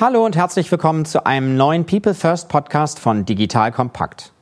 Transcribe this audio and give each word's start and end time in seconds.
Hallo 0.00 0.24
und 0.24 0.34
herzlich 0.34 0.72
willkommen 0.72 1.04
zu 1.04 1.24
einem 1.24 1.56
neuen 1.56 1.86
People 1.86 2.14
First 2.14 2.48
Podcast 2.48 2.98
von 2.98 3.24
Digital 3.24 3.70
Kompakt. 3.70 4.33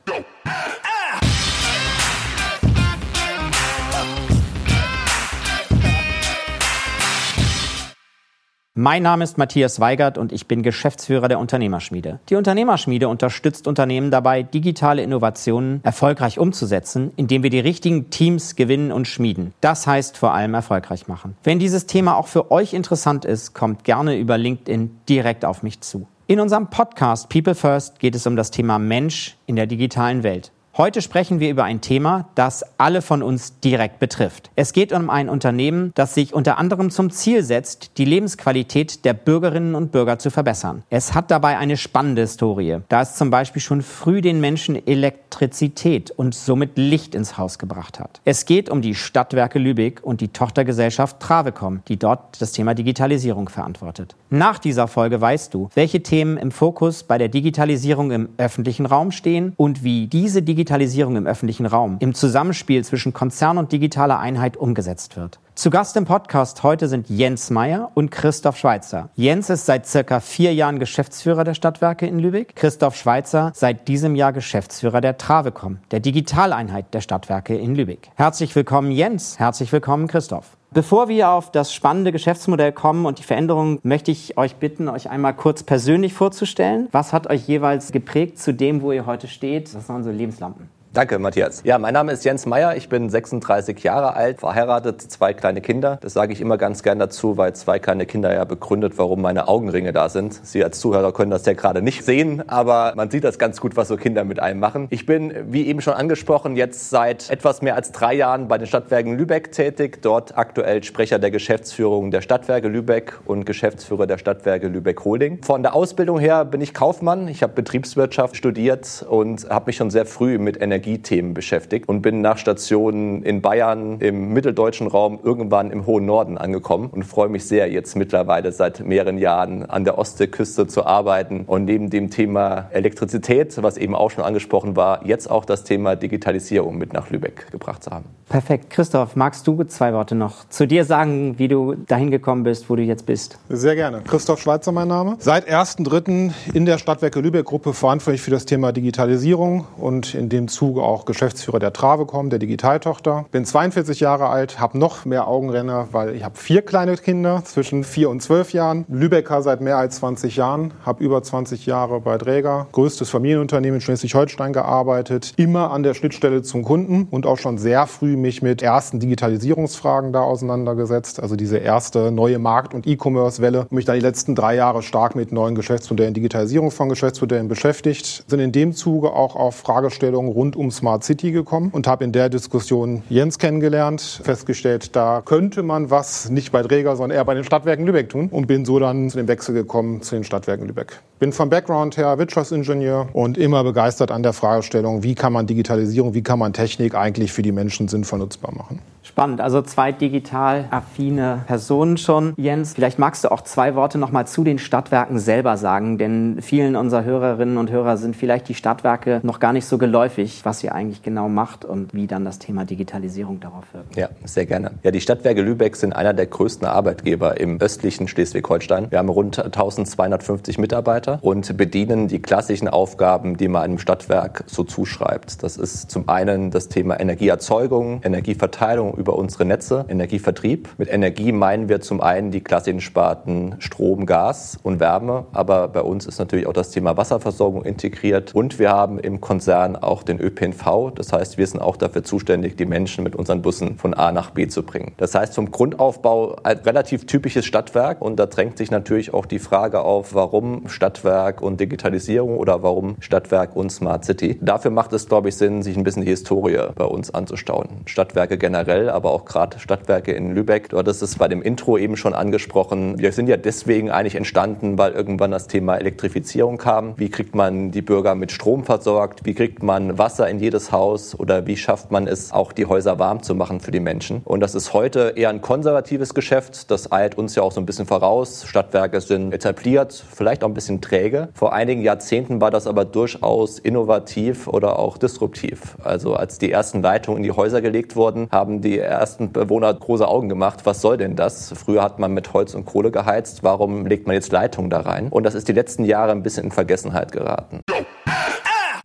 Mein 8.75 9.03
Name 9.03 9.23
ist 9.23 9.37
Matthias 9.37 9.79
Weigert 9.79 10.17
und 10.17 10.31
ich 10.31 10.47
bin 10.47 10.63
Geschäftsführer 10.63 11.27
der 11.27 11.37
Unternehmerschmiede. 11.37 12.17
Die 12.29 12.33
Unternehmerschmiede 12.33 13.07
unterstützt 13.07 13.67
Unternehmen 13.67 14.09
dabei, 14.09 14.41
digitale 14.41 15.03
Innovationen 15.03 15.79
erfolgreich 15.83 16.39
umzusetzen, 16.39 17.11
indem 17.15 17.43
wir 17.43 17.51
die 17.51 17.59
richtigen 17.59 18.09
Teams 18.09 18.55
gewinnen 18.55 18.91
und 18.91 19.07
schmieden. 19.07 19.53
Das 19.61 19.85
heißt 19.85 20.17
vor 20.17 20.33
allem 20.33 20.55
erfolgreich 20.55 21.07
machen. 21.07 21.37
Wenn 21.43 21.59
dieses 21.59 21.85
Thema 21.85 22.17
auch 22.17 22.25
für 22.25 22.49
euch 22.49 22.73
interessant 22.73 23.25
ist, 23.25 23.53
kommt 23.53 23.83
gerne 23.83 24.17
über 24.17 24.39
LinkedIn 24.39 24.89
direkt 25.07 25.45
auf 25.45 25.61
mich 25.61 25.81
zu. 25.81 26.07
In 26.25 26.39
unserem 26.39 26.71
Podcast 26.71 27.29
People 27.29 27.53
First 27.53 27.99
geht 27.99 28.15
es 28.15 28.25
um 28.25 28.35
das 28.35 28.49
Thema 28.49 28.79
Mensch 28.79 29.37
in 29.45 29.55
der 29.55 29.67
digitalen 29.67 30.23
Welt. 30.23 30.51
Heute 30.75 31.03
sprechen 31.03 31.39
wir 31.39 31.51
über 31.51 31.65
ein 31.65 31.81
Thema, 31.81 32.29
das 32.33 32.65
alle 32.79 33.03
von 33.03 33.21
uns 33.21 33.59
direkt 33.59 33.99
betrifft. 33.99 34.49
Es 34.55 34.73
geht 34.73 34.91
um 34.91 35.11
ein 35.11 35.29
Unternehmen, 35.29 35.91
das 35.93 36.15
sich 36.15 36.33
unter 36.33 36.57
anderem 36.57 36.89
zum 36.89 37.11
Ziel 37.11 37.43
setzt, 37.43 37.99
die 37.99 38.05
Lebensqualität 38.05 39.05
der 39.05 39.13
Bürgerinnen 39.13 39.75
und 39.75 39.91
Bürger 39.91 40.17
zu 40.17 40.31
verbessern. 40.31 40.81
Es 40.89 41.13
hat 41.13 41.29
dabei 41.29 41.59
eine 41.59 41.77
spannende 41.77 42.23
Historie, 42.23 42.79
da 42.89 43.03
es 43.03 43.13
zum 43.13 43.29
Beispiel 43.29 43.61
schon 43.61 43.83
früh 43.83 44.21
den 44.21 44.41
Menschen 44.41 44.75
Elektrizität 44.87 46.09
und 46.09 46.33
somit 46.33 46.71
Licht 46.75 47.13
ins 47.13 47.37
Haus 47.37 47.59
gebracht 47.59 47.99
hat. 47.99 48.19
Es 48.25 48.47
geht 48.47 48.67
um 48.67 48.81
die 48.81 48.95
Stadtwerke 48.95 49.59
Lübeck 49.59 49.99
und 50.01 50.21
die 50.21 50.29
Tochtergesellschaft 50.29 51.19
Travecom, 51.19 51.83
die 51.87 51.99
dort 51.99 52.41
das 52.41 52.51
Thema 52.51 52.73
Digitalisierung 52.73 53.47
verantwortet. 53.47 54.15
Nach 54.31 54.57
dieser 54.57 54.87
Folge 54.87 55.21
weißt 55.21 55.53
du, 55.53 55.69
welche 55.75 56.01
Themen 56.01 56.37
im 56.37 56.49
Fokus 56.49 57.03
bei 57.03 57.19
der 57.19 57.29
Digitalisierung 57.29 58.09
im 58.09 58.29
öffentlichen 58.37 58.87
Raum 58.87 59.11
stehen 59.11 59.53
und 59.55 59.83
wie 59.83 60.07
diese 60.07 60.41
Digitalisierung 60.41 60.62
Digitalisierung 60.63 61.17
im 61.17 61.27
öffentlichen 61.27 61.65
Raum 61.65 61.97
im 61.99 62.13
Zusammenspiel 62.13 62.85
zwischen 62.85 63.11
Konzern 63.11 63.57
und 63.57 63.73
digitaler 63.73 64.19
Einheit 64.19 64.55
umgesetzt 64.55 65.17
wird. 65.17 65.39
Zu 65.55 65.69
Gast 65.69 65.97
im 65.97 66.05
Podcast 66.05 66.63
heute 66.63 66.87
sind 66.87 67.09
Jens 67.09 67.49
Meyer 67.49 67.91
und 67.95 68.11
Christoph 68.11 68.55
Schweitzer. 68.57 69.09
Jens 69.15 69.49
ist 69.49 69.65
seit 69.65 69.85
circa 69.85 70.21
vier 70.21 70.53
Jahren 70.53 70.79
Geschäftsführer 70.79 71.43
der 71.43 71.53
Stadtwerke 71.53 72.07
in 72.07 72.17
Lübeck. 72.17 72.55
Christoph 72.55 72.95
Schweitzer 72.95 73.51
seit 73.53 73.89
diesem 73.89 74.15
Jahr 74.15 74.31
Geschäftsführer 74.31 75.01
der 75.01 75.17
Travecom, 75.17 75.79
der 75.91 75.99
Digitaleinheit 75.99 76.93
der 76.93 77.01
Stadtwerke 77.01 77.57
in 77.57 77.75
Lübeck. 77.75 78.09
Herzlich 78.15 78.55
willkommen 78.55 78.91
Jens, 78.91 79.39
herzlich 79.39 79.69
willkommen 79.73 80.07
Christoph. 80.07 80.55
Bevor 80.73 81.07
wir 81.07 81.29
auf 81.29 81.51
das 81.51 81.71
spannende 81.71 82.11
Geschäftsmodell 82.11 82.71
kommen 82.71 83.05
und 83.05 83.19
die 83.19 83.23
Veränderungen, 83.23 83.77
möchte 83.83 84.09
ich 84.09 84.39
euch 84.39 84.55
bitten, 84.55 84.89
euch 84.89 85.07
einmal 85.07 85.35
kurz 85.35 85.61
persönlich 85.61 86.15
vorzustellen. 86.15 86.87
Was 86.91 87.13
hat 87.13 87.29
euch 87.29 87.47
jeweils 87.47 87.91
geprägt 87.91 88.39
zu 88.39 88.55
dem, 88.55 88.81
wo 88.81 88.91
ihr 88.91 89.05
heute 89.05 89.27
steht? 89.27 89.75
Was 89.75 89.87
waren 89.87 90.03
so 90.03 90.09
Lebenslampen? 90.09 90.69
Danke, 90.93 91.17
Matthias. 91.17 91.63
Ja, 91.63 91.79
mein 91.79 91.95
Name 91.95 92.11
ist 92.11 92.23
Jens 92.23 92.45
Meyer. 92.45 92.75
Ich 92.75 92.87
bin 92.87 93.09
36 93.09 93.81
Jahre 93.81 94.15
alt, 94.15 94.39
verheiratet, 94.39 95.01
zwei 95.01 95.33
kleine 95.33 95.59
Kinder. 95.59 95.97
Das 96.01 96.13
sage 96.13 96.33
ich 96.33 96.39
immer 96.39 96.59
ganz 96.59 96.83
gern 96.83 96.99
dazu, 96.99 97.35
weil 97.35 97.55
zwei 97.55 97.79
kleine 97.79 98.05
Kinder 98.05 98.31
ja 98.31 98.43
begründet, 98.43 98.93
warum 98.97 99.19
meine 99.19 99.47
Augenringe 99.47 99.91
da 99.91 100.07
sind. 100.09 100.39
Sie 100.45 100.63
als 100.63 100.79
Zuhörer 100.79 101.11
können 101.11 101.31
das 101.31 101.47
ja 101.47 101.53
gerade 101.53 101.81
nicht 101.81 102.05
sehen, 102.05 102.47
aber 102.47 102.93
man 102.95 103.09
sieht 103.09 103.23
das 103.23 103.39
ganz 103.39 103.59
gut, 103.59 103.75
was 103.75 103.87
so 103.87 103.97
Kinder 103.97 104.23
mit 104.23 104.39
einem 104.39 104.59
machen. 104.59 104.85
Ich 104.91 105.07
bin, 105.07 105.33
wie 105.47 105.65
eben 105.65 105.81
schon 105.81 105.95
angesprochen, 105.95 106.55
jetzt 106.55 106.91
seit 106.91 107.27
etwas 107.31 107.63
mehr 107.63 107.73
als 107.73 107.91
drei 107.91 108.13
Jahren 108.13 108.47
bei 108.47 108.59
den 108.59 108.67
Stadtwerken 108.67 109.17
Lübeck 109.17 109.51
tätig. 109.51 110.03
Dort 110.03 110.37
aktuell 110.37 110.83
Sprecher 110.83 111.17
der 111.17 111.31
Geschäftsführung 111.31 112.11
der 112.11 112.21
Stadtwerke 112.21 112.67
Lübeck 112.67 113.19
und 113.25 113.47
Geschäftsführer 113.47 114.05
der 114.05 114.19
Stadtwerke 114.19 114.67
Lübeck 114.67 115.03
Holding. 115.03 115.41
Von 115.41 115.63
der 115.63 115.73
Ausbildung 115.73 116.19
her 116.19 116.45
bin 116.45 116.61
ich 116.61 116.75
Kaufmann. 116.75 117.27
Ich 117.27 117.41
habe 117.41 117.53
Betriebswirtschaft 117.53 118.37
studiert 118.37 119.03
und 119.09 119.49
habe 119.49 119.65
mich 119.65 119.77
schon 119.77 119.89
sehr 119.89 120.05
früh 120.05 120.37
mit 120.37 120.61
Energie 120.61 120.82
Energiethemen 120.83 121.33
beschäftigt 121.33 121.87
und 121.87 122.01
bin 122.01 122.19
nach 122.19 122.37
Stationen 122.37 123.23
in 123.23 123.41
Bayern, 123.41 123.99
im 123.99 124.33
mitteldeutschen 124.33 124.87
Raum, 124.87 125.17
irgendwann 125.23 125.71
im 125.71 125.85
hohen 125.85 126.05
Norden 126.05 126.37
angekommen 126.37 126.89
und 126.89 127.03
freue 127.03 127.29
mich 127.29 127.45
sehr, 127.45 127.71
jetzt 127.71 127.95
mittlerweile 127.95 128.51
seit 128.51 128.85
mehreren 128.85 129.17
Jahren 129.17 129.63
an 129.65 129.85
der 129.85 129.97
Ostseeküste 129.97 130.67
zu 130.67 130.85
arbeiten 130.85 131.45
und 131.47 131.63
neben 131.63 131.89
dem 131.89 132.09
Thema 132.09 132.69
Elektrizität, 132.71 133.63
was 133.63 133.77
eben 133.77 133.95
auch 133.95 134.11
schon 134.11 134.25
angesprochen 134.25 134.75
war, 134.75 135.05
jetzt 135.05 135.31
auch 135.31 135.45
das 135.45 135.63
Thema 135.63 135.95
Digitalisierung 135.95 136.77
mit 136.77 136.91
nach 136.91 137.09
Lübeck 137.09 137.49
gebracht 137.51 137.83
zu 137.83 137.91
haben. 137.91 138.05
Perfekt. 138.29 138.69
Christoph, 138.69 139.15
magst 139.15 139.45
du 139.47 139.63
zwei 139.63 139.93
Worte 139.93 140.15
noch 140.15 140.47
zu 140.49 140.65
dir 140.65 140.85
sagen, 140.85 141.37
wie 141.37 141.47
du 141.47 141.75
dahin 141.75 142.11
gekommen 142.11 142.43
bist, 142.43 142.69
wo 142.69 142.75
du 142.75 142.81
jetzt 142.81 143.05
bist? 143.05 143.37
Sehr 143.49 143.75
gerne. 143.75 144.01
Christoph 144.07 144.41
Schweizer 144.41 144.71
mein 144.71 144.87
Name. 144.87 145.15
Seit 145.19 145.47
1.3. 145.49 146.31
in 146.53 146.65
der 146.65 146.77
Stadtwerke 146.77 147.19
Lübeck 147.19 147.45
Gruppe 147.45 147.73
verantwortlich 147.73 148.21
für 148.21 148.31
das 148.31 148.45
Thema 148.45 148.71
Digitalisierung 148.71 149.67
und 149.77 150.15
in 150.15 150.29
dem 150.29 150.47
Zuge 150.47 150.81
auch 150.81 151.05
Geschäftsführer 151.05 151.59
der 151.59 151.73
Travecom, 151.73 152.29
der 152.29 152.39
Digitaltochter. 152.39 153.25
Bin 153.31 153.45
42 153.45 153.99
Jahre 153.99 154.29
alt, 154.29 154.59
habe 154.59 154.77
noch 154.77 155.05
mehr 155.05 155.27
Augenrenner, 155.27 155.89
weil 155.91 156.15
ich 156.15 156.23
habe 156.23 156.37
vier 156.37 156.61
kleine 156.61 156.97
Kinder 156.97 157.43
zwischen 157.45 157.83
vier 157.83 158.09
und 158.09 158.21
zwölf 158.21 158.53
Jahren. 158.53 158.85
Lübecker 158.87 159.41
seit 159.41 159.61
mehr 159.61 159.77
als 159.77 159.97
20 159.97 160.35
Jahren, 160.35 160.73
habe 160.85 161.03
über 161.03 161.21
20 161.21 161.65
Jahre 161.65 161.99
bei 161.99 162.17
Dräger, 162.17 162.67
größtes 162.71 163.09
Familienunternehmen 163.09 163.75
in 163.75 163.81
Schleswig-Holstein 163.81 164.53
gearbeitet, 164.53 165.33
immer 165.37 165.71
an 165.71 165.83
der 165.83 165.93
Schnittstelle 165.93 166.41
zum 166.41 166.63
Kunden 166.63 167.07
und 167.11 167.25
auch 167.25 167.37
schon 167.37 167.57
sehr 167.57 167.87
früh 167.87 168.17
mich 168.23 168.41
mit 168.41 168.63
ersten 168.63 168.99
Digitalisierungsfragen 168.99 170.11
da 170.11 170.21
auseinandergesetzt. 170.21 171.21
Also 171.21 171.35
diese 171.35 171.57
erste 171.57 172.11
neue 172.11 172.39
Markt- 172.39 172.73
und 172.73 172.87
E-Commerce-Welle. 172.87 173.61
Und 173.61 173.73
mich 173.73 173.85
dann 173.85 173.95
die 173.95 174.01
letzten 174.01 174.33
drei 174.33 174.55
Jahre 174.55 174.81
stark 174.81 175.15
mit 175.15 175.31
neuen 175.31 175.53
Geschäftsmodellen, 175.53 176.15
Digitalisierung 176.15 176.71
von 176.71 176.89
Geschäftsmodellen 176.89 177.47
beschäftigt. 177.47 178.23
Sind 178.27 178.39
in 178.39 178.51
dem 178.51 178.73
Zuge 178.73 179.11
auch 179.13 179.35
auf 179.35 179.57
Fragestellungen 179.57 180.31
rund 180.31 180.55
um 180.55 180.71
Smart 180.71 181.03
City 181.03 181.31
gekommen 181.31 181.69
und 181.71 181.85
habe 181.85 182.03
in 182.03 182.11
der 182.11 182.29
Diskussion 182.29 183.03
Jens 183.09 183.37
kennengelernt, 183.37 184.21
festgestellt, 184.23 184.95
da 184.95 185.21
könnte 185.23 185.61
man 185.61 185.91
was 185.91 186.29
nicht 186.29 186.51
bei 186.51 186.63
Träger, 186.63 186.95
sondern 186.95 187.17
eher 187.17 187.25
bei 187.25 187.33
den 187.33 187.43
Stadtwerken 187.43 187.85
Lübeck 187.85 188.09
tun 188.09 188.29
und 188.31 188.47
bin 188.47 188.63
so 188.63 188.79
dann 188.79 189.09
zu 189.09 189.17
dem 189.17 189.27
Wechsel 189.27 189.53
gekommen 189.53 190.01
zu 190.01 190.15
den 190.15 190.23
Stadtwerken 190.23 190.65
Lübeck. 190.65 191.01
Bin 191.19 191.33
vom 191.33 191.49
Background 191.49 191.97
her 191.97 192.17
Wirtschaftsingenieur 192.17 193.09
und 193.13 193.37
immer 193.37 193.63
begeistert 193.63 194.11
an 194.11 194.23
der 194.23 194.33
Fragestellung, 194.33 195.03
wie 195.03 195.15
kann 195.15 195.33
man 195.33 195.45
Digitalisierung, 195.45 196.13
wie 196.13 196.23
kann 196.23 196.39
man 196.39 196.53
Technik 196.53 196.95
eigentlich 196.95 197.33
für 197.33 197.41
die 197.41 197.51
Menschen 197.51 197.87
sinnvoll 197.87 198.02
sinnvoll 198.03 198.19
nutzbar 198.19 198.53
machen. 198.55 198.79
Spannend, 199.05 199.41
also 199.41 199.61
zwei 199.61 199.91
digital 199.91 200.65
affine 200.71 201.43
Personen 201.45 201.97
schon. 201.97 202.33
Jens, 202.37 202.73
vielleicht 202.73 202.99
magst 202.99 203.25
du 203.25 203.31
auch 203.31 203.41
zwei 203.41 203.75
Worte 203.75 203.97
nochmal 203.97 204.27
zu 204.27 204.45
den 204.45 204.59
Stadtwerken 204.59 205.19
selber 205.19 205.57
sagen, 205.57 205.97
denn 205.97 206.37
vielen 206.41 206.77
unserer 206.77 207.03
Hörerinnen 207.03 207.57
und 207.57 207.69
Hörer 207.69 207.97
sind 207.97 208.15
vielleicht 208.15 208.47
die 208.47 208.53
Stadtwerke 208.55 209.19
noch 209.23 209.41
gar 209.41 209.51
nicht 209.51 209.65
so 209.65 209.77
geläufig, 209.77 210.45
was 210.45 210.63
ihr 210.63 210.73
eigentlich 210.73 211.03
genau 211.03 211.27
macht 211.27 211.65
und 211.65 211.93
wie 211.93 212.07
dann 212.07 212.23
das 212.23 212.39
Thema 212.39 212.63
Digitalisierung 212.63 213.41
darauf 213.41 213.65
wirkt. 213.73 213.97
Ja, 213.97 214.07
sehr 214.23 214.45
gerne. 214.45 214.71
Ja, 214.83 214.91
die 214.91 215.01
Stadtwerke 215.01 215.41
Lübeck 215.41 215.75
sind 215.75 215.93
einer 215.93 216.13
der 216.13 216.27
größten 216.27 216.65
Arbeitgeber 216.65 217.39
im 217.41 217.59
östlichen 217.59 218.07
Schleswig-Holstein. 218.07 218.89
Wir 218.89 218.99
haben 218.99 219.09
rund 219.09 219.37
1250 219.37 220.57
Mitarbeiter 220.59 221.19
und 221.21 221.57
bedienen 221.57 222.07
die 222.07 222.21
klassischen 222.21 222.69
Aufgaben, 222.69 223.35
die 223.35 223.49
man 223.49 223.63
einem 223.63 223.79
Stadtwerk 223.79 224.45
so 224.47 224.63
zuschreibt. 224.63 225.43
Das 225.43 225.57
ist 225.57 225.91
zum 225.91 226.07
einen 226.07 226.51
das 226.51 226.69
Thema 226.69 226.97
Energieerzeugung, 226.99 227.99
Energieverteilung 228.03 228.92
über 228.95 229.15
unsere 229.17 229.45
Netze, 229.45 229.85
Energievertrieb. 229.87 230.69
Mit 230.77 230.91
Energie 230.91 231.31
meinen 231.31 231.69
wir 231.69 231.81
zum 231.81 232.01
einen 232.01 232.31
die 232.31 232.41
klassischen 232.41 232.81
Sparten 232.81 233.55
Strom, 233.59 234.05
Gas 234.05 234.57
und 234.63 234.79
Wärme, 234.79 235.25
aber 235.33 235.67
bei 235.67 235.81
uns 235.81 236.05
ist 236.05 236.19
natürlich 236.19 236.47
auch 236.47 236.53
das 236.53 236.71
Thema 236.71 236.97
Wasserversorgung 236.97 237.63
integriert 237.63 238.33
und 238.33 238.59
wir 238.59 238.71
haben 238.71 238.99
im 238.99 239.21
Konzern 239.21 239.75
auch 239.75 240.03
den 240.03 240.19
ÖPNV. 240.19 240.91
Das 240.95 241.11
heißt, 241.13 241.37
wir 241.37 241.47
sind 241.47 241.61
auch 241.61 241.77
dafür 241.77 242.03
zuständig, 242.03 242.55
die 242.57 242.65
Menschen 242.65 243.03
mit 243.03 243.15
unseren 243.15 243.41
Bussen 243.41 243.77
von 243.77 243.93
A 243.93 244.11
nach 244.11 244.31
B 244.31 244.47
zu 244.47 244.63
bringen. 244.63 244.93
Das 244.97 245.15
heißt, 245.15 245.33
zum 245.33 245.51
Grundaufbau 245.51 246.37
ein 246.43 246.57
relativ 246.59 247.05
typisches 247.05 247.45
Stadtwerk 247.45 248.01
und 248.01 248.17
da 248.17 248.25
drängt 248.25 248.57
sich 248.57 248.71
natürlich 248.71 249.13
auch 249.13 249.25
die 249.25 249.39
Frage 249.39 249.81
auf, 249.81 250.13
warum 250.13 250.67
Stadtwerk 250.67 251.41
und 251.41 251.59
Digitalisierung 251.59 252.37
oder 252.37 252.63
warum 252.63 252.95
Stadtwerk 252.99 253.55
und 253.55 253.71
Smart 253.71 254.05
City. 254.05 254.39
Dafür 254.41 254.71
macht 254.71 254.93
es, 254.93 255.07
glaube 255.07 255.29
ich, 255.29 255.35
Sinn, 255.35 255.63
sich 255.63 255.77
ein 255.77 255.83
bisschen 255.83 256.03
die 256.03 256.09
Historie 256.09 256.59
bei 256.75 256.85
uns 256.85 257.13
anzustauen. 257.13 257.67
Stadtwerke 257.85 258.37
generell, 258.37 258.82
aber 258.89 259.11
auch 259.11 259.25
gerade 259.25 259.59
Stadtwerke 259.59 260.11
in 260.11 260.33
Lübeck. 260.33 260.69
Dort 260.69 260.87
ist 260.87 261.01
es 261.01 261.17
bei 261.17 261.27
dem 261.27 261.41
Intro 261.41 261.77
eben 261.77 261.97
schon 261.97 262.13
angesprochen. 262.13 262.99
Wir 262.99 263.11
sind 263.11 263.27
ja 263.27 263.37
deswegen 263.37 263.91
eigentlich 263.91 264.15
entstanden, 264.15 264.77
weil 264.77 264.93
irgendwann 264.93 265.31
das 265.31 265.47
Thema 265.47 265.75
Elektrifizierung 265.75 266.57
kam. 266.57 266.93
Wie 266.97 267.09
kriegt 267.09 267.35
man 267.35 267.71
die 267.71 267.81
Bürger 267.81 268.15
mit 268.15 268.31
Strom 268.31 268.63
versorgt? 268.63 269.25
Wie 269.25 269.33
kriegt 269.33 269.63
man 269.63 269.97
Wasser 269.97 270.29
in 270.29 270.39
jedes 270.39 270.71
Haus? 270.71 271.17
Oder 271.19 271.47
wie 271.47 271.57
schafft 271.57 271.91
man 271.91 272.07
es, 272.07 272.31
auch 272.31 272.51
die 272.51 272.65
Häuser 272.65 272.99
warm 272.99 273.23
zu 273.23 273.35
machen 273.35 273.59
für 273.59 273.71
die 273.71 273.79
Menschen? 273.79 274.21
Und 274.25 274.39
das 274.39 274.55
ist 274.55 274.73
heute 274.73 275.13
eher 275.15 275.29
ein 275.29 275.41
konservatives 275.41 276.13
Geschäft. 276.13 276.71
Das 276.71 276.91
eilt 276.91 277.17
uns 277.17 277.35
ja 277.35 277.43
auch 277.43 277.51
so 277.51 277.61
ein 277.61 277.65
bisschen 277.65 277.85
voraus. 277.85 278.45
Stadtwerke 278.47 279.01
sind 279.01 279.33
etabliert, 279.33 280.03
vielleicht 280.13 280.43
auch 280.43 280.47
ein 280.47 280.53
bisschen 280.53 280.81
träge. 280.81 281.29
Vor 281.33 281.53
einigen 281.53 281.81
Jahrzehnten 281.81 282.41
war 282.41 282.51
das 282.51 282.67
aber 282.67 282.85
durchaus 282.85 283.59
innovativ 283.59 284.47
oder 284.47 284.79
auch 284.79 284.97
disruptiv. 284.97 285.77
Also 285.83 286.15
als 286.15 286.37
die 286.37 286.51
ersten 286.51 286.81
Leitungen 286.81 287.17
in 287.17 287.23
die 287.23 287.31
Häuser 287.31 287.61
gelegt 287.61 287.95
wurden, 287.95 288.27
haben 288.31 288.61
die 288.61 288.72
die 288.73 288.79
ersten 288.79 289.31
Bewohner 289.31 289.73
große 289.73 290.07
Augen 290.07 290.29
gemacht. 290.29 290.65
Was 290.65 290.81
soll 290.81 290.97
denn 290.97 291.15
das? 291.15 291.53
Früher 291.55 291.83
hat 291.83 291.99
man 291.99 292.13
mit 292.13 292.33
Holz 292.33 292.55
und 292.55 292.65
Kohle 292.65 292.91
geheizt. 292.91 293.43
Warum 293.43 293.85
legt 293.85 294.07
man 294.07 294.15
jetzt 294.15 294.31
Leitungen 294.31 294.69
da 294.69 294.81
rein? 294.81 295.09
Und 295.09 295.23
das 295.23 295.35
ist 295.35 295.47
die 295.47 295.53
letzten 295.53 295.85
Jahre 295.85 296.11
ein 296.11 296.23
bisschen 296.23 296.45
in 296.45 296.51
Vergessenheit 296.51 297.11
geraten. 297.11 297.61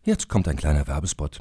Jetzt 0.03 0.29
kommt 0.29 0.47
ein 0.47 0.55
kleiner 0.55 0.87
Werbespot. 0.87 1.39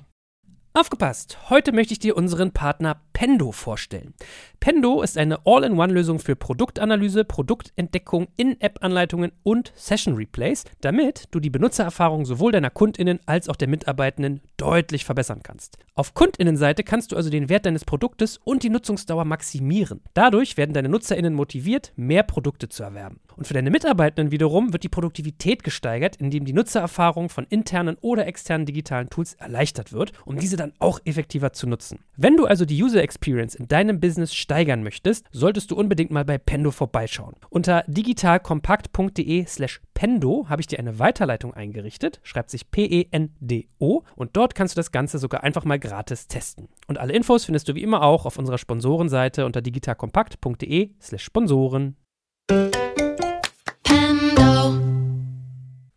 Aufgepasst! 0.79 1.51
Heute 1.51 1.73
möchte 1.73 1.93
ich 1.93 1.99
dir 1.99 2.17
unseren 2.17 2.53
Partner 2.53 3.01
Pendo 3.13 3.51
vorstellen. 3.51 4.15
Pendo 4.61 5.03
ist 5.03 5.19
eine 5.19 5.45
All-in-One-Lösung 5.45 6.21
für 6.21 6.37
Produktanalyse, 6.37 7.25
Produktentdeckung, 7.25 8.29
In-App-Anleitungen 8.37 9.33
und 9.43 9.73
Session-Replays, 9.75 10.67
damit 10.81 11.25
du 11.33 11.41
die 11.41 11.51
Benutzererfahrung 11.51 12.25
sowohl 12.25 12.53
deiner 12.53 12.71
KundInnen 12.71 13.19
als 13.27 13.49
auch 13.49 13.57
der 13.57 13.67
Mitarbeitenden 13.67 14.41
deutlich 14.57 15.05
verbessern 15.05 15.41
kannst. 15.43 15.79
Auf 15.97 16.15
KundInnenseite 16.15 16.85
kannst 16.85 17.11
du 17.11 17.17
also 17.17 17.29
den 17.29 17.49
Wert 17.49 17.67
deines 17.67 17.85
Produktes 17.85 18.39
und 18.45 18.63
die 18.63 18.71
Nutzungsdauer 18.71 19.25
maximieren. 19.25 20.01
Dadurch 20.15 20.57
werden 20.57 20.75
deine 20.75 20.91
NutzerInnen 20.91 21.35
motiviert, 21.35 21.93
mehr 21.97 22.23
Produkte 22.23 22.69
zu 22.69 22.85
erwerben. 22.85 23.19
Und 23.39 23.47
für 23.47 23.55
deine 23.55 23.71
Mitarbeitenden 23.71 24.33
wiederum 24.33 24.73
wird 24.73 24.83
die 24.83 24.89
Produktivität 24.89 25.63
gesteigert, 25.63 26.17
indem 26.17 26.45
die 26.45 26.53
Nutzererfahrung 26.53 27.29
von 27.29 27.47
internen 27.49 27.97
oder 28.01 28.27
externen 28.27 28.67
digitalen 28.67 29.11
Tools 29.11 29.35
erleichtert 29.35 29.93
wird, 29.93 30.13
um 30.25 30.39
diese 30.39 30.57
dann 30.57 30.73
auch 30.81 30.99
effektiver 31.05 31.53
zu 31.53 31.69
nutzen. 31.69 32.01
Wenn 32.17 32.37
du 32.37 32.47
also 32.47 32.65
die 32.65 32.83
User 32.83 33.01
Experience 33.01 33.55
in 33.55 33.69
deinem 33.69 34.01
Business 34.01 34.35
steigern 34.35 34.83
möchtest, 34.83 35.25
solltest 35.31 35.71
du 35.71 35.77
unbedingt 35.77 36.11
mal 36.11 36.25
bei 36.25 36.37
Pendo 36.37 36.73
vorbeischauen. 36.73 37.37
Unter 37.49 37.85
digitalkompakt.de/slash 37.87 39.83
Pendo 39.95 40.47
habe 40.49 40.61
ich 40.61 40.67
dir 40.67 40.81
eine 40.81 40.99
Weiterleitung 40.99 41.55
eingerichtet, 41.55 42.19
schreibt 42.25 42.51
sich 42.51 42.73
P-E-N-D-O 42.73 44.03
und 44.17 44.37
dort 44.37 44.57
kannst 44.57 44.75
du 44.75 44.81
das 44.81 44.91
Ganze 44.91 45.19
sogar 45.21 45.45
einfach 45.45 45.65
mal 45.65 45.79
gratis 45.79 46.27
testen. 46.27 46.67
Und 46.89 46.99
alle 46.99 47.13
Infos 47.13 47.45
findest 47.45 47.69
du 47.69 47.77
wie 47.77 47.85
immer 47.85 48.03
auch 48.03 48.27
auf 48.27 48.37
unserer 48.37 48.59
Sponsorenseite 48.59 49.47
unter 49.47 49.63
digitalkompakt.de/slash 49.63 51.23
Sponsoren. 51.23 51.95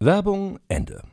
Werbung 0.04 0.58
Ende. 0.68 1.04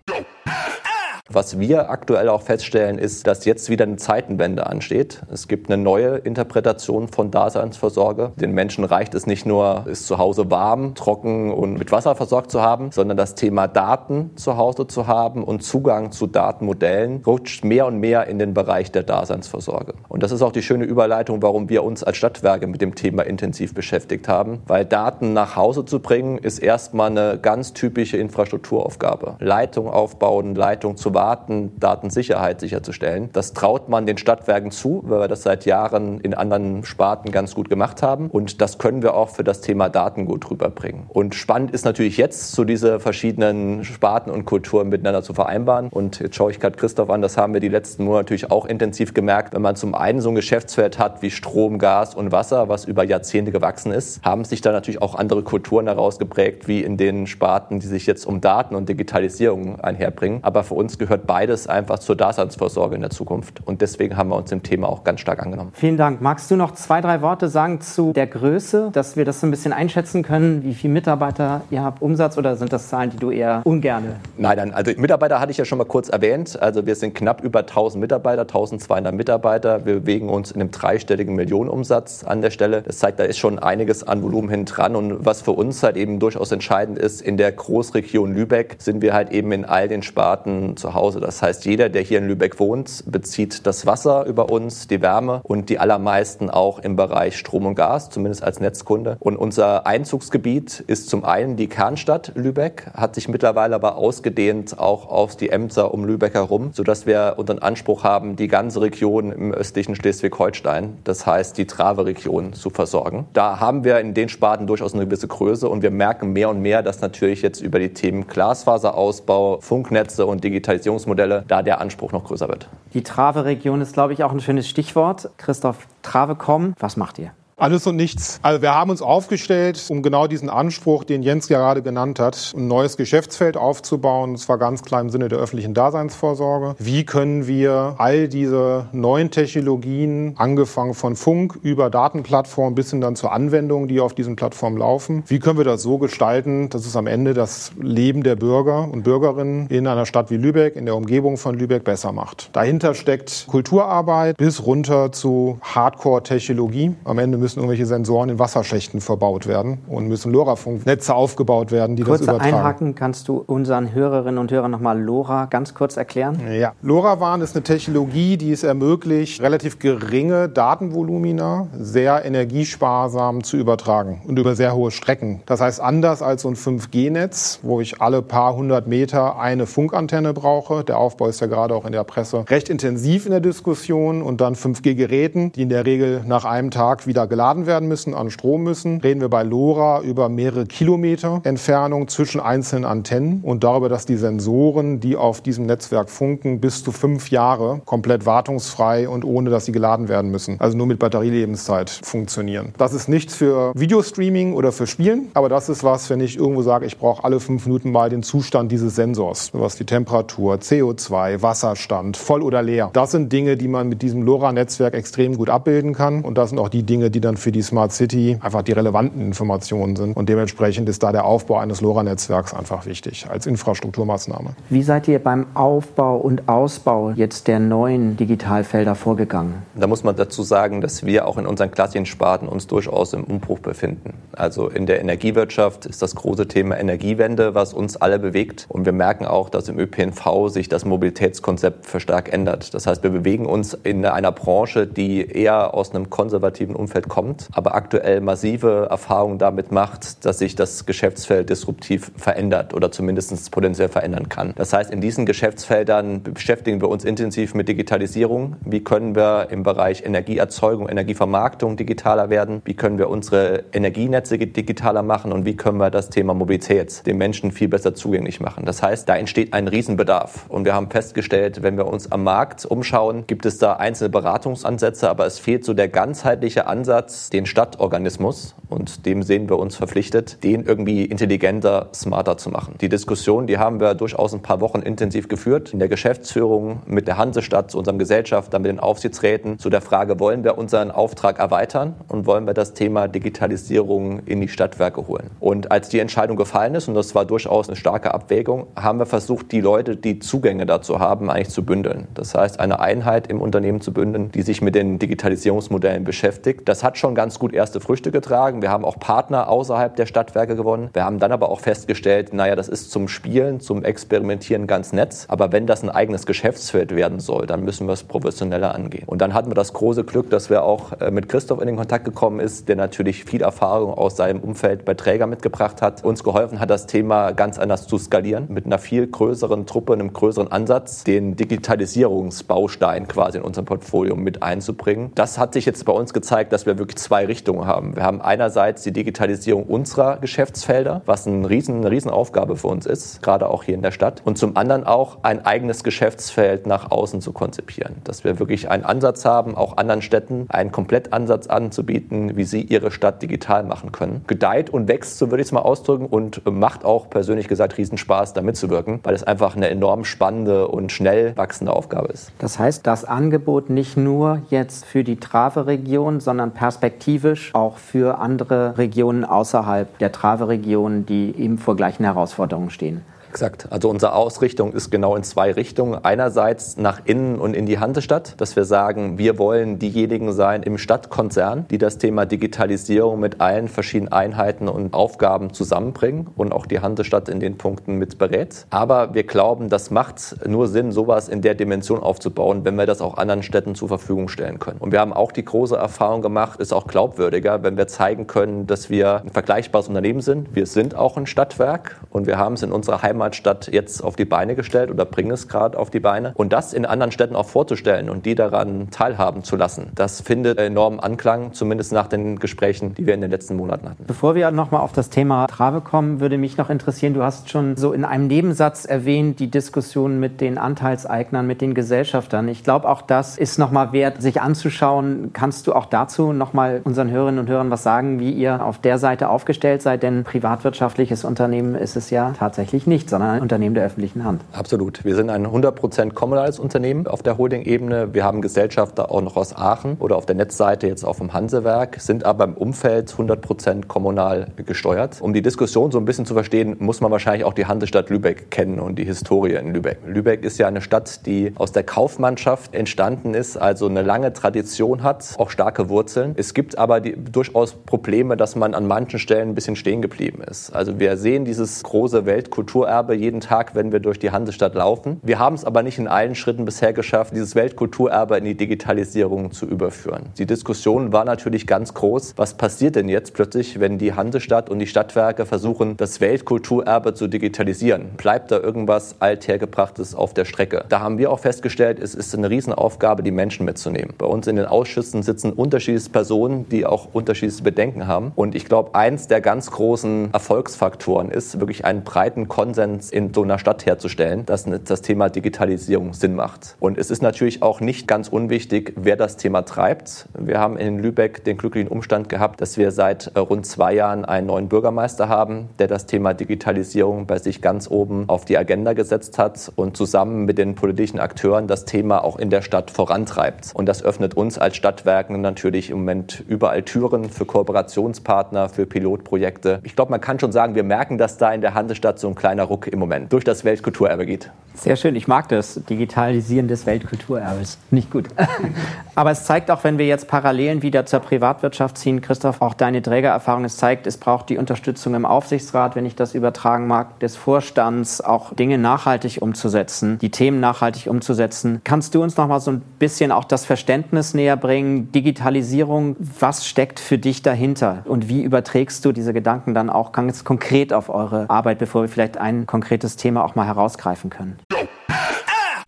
Was 1.31 1.59
wir 1.59 1.91
aktuell 1.91 2.31
auch 2.31 2.41
feststellen, 2.41 2.97
ist, 2.97 3.27
dass 3.27 3.45
jetzt 3.45 3.69
wieder 3.69 3.85
eine 3.85 3.97
Zeitenwende 3.97 4.67
ansteht. 4.67 5.21
Es 5.31 5.47
gibt 5.47 5.71
eine 5.71 5.83
neue 5.83 6.17
Interpretation 6.17 7.07
von 7.09 7.31
Daseinsvorsorge. 7.31 8.33
Den 8.37 8.53
Menschen 8.53 8.83
reicht 8.85 9.15
es 9.15 9.27
nicht 9.27 9.45
nur, 9.45 9.85
es 9.91 10.07
zu 10.07 10.17
Hause 10.17 10.51
warm, 10.51 10.95
trocken 10.95 11.53
und 11.53 11.79
mit 11.79 11.93
Wasser 11.93 12.15
versorgt 12.15 12.51
zu 12.51 12.63
haben, 12.63 12.93
sondern 12.93 13.19
das 13.19 13.35
Thema 13.35 13.69
Daten 13.69 14.31
zu 14.37 14.57
Hause 14.57 14.87
zu 14.87 15.07
haben 15.07 15.45
und 15.45 15.63
Zugang 15.63 16.13
zu 16.13 16.27
Datenmodellen 16.27 17.23
rutscht 17.27 17.63
mehr 17.63 17.85
und 17.85 17.99
mehr 17.99 18.27
in 18.27 18.39
den 18.39 18.55
Bereich 18.55 18.91
der 18.91 19.03
Daseinsvorsorge. 19.03 19.93
Und 20.09 20.23
das 20.23 20.33
ist 20.33 20.41
auch 20.41 20.53
die 20.53 20.63
schöne 20.63 20.85
Überleitung, 20.85 21.43
warum 21.43 21.69
wir 21.69 21.85
uns 21.85 22.03
als 22.03 22.17
Stadtwerke 22.17 22.67
mit 22.67 22.81
dem 22.81 22.95
Thema 22.95 23.25
intensiv 23.25 23.75
beschäftigt 23.75 24.29
haben. 24.29 24.63
Weil 24.67 24.87
Daten 24.87 25.35
nach 25.35 25.57
Hause 25.57 25.85
zu 25.85 26.01
bringen, 26.01 26.39
ist 26.39 26.59
erstmal 26.59 27.11
eine 27.11 27.39
ganz 27.39 27.75
typische 27.75 28.17
Infrastrukturaufgabe. 28.17 29.37
Leitung 29.41 29.91
aufbauen, 29.91 30.55
Leitung 30.55 30.97
zu 30.97 31.18
warten, 31.19 31.73
Datensicherheit 31.81 32.61
sicherzustellen. 32.61 33.31
Das 33.33 33.53
traut 33.53 33.89
man 33.89 34.07
den 34.07 34.19
Stadtwerken 34.19 34.71
zu, 34.71 35.03
weil 35.05 35.19
wir 35.19 35.27
das 35.27 35.43
seit 35.43 35.67
Jahren 35.67 36.21
in 36.21 36.33
anderen 36.33 36.85
Sparten 36.85 37.33
ganz 37.33 37.57
gut 37.57 37.69
gemacht 37.69 38.05
haben. 38.05 38.31
Und 38.31 38.61
das 38.61 38.79
können 38.79 39.03
wir 39.03 39.15
auch 39.15 39.31
für 39.31 39.43
das 39.43 39.61
Thema 39.61 39.89
Daten 39.89 40.27
gut 40.27 40.49
rüberbringen. 40.49 41.07
Und 41.09 41.35
spannend 41.35 41.73
ist 41.73 41.85
natürlich 41.85 42.19
jetzt, 42.19 42.53
so 42.53 42.63
diese 42.63 43.01
verschiedenen 43.01 43.85
Sparten 43.85 44.31
und 44.31 44.45
Kulturen 44.45 44.91
miteinander 44.91 45.25
zu 45.25 45.35
vereinbaren. 45.35 45.89
Und 45.89 46.21
jetzt 46.21 46.37
schaue 46.37 46.53
ich 46.53 46.61
gerade 46.61 46.77
Christoph 46.77 47.11
an, 47.11 47.21
das 47.21 47.37
haben 47.37 47.53
wir 47.53 47.61
die 47.61 47.69
letzten 47.69 48.05
Monate 48.05 48.23
natürlich 48.23 48.53
auch 48.53 48.67
intensiv 48.67 49.13
gemerkt. 49.13 49.55
Wenn 49.55 49.63
man 49.63 49.75
zum 49.75 49.97
einen 49.97 50.21
so 50.21 50.29
ein 50.29 50.37
Geschäftsfeld 50.37 51.01
hat 51.01 51.21
wie 51.21 51.33
Strom, 51.33 51.81
Gas 51.81 52.15
und 52.15 52.31
Wasser, 52.31 52.69
was 52.69 52.85
über 52.85 53.03
Jahrzehnte 53.03 53.51
gewachsen 53.51 53.91
ist, 53.91 54.23
haben 54.23 54.45
sich 54.45 54.61
da 54.61 54.71
natürlich 54.71 55.03
auch 55.03 55.17
andere 55.17 55.43
Kulturen 55.43 55.89
herausgeprägt, 55.89 56.69
wie 56.69 56.85
in 56.85 56.97
den 56.97 57.27
Sparten, 57.27 57.81
die 57.81 57.89
sich 57.89 58.07
jetzt 58.07 58.25
um 58.25 58.41
Daten 58.41 58.77
und 58.77 58.89
Digitalisierung 58.89 59.81
einherbringen. 59.81 60.39
Aber 60.43 60.63
für 60.63 60.75
uns 60.75 60.97
gehört 60.97 61.08
beides 61.17 61.67
einfach 61.67 61.99
zur 61.99 62.17
Daseinsvorsorge 62.17 62.95
in 62.95 63.01
der 63.01 63.11
Zukunft. 63.11 63.67
Und 63.67 63.81
deswegen 63.81 64.17
haben 64.17 64.29
wir 64.29 64.37
uns 64.37 64.51
dem 64.51 64.63
Thema 64.63 64.89
auch 64.89 65.05
ganz 65.05 65.21
stark 65.21 65.43
angenommen. 65.43 65.71
Vielen 65.75 65.97
Dank. 65.97 66.21
Magst 66.21 66.51
du 66.51 66.57
noch 66.57 66.73
zwei, 66.73 67.01
drei 67.01 67.23
Worte 67.23 67.49
sagen 67.49 67.81
zu 67.81 68.13
der 68.13 68.27
Größe, 68.27 68.91
dass 68.93 69.17
wir 69.17 69.25
das 69.25 69.41
so 69.41 69.47
ein 69.47 69.51
bisschen 69.51 69.73
einschätzen 69.73 70.23
können, 70.23 70.65
wie 70.65 70.75
viele 70.75 70.93
Mitarbeiter 70.93 71.63
ihr 71.71 71.83
habt, 71.83 72.03
Umsatz 72.03 72.37
oder 72.37 72.57
sind 72.57 72.73
das 72.73 72.89
Zahlen, 72.89 73.11
die 73.11 73.17
du 73.17 73.31
eher 73.31 73.63
ungerne? 73.65 74.17
Nein, 74.37 74.57
nein, 74.57 74.75
also 74.75 74.93
Mitarbeiter 74.97 75.41
hatte 75.41 75.53
ich 75.53 75.59
ja 75.59 75.65
schon 75.65 75.79
mal 75.79 75.85
kurz 75.85 76.09
erwähnt. 76.09 76.61
Also 76.61 76.87
wir 76.87 76.95
sind 76.95 77.15
knapp 77.15 77.43
über 77.43 77.61
1000 77.61 78.01
Mitarbeiter, 78.01 78.43
1200 78.43 79.15
Mitarbeiter. 79.15 79.87
Wir 79.87 80.01
bewegen 80.01 80.29
uns 80.29 80.51
in 80.51 80.61
einem 80.61 80.71
dreistelligen 80.71 81.35
Millionenumsatz 81.35 82.25
an 82.25 82.43
der 82.43 82.51
Stelle. 82.51 82.83
Das 82.83 82.99
zeigt, 82.99 83.19
da 83.19 83.25
ist 83.25 83.39
schon 83.39 83.59
einiges 83.59 84.03
an 84.03 84.23
Volumen 84.23 84.49
hin 84.49 84.65
dran. 84.65 84.97
Und 84.97 85.25
was 85.25 85.43
für 85.43 85.53
uns 85.53 85.83
halt 85.83 85.97
eben 85.97 86.19
durchaus 86.19 86.53
entscheidend 86.53 86.99
ist, 86.99 87.23
in 87.23 87.37
der 87.37 87.53
Großregion 87.53 88.35
Lübeck 88.35 88.77
sind 88.79 89.03
wir 89.03 89.15
halt 89.15 89.31
eben 89.31 89.53
in 89.53 89.65
all 89.65 89.89
den 89.89 90.03
Sparten 90.03 90.77
zu 90.77 90.95
Hause. 90.95 90.98
Das 90.99 91.43
heißt, 91.43 91.65
jeder, 91.65 91.89
der 91.89 92.03
hier 92.03 92.19
in 92.19 92.27
Lübeck 92.27 92.59
wohnt, 92.59 93.05
bezieht 93.07 93.67
das 93.67 93.87
Wasser 93.87 94.27
über 94.27 94.51
uns, 94.51 94.89
die 94.89 95.01
Wärme 95.01 95.41
und 95.45 95.71
die 95.71 95.79
allermeisten 95.79 96.51
auch 96.51 96.81
im 96.81 96.97
Bereich 96.97 97.37
Strom 97.37 97.67
und 97.67 97.77
Gas, 97.77 98.11
zumindest 98.11 98.43
als 98.43 98.59
Netzkunde. 98.59 99.17
Und 99.21 99.37
unser 99.37 99.87
Einzugsgebiet 99.87 100.81
ist 100.87 101.09
zum 101.09 101.25
einen 101.25 101.57
die 101.57 101.69
Kernstadt 101.69 102.33
Lübeck, 102.35 102.91
hat 102.95 103.15
sich 103.15 103.29
mittlerweile 103.29 103.77
aber 103.77 103.97
ausgedehnt 103.97 104.79
auch 104.79 105.09
auf 105.09 105.37
die 105.37 105.51
Ämter 105.51 105.95
um 105.95 106.05
Lübeck 106.05 106.35
herum, 106.35 106.71
sodass 106.73 107.07
wir 107.07 107.35
unseren 107.37 107.61
Anspruch 107.61 108.03
haben, 108.03 108.35
die 108.35 108.49
ganze 108.49 108.81
Region 108.81 109.31
im 109.31 109.55
östlichen 109.55 109.95
Schleswig-Holstein, 109.95 110.99
das 111.05 111.27
heißt 111.27 111.57
die 111.59 111.67
Trave-Region, 111.67 112.55
zu 112.55 112.71
versorgen. 112.71 113.27
Da 113.35 113.61
haben 113.61 113.85
wir 113.85 114.01
in 114.01 114.15
den 114.15 114.29
Sparten 114.29 114.67
durchaus 114.67 114.95
eine 114.95 115.05
gewisse 115.05 115.29
Größe 115.29 115.69
und 115.69 115.83
wir 115.83 115.93
merken 115.93 116.33
mehr 116.33 116.51
und 116.51 116.61
mehr, 116.61 116.83
dass 116.83 117.01
natürlich 117.01 117.43
jetzt 117.43 117.61
über 117.61 117.79
die 117.79 117.93
Themen 117.95 118.27
Glasfaserausbau, 118.27 119.61
Funknetze 119.61 120.27
und 120.27 120.43
Digitalisierungsmodelle 120.89 121.45
da 121.47 121.63
der 121.63 121.81
Anspruch 121.81 122.13
noch 122.13 122.25
größer 122.25 122.49
wird. 122.49 122.69
Die 122.95 123.03
Trave-Region 123.03 123.81
ist, 123.81 123.93
glaube 123.93 124.13
ich, 124.13 124.25
auch 124.25 124.33
ein 124.33 124.41
schönes 124.41 124.69
Stichwort. 124.69 125.31
Christoph, 125.37 125.87
Trave.com, 126.03 126.75
was 126.79 126.97
macht 126.97 127.19
ihr? 127.19 127.33
Alles 127.61 127.89
und 127.89 127.97
nichts. 127.97 128.39
Also 128.43 128.63
wir 128.63 128.73
haben 128.73 128.89
uns 128.89 129.03
aufgestellt, 129.03 129.85
um 129.89 130.01
genau 130.01 130.29
diesen 130.29 130.49
Anspruch, 130.49 131.03
den 131.03 131.25
Jens 131.25 131.49
gerade 131.49 131.83
genannt 131.83 132.21
hat, 132.21 132.53
ein 132.57 132.69
neues 132.69 132.97
Geschäftsfeld 132.97 133.57
aufzubauen. 133.57 134.35
Das 134.35 134.49
war 134.49 134.59
ganz 134.59 134.83
klar 134.83 135.01
im 135.01 135.11
Sinne 135.11 135.29
der 135.29 135.41
öffentlichen 135.41 135.75
Daseinsvorsorge. 135.75 136.77
Wie 136.79 137.05
können 137.05 137.49
wir 137.49 137.97
all 137.99 138.29
diese 138.29 138.87
neuen 138.93 139.33
Technologien, 139.33 140.35
angefangen 140.37 140.95
von 140.95 141.17
Funk 141.17 141.59
über 141.61 141.91
Datenplattformen 141.91 142.77
bis 142.77 142.91
hin 142.91 143.01
dann 143.01 143.17
zur 143.17 143.33
Anwendung, 143.33 143.89
die 143.89 143.99
auf 143.99 144.15
diesen 144.15 144.37
Plattformen 144.37 144.77
laufen, 144.77 145.25
wie 145.27 145.41
können 145.41 145.59
wir 145.59 145.65
das 145.65 145.83
so 145.83 145.99
gestalten, 145.99 146.69
dass 146.69 146.87
es 146.87 146.95
am 146.95 147.09
Ende 147.09 147.35
das 147.35 147.73
Leben 147.81 148.23
der 148.23 148.37
Bürger 148.37 148.89
und 148.89 149.03
Bürgerinnen 149.03 149.67
in 149.67 149.89
einer 149.89 150.07
Stadt 150.07 150.31
wie 150.31 150.37
Lübeck, 150.37 150.77
in 150.77 150.87
der 150.87 150.95
Umgebung 150.95 151.37
von 151.37 151.59
Lübeck 151.59 151.83
besser 151.83 152.13
macht. 152.13 152.51
Dahinter 152.53 152.95
steckt 152.95 153.47
Kulturarbeit 153.49 154.37
bis 154.37 154.65
runter 154.65 155.11
zu 155.11 155.59
Hardcore-Technologie. 155.63 156.95
Am 157.03 157.19
Ende 157.19 157.37
müssen 157.37 157.48
irgendwelche 157.57 157.87
Sensoren 157.87 158.29
in 158.29 158.39
Wasserschächten 158.39 159.01
verbaut 159.01 159.47
werden 159.47 159.79
und 159.89 160.09
müssen 160.09 160.33
LoRa-Funknetze 160.33 161.15
aufgebaut 161.15 161.73
werden, 161.73 161.97
die 161.97 162.03
Kurze 162.03 162.27
das 162.27 162.35
übertragen. 162.35 162.57
einhaken, 162.57 162.95
kannst 162.95 163.29
du 163.29 163.43
unseren 163.47 163.93
Hörerinnen 163.95 164.39
und 164.39 164.51
Hörern 164.51 164.71
nochmal 164.71 165.01
LoRa 165.01 165.47
ganz 165.47 165.75
kurz 165.75 165.97
erklären? 165.97 166.41
Ja. 166.51 166.73
LoRaWAN 166.83 167.41
ist 167.41 167.57
eine 167.57 167.63
Technologie, 167.63 168.37
die 168.37 168.53
es 168.53 168.63
ermöglicht, 168.63 169.41
relativ 169.41 169.79
geringe 169.79 170.49
Datenvolumina 170.49 171.69
sehr 171.79 172.25
energiesparsam 172.25 173.43
zu 173.45 173.57
übertragen 173.57 174.23
und 174.27 174.39
über 174.39 174.55
sehr 174.55 174.75
hohe 174.75 174.91
Strecken. 174.91 175.43
Das 175.47 175.61
heißt, 175.61 175.81
anders 175.81 176.23
als 176.23 176.43
so 176.43 176.49
ein 176.49 176.57
5G-Netz, 176.57 177.61
wo 177.63 177.81
ich 177.81 178.01
alle 178.01 178.23
paar 178.23 178.55
hundert 178.55 178.87
Meter 178.87 179.39
eine 179.39 179.67
Funkantenne 179.67 180.35
brauche, 180.35 180.85
der 180.85 180.99
Aufbau 180.99 181.27
ist 181.27 181.41
ja 181.41 181.47
gerade 181.47 181.75
auch 181.75 181.85
in 181.85 181.93
der 181.93 182.05
Presse 182.05 182.45
recht 182.49 182.69
intensiv 182.69 183.27
in 183.27 183.33
der 183.33 183.41
Diskussion 183.41 184.23
und 184.23 184.41
dann 184.41 184.55
5G-Geräten, 184.55 185.53
die 185.53 185.63
in 185.63 185.69
der 185.69 185.87
Regel 185.87 186.23
nach 186.27 186.45
einem 186.45 186.71
Tag 186.71 187.07
wieder 187.07 187.27
geladen 187.39 187.67
werden 187.67 187.87
müssen, 187.87 188.15
an 188.15 188.33
Strom 188.33 188.65
müssen, 188.65 189.01
reden 189.01 189.21
wir 189.21 189.29
bei 189.29 189.45
LoRa 189.45 190.01
über 190.01 190.29
mehrere 190.29 190.67
Kilometer 190.67 191.41
Entfernung 191.45 192.09
zwischen 192.09 192.41
einzelnen 192.41 192.85
Antennen 192.85 193.43
und 193.45 193.63
darüber, 193.63 193.89
dass 193.89 194.07
die 194.07 194.17
Sensoren, 194.17 194.99
die 194.99 195.15
auf 195.15 195.41
diesem 195.41 195.67
Netzwerk 195.67 196.11
funken, 196.11 196.59
bis 196.59 196.83
zu 196.83 196.91
fünf 196.91 197.31
Jahre 197.31 197.81
komplett 197.85 198.27
wartungsfrei 198.27 199.09
und 199.09 199.25
ohne, 199.25 199.51
dass 199.51 199.67
sie 199.67 199.71
geladen 199.71 200.09
werden 200.09 200.33
müssen. 200.33 200.57
Also 200.59 200.77
nur 200.77 200.89
mit 200.89 200.99
Batterielebenszeit 200.99 201.91
funktionieren. 201.91 202.73
Das 202.77 202.93
ist 202.93 203.09
nichts 203.09 203.37
für 203.37 203.71
Videostreaming 203.77 204.55
oder 204.55 204.73
für 204.73 204.89
Spielen, 204.89 205.29
aber 205.35 205.49
das 205.49 205.69
ist 205.69 205.85
was, 205.85 206.11
wenn 206.11 206.19
ich 206.19 206.37
irgendwo 206.37 206.63
sage, 206.63 206.87
ich 206.87 206.99
brauche 206.99 207.23
alle 207.23 207.39
fünf 207.39 207.67
Minuten 207.67 207.93
mal 207.93 208.11
den 208.11 208.25
Zustand 208.25 208.73
dieses 208.73 208.97
Sensors. 208.97 209.51
Was 209.53 209.77
die 209.77 209.87
Temperatur, 209.87 210.57
CO2, 210.57 211.41
Wasserstand, 211.41 212.17
voll 212.17 212.43
oder 212.43 212.63
leer. 212.63 212.91
Das 212.95 213.13
sind 213.13 213.33
Dinge, 213.33 213.57
die 213.57 213.69
man 213.69 213.89
mit 213.89 214.03
diesem 214.03 214.23
LoRa-Netzwerk 214.23 214.95
extrem 214.95 215.37
gut 215.37 215.51
abbilden 215.51 215.95
kann 215.95 216.23
und 216.23 216.37
das 216.37 216.51
sind 216.51 216.59
auch 216.59 216.69
die 216.69 216.83
Dinge, 216.83 217.13
die 217.13 217.21
dann 217.21 217.28
dann 217.29 217.37
für 217.37 217.53
die 217.53 217.63
Smart 217.63 217.93
City 217.93 218.39
einfach 218.41 218.63
die 218.63 218.73
relevanten 218.73 219.21
Informationen 219.21 219.95
sind. 219.95 220.17
Und 220.17 220.29
dementsprechend 220.29 220.89
ist 220.89 221.03
da 221.03 221.13
der 221.13 221.25
Aufbau 221.25 221.59
eines 221.59 221.81
LoRa-Netzwerks 221.81 222.55
einfach 222.55 222.87
wichtig 222.87 223.27
als 223.31 223.47
Infrastrukturmaßnahme. 223.47 224.51
Wie 224.71 224.83
seid 224.83 225.07
ihr 225.09 225.19
beim 225.19 225.47
Aufbau 225.55 226.17
und 226.17 226.49
Ausbau 226.49 227.11
jetzt 227.11 227.47
der 227.47 227.61
neuen 227.61 228.17
Digitalfelder 228.17 228.95
vorgegangen? 228.95 229.63
Da 229.77 229.87
muss 229.87 230.03
man 230.03 230.17
dazu 230.17 230.43
sagen, 230.43 230.81
dass 230.81 231.05
wir 231.05 231.27
auch 231.27 231.39
in 231.39 231.47
unseren 231.47 231.71
klassischen 231.71 232.07
Sparten 232.07 232.49
uns 232.49 232.67
durchaus 232.67 233.13
im 233.13 233.25
Umbruch 233.25 233.59
befinden. 233.59 234.15
Also 234.33 234.69
in 234.69 234.87
der 234.87 235.01
Energiewirtschaft 235.01 235.87
ist 235.87 236.01
das 236.01 236.15
große 236.15 236.49
Thema 236.49 236.79
Energiewende, 236.79 237.55
was 237.55 237.75
uns 237.75 237.97
alle 237.97 238.19
bewegt. 238.19 238.67
Und 238.69 238.87
wir 238.87 238.93
merken 238.93 239.27
auch, 239.27 239.51
dass 239.51 239.69
im 239.69 239.79
ÖPNV 239.79 240.49
sich 240.49 240.69
das 240.69 240.85
Mobilitätskonzept 240.85 241.87
verstärkt 241.87 242.33
ändert. 242.33 242.73
Das 242.73 242.87
heißt, 242.87 243.03
wir 243.03 243.11
bewegen 243.11 243.45
uns 243.45 243.75
in 243.75 244.05
einer 244.07 244.33
Branche, 244.33 244.87
die 244.87 245.27
eher 245.27 245.75
aus 245.75 245.95
einem 245.95 246.09
konservativen 246.09 246.75
Umfeld 246.75 247.09
kommt, 247.09 247.18
aber 247.53 247.75
aktuell 247.75 248.21
massive 248.21 248.87
Erfahrungen 248.91 249.39
damit 249.39 249.73
macht, 249.73 250.25
dass 250.25 250.39
sich 250.39 250.55
das 250.55 250.87
Geschäftsfeld 250.87 251.51
disruptiv 251.51 252.13
verändert 252.17 252.75
oder 252.75 252.91
zumindest 252.91 253.51
potenziell 253.51 253.89
verändern 253.89 254.29
kann. 254.29 254.53
Das 254.57 254.73
heißt, 254.73 254.91
in 254.91 255.01
diesen 255.01 255.27
Geschäftsfeldern 255.27 256.23
beschäftigen 256.23 256.81
wir 256.81 256.89
uns 256.89 257.05
intensiv 257.05 257.55
mit 257.55 257.69
Digitalisierung. 257.69 258.57
Wie 258.65 258.83
können 258.83 259.15
wir 259.15 259.49
im 259.51 259.63
Bereich 259.63 260.05
Energieerzeugung, 260.05 260.89
Energievermarktung 260.89 261.77
digitaler 261.77 262.31
werden? 262.31 262.63
Wie 262.65 262.75
können 262.75 262.99
wir 262.99 263.09
unsere 263.09 263.65
Energienetze 263.73 264.39
digitaler 264.39 265.03
machen? 265.03 265.33
Und 265.33 265.45
wie 265.45 265.57
können 265.57 265.79
wir 265.79 265.91
das 265.91 266.11
Thema 266.11 266.35
Mobilität 266.35 267.07
den 267.07 267.19
Menschen 267.19 267.53
viel 267.53 267.69
besser 267.69 267.95
zugänglich 267.95 268.41
machen? 268.41 268.65
Das 268.65 268.83
heißt, 268.83 269.09
da 269.09 269.17
entsteht 269.17 269.53
ein 269.53 269.69
Riesenbedarf. 269.69 270.47
Und 270.49 270.65
wir 270.65 270.75
haben 270.75 270.91
festgestellt, 270.91 271.63
wenn 271.63 271.77
wir 271.77 271.87
uns 271.87 272.11
am 272.13 272.25
Markt 272.25 272.65
umschauen, 272.65 273.25
gibt 273.27 273.47
es 273.47 273.59
da 273.59 273.75
einzelne 273.75 274.11
Beratungsansätze, 274.11 275.09
aber 275.11 275.27
es 275.27 275.39
fehlt 275.39 275.65
so 275.65 275.75
der 275.75 275.89
ganzheitliche 275.89 276.67
Ansatz, 276.67 277.08
den 277.33 277.47
Stadtorganismus, 277.47 278.55
und 278.69 279.07
dem 279.07 279.23
sehen 279.23 279.49
wir 279.49 279.59
uns 279.59 279.77
verpflichtet, 279.77 280.43
den 280.45 280.65
irgendwie 280.65 281.05
intelligenter, 281.05 281.89
smarter 281.95 282.37
zu 282.37 282.51
machen. 282.51 282.75
Die 282.81 282.89
Diskussion, 282.89 283.47
die 283.47 283.59
haben 283.59 283.81
wir 283.81 283.95
durchaus 283.95 284.35
ein 284.35 284.43
paar 284.43 284.61
Wochen 284.61 284.81
intensiv 284.81 285.29
geführt, 285.29 285.73
in 285.73 285.79
der 285.79 285.89
Geschäftsführung, 285.89 286.83
mit 286.87 287.09
der 287.09 287.17
Hansestadt, 287.17 287.71
zu 287.71 287.79
unserem 287.79 287.99
Gesellschafter, 287.99 288.59
mit 288.59 288.71
den 288.71 288.81
Aufsichtsräten, 288.81 289.59
zu 289.59 289.71
der 289.71 289.81
Frage, 289.81 290.21
wollen 290.21 290.45
wir 290.45 290.59
unseren 290.59 290.91
Auftrag 290.91 291.39
erweitern 291.39 291.95
und 292.09 292.27
wollen 292.27 292.47
wir 292.47 292.55
das 292.55 292.75
Thema 292.75 293.09
Digitalisierung 293.09 294.21
in 294.27 294.41
die 294.41 294.49
Stadtwerke 294.49 295.07
holen. 295.07 295.31
Und 295.41 295.71
als 295.73 295.89
die 295.89 295.99
Entscheidung 295.99 296.37
gefallen 296.37 296.75
ist, 296.75 296.89
und 296.89 296.95
das 296.95 297.15
war 297.15 297.25
durchaus 297.25 297.69
eine 297.69 297.77
starke 297.77 298.15
Abwägung, 298.15 298.67
haben 298.77 298.99
wir 298.99 299.07
versucht, 299.07 299.53
die 299.53 299.61
Leute, 299.61 299.97
die 299.97 300.19
Zugänge 300.19 300.67
dazu 300.67 300.99
haben, 300.99 301.31
eigentlich 301.31 301.51
zu 301.51 301.65
bündeln. 301.65 302.09
Das 302.15 302.35
heißt, 302.35 302.61
eine 302.61 302.81
Einheit 302.81 303.29
im 303.29 303.41
Unternehmen 303.41 303.81
zu 303.81 303.93
bündeln, 303.93 304.31
die 304.33 304.43
sich 304.43 304.61
mit 304.63 304.75
den 304.75 304.99
Digitalisierungsmodellen 304.99 306.05
beschäftigt. 306.05 306.69
Das 306.69 306.85
hat 306.89 306.97
schon 306.97 307.15
ganz 307.15 307.39
gut 307.39 307.53
erste 307.53 307.81
Früchte 307.81 308.11
getragen. 308.11 308.63
Wir 308.63 308.71
haben 308.71 308.87
auch 308.87 308.99
Partner 308.99 309.51
außerhalb 309.51 309.95
der 309.97 310.07
Stadtwerke 310.07 310.57
gewonnen. 310.57 310.89
Wir 310.95 311.05
haben 311.05 311.19
dann 311.19 311.33
aber 311.33 311.51
auch 311.51 311.61
festgestellt, 311.61 312.33
naja, 312.33 312.57
das 312.57 312.67
ist 312.67 312.91
zum 312.91 313.09
Spielen, 313.09 313.61
zum 313.61 313.85
Experimentieren 313.85 314.67
ganz 314.67 314.95
nett. 314.95 315.27
Aber 315.29 315.53
wenn 315.53 315.67
das 315.67 315.83
ein 315.83 315.91
eigenes 315.91 316.25
Geschäftsfeld 316.25 316.97
werden 316.97 317.21
soll, 317.21 317.47
dann 317.47 317.63
müssen 317.63 317.87
wir 317.87 317.93
es 317.93 318.05
professioneller 318.05 318.75
angehen. 318.75 319.05
Und 319.07 319.21
dann 319.21 319.35
hatten 319.35 319.51
wir 319.51 319.55
das 319.55 319.75
große 319.75 320.05
Glück, 320.05 320.31
dass 320.31 320.49
wir 320.49 320.63
auch 320.63 320.99
äh, 320.99 321.11
mit 321.11 321.29
Christoph 321.29 321.61
in 321.61 321.67
den 321.67 321.77
Kontakt 321.77 322.07
gekommen 322.07 322.41
ist, 322.41 322.71
der 322.71 322.77
natürlich 322.77 323.27
viel 323.27 323.43
Erfahrung 323.43 323.93
aus 323.93 324.17
seinem 324.17 324.41
Umfeld 324.41 324.87
bei 324.87 324.95
Träger 324.95 325.27
mitgebracht 325.27 325.83
hat, 325.83 326.03
uns 326.03 326.25
geholfen 326.25 326.59
hat, 326.59 326.71
das 326.71 326.87
Thema 326.87 327.33
ganz 327.33 327.59
anders 327.59 327.87
zu 327.87 327.99
skalieren, 327.99 328.47
mit 328.49 328.65
einer 328.65 328.79
viel 328.79 329.07
größeren 329.07 329.67
Truppe, 329.67 329.93
einem 329.93 330.15
größeren 330.15 330.51
Ansatz, 330.51 331.05
den 331.05 331.37
Digitalisierungsbaustein 331.37 333.09
quasi 333.09 333.37
in 333.37 333.45
unserem 333.45 333.67
Portfolio 333.67 334.17
mit 334.17 334.43
einzubringen. 334.43 335.13
Das 335.17 335.37
hat 335.37 335.53
sich 335.53 335.67
jetzt 335.67 335.85
bei 335.85 335.93
uns 335.93 336.15
gezeigt, 336.15 336.55
dass 336.55 336.65
wir 336.65 336.78
wirklich 336.79 336.97
zwei 336.97 337.27
Richtungen 337.27 337.67
haben. 337.67 337.97
Wir 337.97 338.03
haben 338.03 338.21
einerseits 338.21 338.83
die 338.83 338.93
Digitalisierung 338.93 339.65
unserer 339.65 340.19
Geschäftsfelder, 340.19 341.03
was 341.07 341.27
ein 341.27 341.45
riesen, 341.45 341.77
eine 341.77 341.91
Riesenaufgabe 341.91 342.57
für 342.57 342.69
uns 342.69 342.87
ist, 342.87 343.23
gerade 343.23 343.49
auch 343.49 343.65
hier 343.65 343.75
in 343.75 343.83
der 343.83 343.91
Stadt. 343.91 344.23
Und 344.25 344.39
zum 344.39 344.57
anderen 344.57 344.85
auch 344.85 345.19
ein 345.23 345.45
eigenes 345.45 345.85
Geschäftsfeld 345.85 346.67
nach 346.67 346.91
außen 346.91 347.21
zu 347.21 347.33
konzipieren. 347.33 347.97
Dass 348.05 348.25
wir 348.25 348.39
wirklich 348.39 348.71
einen 348.71 348.85
Ansatz 348.85 349.25
haben, 349.25 349.57
auch 349.57 349.77
anderen 349.77 350.03
Städten 350.03 350.47
einen 350.49 350.73
Komplettansatz 350.73 351.47
anzubieten, 351.47 352.37
wie 352.37 352.45
sie 352.45 352.63
ihre 352.63 352.91
Stadt 352.91 353.23
digital 353.23 353.65
machen 353.65 353.93
können. 353.93 354.25
Gedeiht 354.27 354.71
und 354.71 354.89
wächst, 354.89 355.19
so 355.19 355.31
würde 355.31 355.43
ich 355.43 355.49
es 355.49 355.53
mal 355.53 355.61
ausdrücken, 355.61 356.07
und 356.07 356.43
macht 356.51 356.85
auch 356.85 357.11
persönlich 357.11 357.49
gesagt 357.49 357.79
Riesenspaß, 357.79 358.33
da 358.33 358.43
mitzuwirken, 358.43 359.01
weil 359.03 359.15
es 359.15 359.25
einfach 359.25 359.57
eine 359.57 359.69
enorm 359.69 360.05
spannende 360.05 360.69
und 360.69 360.93
schnell 360.93 361.37
wachsende 361.37 361.73
Aufgabe 361.73 362.09
ist. 362.09 362.33
Das 362.39 362.59
heißt, 362.59 362.87
das 362.87 363.05
Angebot 363.05 363.71
nicht 363.71 363.97
nur 363.97 364.43
jetzt 364.51 364.85
für 364.85 365.05
die 365.05 365.17
Trave-Region, 365.17 366.21
sondern 366.21 366.53
perspektivisch 366.69 367.55
auch 367.55 367.79
für 367.79 368.19
andere 368.19 368.77
Regionen 368.77 369.25
außerhalb 369.25 369.97
der 370.01 370.13
Trave-Region, 370.13 371.07
die 371.07 371.35
eben 371.35 371.57
vor 371.57 371.77
gleichen 371.77 372.05
Herausforderungen 372.05 372.69
stehen. 372.69 373.01
Exakt. 373.29 373.69
Also 373.71 373.91
unsere 373.91 374.15
Ausrichtung 374.15 374.73
ist 374.73 374.91
genau 374.91 375.15
in 375.15 375.23
zwei 375.23 375.53
Richtungen. 375.53 376.03
Einerseits 376.03 376.79
nach 376.79 377.01
innen 377.05 377.39
und 377.39 377.55
in 377.55 377.67
die 377.67 377.79
Hansestadt, 377.79 378.41
dass 378.41 378.57
wir 378.57 378.65
sagen, 378.65 379.19
wir 379.19 379.39
wollen 379.39 379.79
diejenigen 379.79 380.33
sein 380.33 380.63
im 380.63 380.79
Stadtkonzern, 380.79 381.67
die 381.71 381.79
das 381.79 381.99
Thema 381.99 382.25
Digitalisierung 382.25 383.21
mit 383.21 383.41
allen 383.41 383.69
verschiedenen 383.69 384.13
Einheiten 384.13 384.69
und 384.69 384.95
Aufgaben 384.95 385.53
zusammenbringen 385.53 386.29
und 386.37 386.53
auch 386.53 386.65
die 386.67 386.81
Hansestadt 386.81 387.29
in 387.29 387.39
den 387.39 387.59
Punkten 387.59 387.97
mit 387.97 388.17
berät. 388.19 388.67
Aber 388.71 389.13
wir 389.13 389.25
glauben, 389.25 389.69
das 389.69 389.91
macht 389.91 390.47
nur 390.47 390.67
Sinn, 390.67 390.91
sowas 390.91 391.29
in 391.29 391.43
der 391.43 391.55
Dimension 391.55 392.01
aufzubauen, 392.01 392.65
wenn 392.65 392.77
wir 392.77 392.87
das 392.87 393.03
auch 393.03 393.19
anderen 393.19 393.43
Städten 393.43 393.75
zur 393.75 393.89
Verfügung 393.89 394.29
stellen 394.29 394.59
können. 394.59 394.79
Und 394.79 394.93
wir 394.93 395.01
haben 395.01 395.13
auch 395.13 395.33
die 395.33 395.45
große 395.45 395.77
Erfahrung 395.77 396.23
gemacht, 396.23 396.61
ist 396.61 396.73
auch 396.73 396.87
glaubwürdiger, 396.87 397.63
wenn 397.63 397.77
wir 397.77 397.89
zeigen 397.89 398.27
können, 398.27 398.67
dass 398.67 398.89
wir 398.89 399.21
ein 399.23 399.31
vergleichbares 399.31 399.89
Unternehmen 399.89 400.23
sind. 400.23 400.55
Wir 400.55 400.67
sind 400.67 400.95
auch 400.95 401.19
ein 401.19 401.27
Stadtwerk 401.27 402.01
und 402.11 402.27
wir 402.27 402.39
haben 402.39 402.55
es 402.55 402.63
in 402.63 402.73
unserer 402.73 403.03
Heimat 403.03 403.18
Heimatstadt 403.19 403.69
jetzt 403.73 404.03
auf 404.03 404.17
die 404.17 404.25
Beine 404.25 404.55
gestellt 404.55 404.91
oder 404.91 405.05
bringen 405.05 405.33
es 405.33 405.49
gerade 405.49 405.79
auf 405.79 405.91
die 405.91 406.01
Beine. 406.01 406.33
Und 406.37 406.53
das 406.53 406.73
in 406.73 406.87
anderen 406.87 407.13
Städten 407.13 407.35
auch 407.35 407.49
vorzustellen 407.49 408.11
und 408.11 408.27
die 408.27 408.35
daran 408.35 408.91
teilhaben 408.91 409.43
zu 409.43 409.57
lassen, 409.57 409.91
das 409.95 410.21
findet 410.21 410.59
enormen 410.59 411.01
Anklang, 411.01 411.53
zumindest 411.53 411.93
nach 411.93 412.07
den 412.07 412.39
Gesprächen, 412.39 412.95
die 412.95 413.07
wir 413.07 413.15
in 413.15 413.21
den 413.21 413.31
letzten 413.31 413.57
Monaten 413.57 413.89
hatten. 413.89 414.05
Bevor 414.07 414.35
wir 414.35 414.51
nochmal 414.51 414.83
auf 414.83 414.93
das 414.93 415.11
Thema 415.11 415.47
Trave 415.47 415.81
kommen, 415.81 416.21
würde 416.21 416.39
mich 416.39 416.57
noch 416.57 416.71
interessieren, 416.71 417.15
du 417.15 417.23
hast 417.23 417.51
schon 417.51 417.77
so 417.77 417.93
in 417.93 418.05
einem 418.05 418.29
Nebensatz 418.29 418.85
erwähnt, 418.85 419.41
die 419.41 419.51
Diskussion 419.51 420.21
mit 420.21 420.41
den 420.41 420.59
Anteilseignern, 420.59 421.47
mit 421.47 421.61
den 421.61 421.75
Gesellschaftern. 421.75 422.49
Ich 422.49 422.63
glaube, 422.63 422.89
auch 422.89 423.03
das 423.03 423.37
ist 423.37 423.59
nochmal 423.59 423.93
wert, 423.93 424.23
sich 424.23 424.41
anzuschauen. 424.41 425.31
Kannst 425.33 425.67
du 425.67 425.73
auch 425.73 425.87
dazu 425.87 426.33
nochmal 426.33 426.81
unseren 426.85 427.11
Hörerinnen 427.11 427.41
und 427.41 427.49
Hörern 427.49 427.71
was 427.71 427.83
sagen, 427.83 428.21
wie 428.21 428.31
ihr 428.31 428.65
auf 428.65 428.79
der 428.79 428.99
Seite 428.99 429.29
aufgestellt 429.29 429.83
seid? 429.83 430.03
Denn 430.03 430.25
privatwirtschaftliches 430.25 431.25
Unternehmen 431.25 431.75
ist 431.75 431.97
es 431.97 432.11
ja 432.11 432.33
tatsächlich 432.39 432.87
nicht 432.87 433.08
sondern 433.09 433.31
ein 433.31 433.43
Unternehmen 433.43 433.75
der 433.75 433.85
öffentlichen 433.85 434.25
Hand. 434.25 434.43
Absolut. 434.53 435.05
Wir 435.05 435.15
sind 435.15 435.31
ein 435.31 435.47
100% 435.47 436.13
kommunales 436.13 436.59
Unternehmen 436.59 437.07
auf 437.07 437.23
der 437.23 437.39
Holding-Ebene. 437.39 438.15
Wir 438.15 438.25
haben 438.25 438.43
Gesellschafter 438.43 439.11
auch 439.11 439.23
noch 439.23 439.37
aus 439.37 439.55
Aachen 439.55 439.97
oder 439.99 440.17
auf 440.17 440.27
der 440.27 440.37
Netzseite 440.37 440.87
jetzt 440.87 441.05
auf 441.05 441.19
dem 441.19 441.33
Hansewerk, 441.33 442.01
sind 442.01 442.25
aber 442.25 442.45
im 442.45 442.55
Umfeld 442.55 443.11
100% 443.11 443.87
kommunal 443.87 444.49
gesteuert. 444.57 445.21
Um 445.21 445.33
die 445.33 445.43
Diskussion 445.43 445.91
so 445.91 445.99
ein 445.99 446.05
bisschen 446.05 446.27
zu 446.27 446.35
verstehen, 446.35 446.77
muss 446.79 447.01
man 447.01 447.11
wahrscheinlich 447.11 447.45
auch 447.45 447.55
die 447.55 447.67
Hansestadt 447.67 448.11
Lübeck 448.11 448.51
kennen 448.51 448.79
und 448.81 448.99
die 448.99 449.05
Historie 449.05 449.55
in 449.55 449.73
Lübeck. 449.73 449.99
Lübeck 450.07 450.45
ist 450.45 450.59
ja 450.59 450.67
eine 450.67 450.81
Stadt, 450.81 451.27
die 451.27 451.53
aus 451.57 451.73
der 451.73 451.85
Kaufmannschaft 451.85 452.75
entstanden 452.75 453.35
ist, 453.35 453.57
also 453.57 453.87
eine 453.87 454.03
lange 454.03 454.33
Tradition 454.33 455.03
hat, 455.03 455.35
auch 455.39 455.51
starke 455.51 455.89
Wurzeln. 455.89 456.35
Es 456.37 456.55
gibt 456.55 456.79
aber 456.79 457.01
die, 457.01 457.17
durchaus 457.17 457.75
Probleme, 457.75 458.37
dass 458.37 458.57
man 458.57 458.75
an 458.75 458.87
manchen 458.87 459.19
Stellen 459.19 459.51
ein 459.51 459.55
bisschen 459.55 459.77
stehen 459.77 460.03
geblieben 460.03 460.43
ist. 460.43 460.75
Also 460.75 460.99
wir 460.99 461.17
sehen 461.17 461.45
dieses 461.45 461.83
große 461.83 462.27
Weltkulturerbe 462.27 462.98
Weltkulturerbe 462.99 463.15
jeden 463.15 463.41
Tag, 463.41 463.75
wenn 463.75 463.93
wir 463.93 464.01
durch 464.01 464.19
die 464.19 464.31
Hansestadt 464.31 464.75
laufen. 464.75 465.21
Wir 465.23 465.39
haben 465.39 465.55
es 465.55 465.65
aber 465.65 465.83
nicht 465.83 465.99
in 465.99 466.09
allen 466.09 466.35
Schritten 466.35 466.65
bisher 466.65 466.93
geschafft, 466.93 467.35
dieses 467.35 467.55
Weltkulturerbe 467.55 468.37
in 468.37 468.45
die 468.45 468.57
Digitalisierung 468.57 469.53
zu 469.53 469.67
überführen. 469.67 470.31
Die 470.39 470.47
Diskussion 470.47 471.13
war 471.13 471.25
natürlich 471.25 471.67
ganz 471.67 471.95
groß. 471.95 472.35
Was 472.37 472.55
passiert 472.55 472.97
denn 472.97 473.09
jetzt 473.09 473.35
plötzlich, 473.35 473.79
wenn 473.79 473.99
die 473.99 474.15
Hansestadt 474.15 474.69
und 474.69 474.79
die 474.81 474.87
Stadtwerke 474.87 475.47
versuchen, 475.47 475.97
das 475.97 476.21
Weltkulturerbe 476.21 477.15
zu 477.15 477.29
digitalisieren? 477.29 478.11
Bleibt 478.17 478.51
da 478.51 478.59
irgendwas 478.59 479.17
Althergebrachtes 479.21 480.15
auf 480.15 480.35
der 480.35 480.45
Strecke? 480.45 480.85
Da 480.89 481.01
haben 481.01 481.19
wir 481.19 481.31
auch 481.31 481.41
festgestellt, 481.41 482.01
es 482.01 482.15
ist 482.15 482.35
eine 482.35 482.51
Riesenaufgabe, 482.51 483.23
die 483.23 483.31
Menschen 483.31 483.65
mitzunehmen. 483.65 484.15
Bei 484.19 484.27
uns 484.27 484.47
in 484.47 484.57
den 484.57 484.67
Ausschüssen 484.67 485.23
sitzen 485.23 485.53
unterschiedliche 485.53 486.11
Personen, 486.11 486.69
die 486.69 486.85
auch 486.85 487.09
unterschiedliche 487.13 487.63
Bedenken 487.63 488.07
haben. 488.07 488.33
Und 488.35 488.55
ich 488.55 488.65
glaube, 488.65 488.95
eins 488.95 489.29
der 489.29 489.41
ganz 489.41 489.71
großen 489.71 490.31
Erfolgsfaktoren 490.33 491.31
ist, 491.31 491.61
wirklich 491.61 491.85
einen 491.85 492.03
breiten 492.03 492.49
Konsens 492.49 492.88
Konsens 492.89 493.11
in 493.11 493.35
so 493.35 493.43
einer 493.43 493.59
Stadt 493.59 493.85
herzustellen, 493.87 494.47
dass 494.47 494.65
das 494.85 495.03
Thema 495.03 495.29
Digitalisierung 495.29 496.15
Sinn 496.15 496.35
macht. 496.35 496.77
Und 496.81 496.99
es 496.99 497.11
ist 497.11 497.23
natürlich 497.23 497.63
auch 497.63 497.81
nicht 497.81 498.09
ganz 498.09 498.29
unwichtig, 498.29 498.95
wer 498.97 499.17
das 499.17 499.37
Thema 499.37 499.63
treibt. 499.63 500.27
Wir 500.39 500.59
haben 500.59 500.77
in 500.79 500.99
Lübeck 500.99 501.45
den 501.45 501.59
glücklichen 501.59 501.89
Umstand 501.89 502.29
gehabt, 502.29 502.61
dass 502.61 502.79
wir 502.79 502.91
seit 502.91 503.33
äh, 503.35 503.39
rund 503.39 503.67
zwei 503.67 503.95
Jahren 503.95 504.25
einen 504.25 504.47
neuen 504.47 504.69
Bürgermeister 504.69 505.29
haben, 505.29 505.69
der 505.79 505.87
das 505.87 506.07
Thema 506.07 506.35
Digitalisierung 506.35 507.27
bei 507.27 507.39
sich 507.39 507.61
ganz 507.61 507.91
oben 507.91 508.25
auf 508.29 508.45
die 508.45 508.57
Agenda 508.57 508.95
gesetzt 508.95 509.39
hat 509.39 509.71
und 509.77 509.97
zusammen 509.97 510.45
mit 510.45 510.59
den 510.59 510.75
politischen 510.75 511.19
Akteuren 511.19 511.67
das 511.67 511.85
Thema 511.85 512.25
auch 512.25 512.39
in 512.39 512.51
der 512.51 512.63
Stadt 512.63 512.91
vorantreibt. 512.91 513.73
Und 513.75 513.87
das 513.87 514.03
öffnet 514.03 514.35
uns 514.35 514.59
als 514.59 514.77
Stadtwerken 514.77 515.41
natürlich 515.41 515.91
im 515.91 515.99
Moment 515.99 516.43
überall 516.49 516.83
Türen 516.83 517.29
für 517.29 517.45
Kooperationspartner, 517.45 518.69
für 518.69 518.87
Pilotprojekte. 518.87 519.81
Ich 519.83 519.95
glaube, 519.95 520.11
man 520.11 520.21
kann 520.21 520.39
schon 520.39 520.53
sagen, 520.53 520.75
wir 520.75 520.85
merken, 520.85 521.19
dass 521.19 521.37
da 521.37 521.53
in 521.53 521.61
der 521.61 521.75
Hansestadt 521.75 522.19
so 522.19 522.29
ein 522.29 522.35
kleiner 522.35 522.65
Ruck 522.65 522.78
im 522.87 522.99
Moment 522.99 523.33
durch 523.33 523.45
das 523.45 523.65
Weltkulturerbe 523.65 524.27
geht. 524.27 524.51
Sehr 524.79 524.95
schön, 524.95 525.17
ich 525.17 525.27
mag 525.27 525.49
das 525.49 525.81
Digitalisieren 525.91 526.69
des 526.69 526.87
Weltkulturerbes. 526.87 527.79
Nicht 527.91 528.13
gut. 528.13 528.29
Aber 529.17 529.33
es 529.33 529.43
zeigt 529.43 529.73
auch, 529.73 529.83
wenn 529.83 529.99
wir 529.99 530.07
jetzt 530.07 530.29
Parallelen 530.29 530.83
wieder 530.83 531.05
zur 531.05 531.19
Privatwirtschaft 531.19 531.99
ziehen, 531.99 532.21
Christoph, 532.21 532.63
auch 532.63 532.75
deine 532.75 533.03
Trägererfahrung, 533.03 533.65
es 533.65 533.77
zeigt, 533.77 534.07
es 534.07 534.19
braucht 534.19 534.49
die 534.51 534.57
Unterstützung 534.57 535.17
im 535.17 535.25
Aufsichtsrat, 535.25 535.97
wenn 535.97 536.07
ich 536.07 536.15
das 536.15 536.33
übertragen 536.33 536.87
mag, 536.87 537.19
des 537.19 537.35
Vorstands, 537.35 538.21
auch 538.21 538.55
Dinge 538.55 538.79
nachhaltig 538.79 539.43
umzusetzen, 539.43 540.21
die 540.21 540.31
Themen 540.31 540.61
nachhaltig 540.61 541.09
umzusetzen. 541.09 541.81
Kannst 541.83 542.15
du 542.15 542.23
uns 542.23 542.37
noch 542.37 542.47
mal 542.47 542.61
so 542.61 542.71
ein 542.71 542.83
bisschen 543.01 543.33
auch 543.33 543.45
das 543.45 543.65
Verständnis 543.65 544.33
näher 544.33 544.57
bringen? 544.57 545.11
Digitalisierung, 545.11 546.15
was 546.39 546.69
steckt 546.69 547.01
für 547.01 547.19
dich 547.19 547.43
dahinter? 547.43 548.05
Und 548.05 548.29
wie 548.29 548.45
überträgst 548.45 549.05
du 549.05 549.11
diese 549.11 549.33
Gedanken 549.33 549.75
dann 549.75 549.91
auch 549.91 550.13
ganz 550.13 550.45
konkret 550.45 550.93
auf 550.93 551.09
eure 551.09 551.51
Arbeit, 551.51 551.81
bevor 551.81 552.03
wir 552.03 552.09
vielleicht 552.09 552.39
ein 552.39 552.68
konkretes 552.69 553.17
Thema 553.17 553.45
auch 553.45 553.57
mal 553.57 553.67
herausgreifen 553.67 554.31
können? 554.31 554.59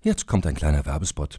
Jetzt 0.02 0.26
kommt 0.26 0.46
ein 0.46 0.56
kleiner 0.56 0.84
Werbespot. 0.84 1.38